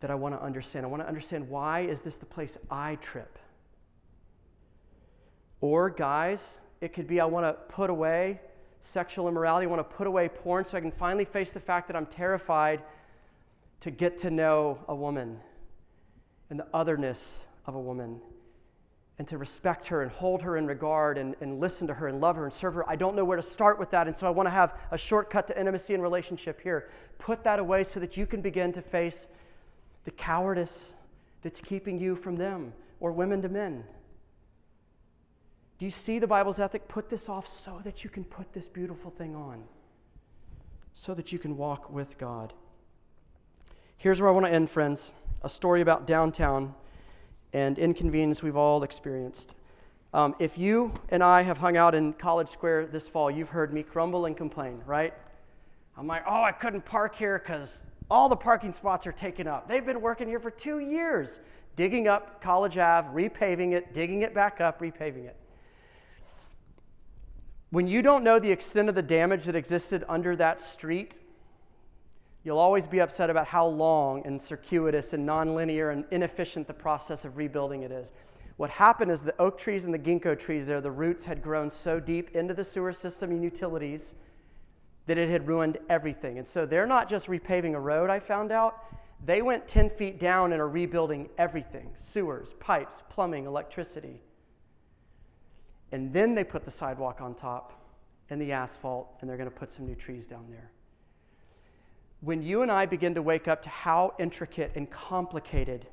that 0.00 0.10
I 0.10 0.14
want 0.14 0.34
to 0.34 0.42
understand. 0.42 0.86
I 0.86 0.88
want 0.88 1.02
to 1.02 1.08
understand 1.08 1.48
why 1.48 1.80
is 1.80 2.00
this 2.00 2.16
the 2.16 2.26
place 2.26 2.56
I 2.70 2.96
trip? 2.96 3.38
Or 5.60 5.90
guys, 5.90 6.58
it 6.80 6.92
could 6.92 7.06
be 7.06 7.20
I 7.20 7.26
want 7.26 7.44
to 7.46 7.52
put 7.72 7.90
away 7.90 8.40
sexual 8.82 9.28
immorality. 9.28 9.64
I 9.64 9.70
want 9.70 9.88
to 9.88 9.96
put 9.96 10.08
away 10.08 10.28
porn 10.28 10.64
so 10.64 10.76
I 10.76 10.80
can 10.80 10.90
finally 10.90 11.24
face 11.24 11.52
the 11.52 11.60
fact 11.60 11.86
that 11.86 11.96
I'm 11.96 12.06
terrified 12.06 12.82
to 13.80 13.90
get 13.90 14.18
to 14.18 14.30
know 14.30 14.78
a 14.88 14.94
woman 14.94 15.38
and 16.50 16.58
the 16.58 16.66
otherness 16.74 17.46
of 17.64 17.76
a 17.76 17.80
woman 17.80 18.20
and 19.18 19.28
to 19.28 19.38
respect 19.38 19.86
her 19.86 20.02
and 20.02 20.10
hold 20.10 20.42
her 20.42 20.56
in 20.56 20.66
regard 20.66 21.16
and, 21.16 21.36
and 21.40 21.60
listen 21.60 21.86
to 21.86 21.94
her 21.94 22.08
and 22.08 22.20
love 22.20 22.34
her 22.34 22.44
and 22.44 22.52
serve 22.52 22.74
her. 22.74 22.88
I 22.90 22.96
don't 22.96 23.14
know 23.14 23.24
where 23.24 23.36
to 23.36 23.42
start 23.42 23.78
with 23.78 23.90
that. 23.90 24.08
And 24.08 24.16
so 24.16 24.26
I 24.26 24.30
want 24.30 24.48
to 24.48 24.50
have 24.50 24.76
a 24.90 24.98
shortcut 24.98 25.46
to 25.46 25.58
intimacy 25.58 25.94
and 25.94 26.02
relationship 26.02 26.60
here. 26.60 26.90
Put 27.18 27.44
that 27.44 27.60
away 27.60 27.84
so 27.84 28.00
that 28.00 28.16
you 28.16 28.26
can 28.26 28.40
begin 28.40 28.72
to 28.72 28.82
face 28.82 29.28
the 30.04 30.10
cowardice 30.10 30.96
that's 31.42 31.60
keeping 31.60 32.00
you 32.00 32.16
from 32.16 32.34
them 32.34 32.72
or 32.98 33.12
women 33.12 33.42
to 33.42 33.48
men. 33.48 33.84
Do 35.82 35.86
you 35.86 35.90
see 35.90 36.20
the 36.20 36.28
Bible's 36.28 36.60
ethic? 36.60 36.86
Put 36.86 37.10
this 37.10 37.28
off 37.28 37.44
so 37.48 37.80
that 37.82 38.04
you 38.04 38.08
can 38.08 38.22
put 38.22 38.52
this 38.52 38.68
beautiful 38.68 39.10
thing 39.10 39.34
on, 39.34 39.64
so 40.94 41.12
that 41.12 41.32
you 41.32 41.40
can 41.40 41.56
walk 41.56 41.90
with 41.90 42.18
God. 42.18 42.52
Here's 43.96 44.20
where 44.20 44.30
I 44.30 44.32
want 44.32 44.46
to 44.46 44.52
end, 44.52 44.70
friends 44.70 45.10
a 45.42 45.48
story 45.48 45.80
about 45.80 46.06
downtown 46.06 46.76
and 47.52 47.80
inconvenience 47.80 48.44
we've 48.44 48.54
all 48.54 48.84
experienced. 48.84 49.56
Um, 50.14 50.36
if 50.38 50.56
you 50.56 50.94
and 51.08 51.20
I 51.20 51.42
have 51.42 51.58
hung 51.58 51.76
out 51.76 51.96
in 51.96 52.12
College 52.12 52.46
Square 52.48 52.86
this 52.92 53.08
fall, 53.08 53.28
you've 53.28 53.48
heard 53.48 53.72
me 53.72 53.82
grumble 53.82 54.26
and 54.26 54.36
complain, 54.36 54.82
right? 54.86 55.12
I'm 55.96 56.06
like, 56.06 56.22
oh, 56.28 56.44
I 56.44 56.52
couldn't 56.52 56.84
park 56.84 57.16
here 57.16 57.40
because 57.40 57.80
all 58.08 58.28
the 58.28 58.36
parking 58.36 58.72
spots 58.72 59.04
are 59.08 59.12
taken 59.12 59.48
up. 59.48 59.66
They've 59.66 59.84
been 59.84 60.00
working 60.00 60.28
here 60.28 60.38
for 60.38 60.52
two 60.52 60.78
years, 60.78 61.40
digging 61.74 62.06
up 62.06 62.40
College 62.40 62.78
Ave, 62.78 63.08
repaving 63.08 63.72
it, 63.72 63.92
digging 63.92 64.22
it 64.22 64.32
back 64.32 64.60
up, 64.60 64.80
repaving 64.80 65.26
it. 65.26 65.36
When 67.72 67.88
you 67.88 68.02
don't 68.02 68.22
know 68.22 68.38
the 68.38 68.52
extent 68.52 68.88
of 68.88 68.94
the 68.94 69.02
damage 69.02 69.46
that 69.46 69.56
existed 69.56 70.04
under 70.08 70.36
that 70.36 70.60
street, 70.60 71.18
You'll 72.44 72.58
always 72.58 72.86
be 72.86 73.00
upset 73.00 73.30
about 73.30 73.46
how 73.46 73.66
long 73.66 74.26
and 74.26 74.40
circuitous 74.40 75.12
and 75.12 75.28
nonlinear 75.28 75.92
and 75.92 76.04
inefficient 76.10 76.66
the 76.66 76.74
process 76.74 77.24
of 77.24 77.36
rebuilding 77.36 77.82
it 77.82 77.92
is. 77.92 78.10
What 78.56 78.70
happened 78.70 79.10
is 79.10 79.22
the 79.22 79.40
oak 79.40 79.58
trees 79.58 79.84
and 79.84 79.94
the 79.94 79.98
ginkgo 79.98 80.38
trees 80.38 80.66
there, 80.66 80.80
the 80.80 80.90
roots 80.90 81.24
had 81.24 81.40
grown 81.40 81.70
so 81.70 82.00
deep 82.00 82.34
into 82.34 82.52
the 82.52 82.64
sewer 82.64 82.92
system 82.92 83.30
and 83.30 83.42
utilities 83.42 84.14
that 85.06 85.18
it 85.18 85.28
had 85.28 85.46
ruined 85.46 85.78
everything. 85.88 86.38
And 86.38 86.46
so 86.46 86.66
they're 86.66 86.86
not 86.86 87.08
just 87.08 87.28
repaving 87.28 87.74
a 87.74 87.80
road, 87.80 88.10
I 88.10 88.18
found 88.18 88.50
out. 88.50 88.84
They 89.24 89.40
went 89.40 89.68
10 89.68 89.90
feet 89.90 90.18
down 90.18 90.52
and 90.52 90.60
are 90.60 90.68
rebuilding 90.68 91.28
everything 91.38 91.90
sewers, 91.96 92.54
pipes, 92.54 93.02
plumbing, 93.08 93.46
electricity. 93.46 94.20
And 95.92 96.12
then 96.12 96.34
they 96.34 96.44
put 96.44 96.64
the 96.64 96.70
sidewalk 96.70 97.20
on 97.20 97.34
top 97.34 97.72
and 98.30 98.40
the 98.40 98.52
asphalt, 98.52 99.16
and 99.20 99.28
they're 99.28 99.36
going 99.36 99.50
to 99.50 99.54
put 99.54 99.70
some 99.70 99.86
new 99.86 99.94
trees 99.94 100.26
down 100.26 100.46
there 100.50 100.70
when 102.22 102.40
you 102.40 102.62
and 102.62 102.70
I 102.70 102.86
begin 102.86 103.16
to 103.16 103.22
wake 103.22 103.48
up 103.48 103.62
to 103.62 103.68
how 103.68 104.14
intricate 104.18 104.72
and 104.76 104.88
complicated 104.88 105.88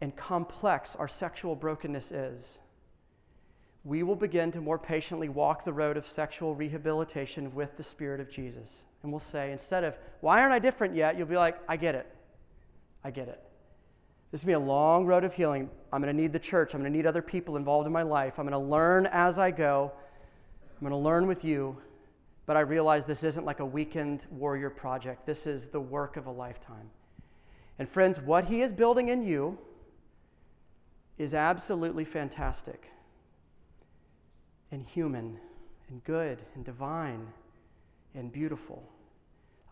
and 0.00 0.14
complex 0.14 0.94
our 0.94 1.08
sexual 1.08 1.56
brokenness 1.56 2.12
is, 2.12 2.60
we 3.82 4.04
will 4.04 4.14
begin 4.14 4.52
to 4.52 4.60
more 4.60 4.78
patiently 4.78 5.28
walk 5.28 5.64
the 5.64 5.72
road 5.72 5.96
of 5.96 6.06
sexual 6.06 6.54
rehabilitation 6.54 7.52
with 7.54 7.76
the 7.76 7.82
Spirit 7.82 8.20
of 8.20 8.30
Jesus. 8.30 8.84
And 9.02 9.10
we'll 9.10 9.18
say, 9.18 9.50
instead 9.50 9.82
of, 9.82 9.98
why 10.20 10.40
aren't 10.40 10.52
I 10.52 10.60
different 10.60 10.94
yet? 10.94 11.18
You'll 11.18 11.26
be 11.26 11.36
like, 11.36 11.58
I 11.68 11.76
get 11.76 11.96
it. 11.96 12.06
I 13.02 13.10
get 13.10 13.26
it. 13.26 13.42
This 14.32 14.42
will 14.42 14.48
be 14.48 14.52
a 14.54 14.58
long 14.58 15.06
road 15.06 15.24
of 15.24 15.34
healing. 15.34 15.70
I'm 15.92 16.02
going 16.02 16.14
to 16.14 16.22
need 16.22 16.32
the 16.32 16.38
church. 16.38 16.74
I'm 16.74 16.80
going 16.80 16.92
to 16.92 16.96
need 16.96 17.06
other 17.06 17.22
people 17.22 17.56
involved 17.56 17.86
in 17.86 17.92
my 17.92 18.02
life. 18.02 18.38
I'm 18.38 18.46
going 18.46 18.60
to 18.60 18.70
learn 18.70 19.06
as 19.06 19.38
I 19.38 19.50
go. 19.50 19.92
I'm 20.74 20.80
going 20.80 20.90
to 20.90 20.96
learn 20.96 21.26
with 21.26 21.44
you 21.44 21.76
but 22.46 22.56
I 22.56 22.60
realize 22.60 23.04
this 23.04 23.24
isn't 23.24 23.44
like 23.44 23.58
a 23.58 23.66
weekend 23.66 24.26
warrior 24.30 24.70
project. 24.70 25.26
This 25.26 25.46
is 25.46 25.68
the 25.68 25.80
work 25.80 26.16
of 26.16 26.26
a 26.26 26.30
lifetime. 26.30 26.88
And 27.78 27.88
friends, 27.88 28.20
what 28.20 28.46
He 28.46 28.62
is 28.62 28.72
building 28.72 29.08
in 29.08 29.22
you 29.22 29.58
is 31.18 31.34
absolutely 31.34 32.04
fantastic 32.04 32.88
and 34.70 34.82
human 34.82 35.38
and 35.88 36.02
good 36.04 36.40
and 36.54 36.64
divine 36.64 37.26
and 38.14 38.32
beautiful. 38.32 38.82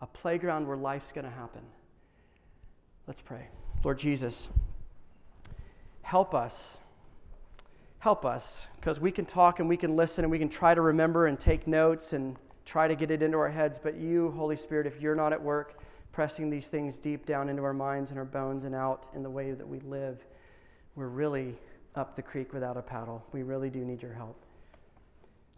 A 0.01 0.07
playground 0.07 0.67
where 0.67 0.77
life's 0.77 1.13
going 1.13 1.25
to 1.25 1.31
happen. 1.31 1.61
Let's 3.07 3.21
pray. 3.21 3.47
Lord 3.85 3.99
Jesus, 3.99 4.49
help 6.01 6.33
us. 6.33 6.79
Help 7.99 8.25
us, 8.25 8.67
because 8.79 8.99
we 8.99 9.11
can 9.11 9.27
talk 9.27 9.59
and 9.59 9.69
we 9.69 9.77
can 9.77 9.95
listen 9.95 10.25
and 10.25 10.31
we 10.31 10.39
can 10.39 10.49
try 10.49 10.73
to 10.73 10.81
remember 10.81 11.27
and 11.27 11.39
take 11.39 11.67
notes 11.67 12.13
and 12.13 12.35
try 12.65 12.87
to 12.87 12.95
get 12.95 13.11
it 13.11 13.21
into 13.21 13.37
our 13.37 13.49
heads, 13.49 13.77
but 13.77 13.95
you, 13.95 14.31
Holy 14.31 14.55
Spirit, 14.55 14.87
if 14.87 14.99
you're 14.99 15.13
not 15.13 15.33
at 15.33 15.41
work 15.41 15.83
pressing 16.11 16.49
these 16.49 16.67
things 16.67 16.97
deep 16.97 17.27
down 17.27 17.47
into 17.47 17.63
our 17.63 17.73
minds 17.73 18.09
and 18.09 18.17
our 18.17 18.25
bones 18.25 18.63
and 18.63 18.73
out 18.73 19.07
in 19.13 19.21
the 19.21 19.29
way 19.29 19.51
that 19.51 19.67
we 19.67 19.79
live, 19.81 20.25
we're 20.95 21.07
really 21.07 21.55
up 21.93 22.15
the 22.15 22.23
creek 22.23 22.53
without 22.53 22.77
a 22.77 22.81
paddle. 22.81 23.23
We 23.33 23.43
really 23.43 23.69
do 23.69 23.85
need 23.85 24.01
your 24.01 24.13
help. 24.13 24.43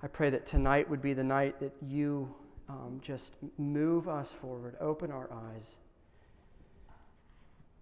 I 0.04 0.08
pray 0.08 0.30
that 0.32 0.46
tonight 0.46 0.90
would 0.90 1.02
be 1.02 1.14
the 1.14 1.24
night 1.24 1.62
that 1.62 1.74
you 1.82 2.34
um, 2.68 3.00
just 3.02 3.36
move 3.58 4.10
us 4.10 4.34
forward, 4.34 4.76
open 4.82 5.12
our 5.12 5.30
eyes, 5.32 5.78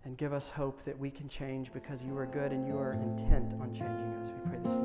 and 0.06 0.18
give 0.18 0.34
us 0.34 0.49
hope 0.49 0.84
that 0.86 0.97
we 0.97 1.10
can 1.10 1.28
change 1.28 1.74
because 1.74 2.03
you 2.03 2.16
are 2.18 2.28
good 2.28 2.51
and 2.51 2.68
you 2.68 2.78
are 2.78 2.93
intent 2.93 3.53
on 3.60 3.74
changing 3.74 4.14
us. 4.22 4.30
We 4.30 4.51
pray 4.51 4.60
this 4.64 4.76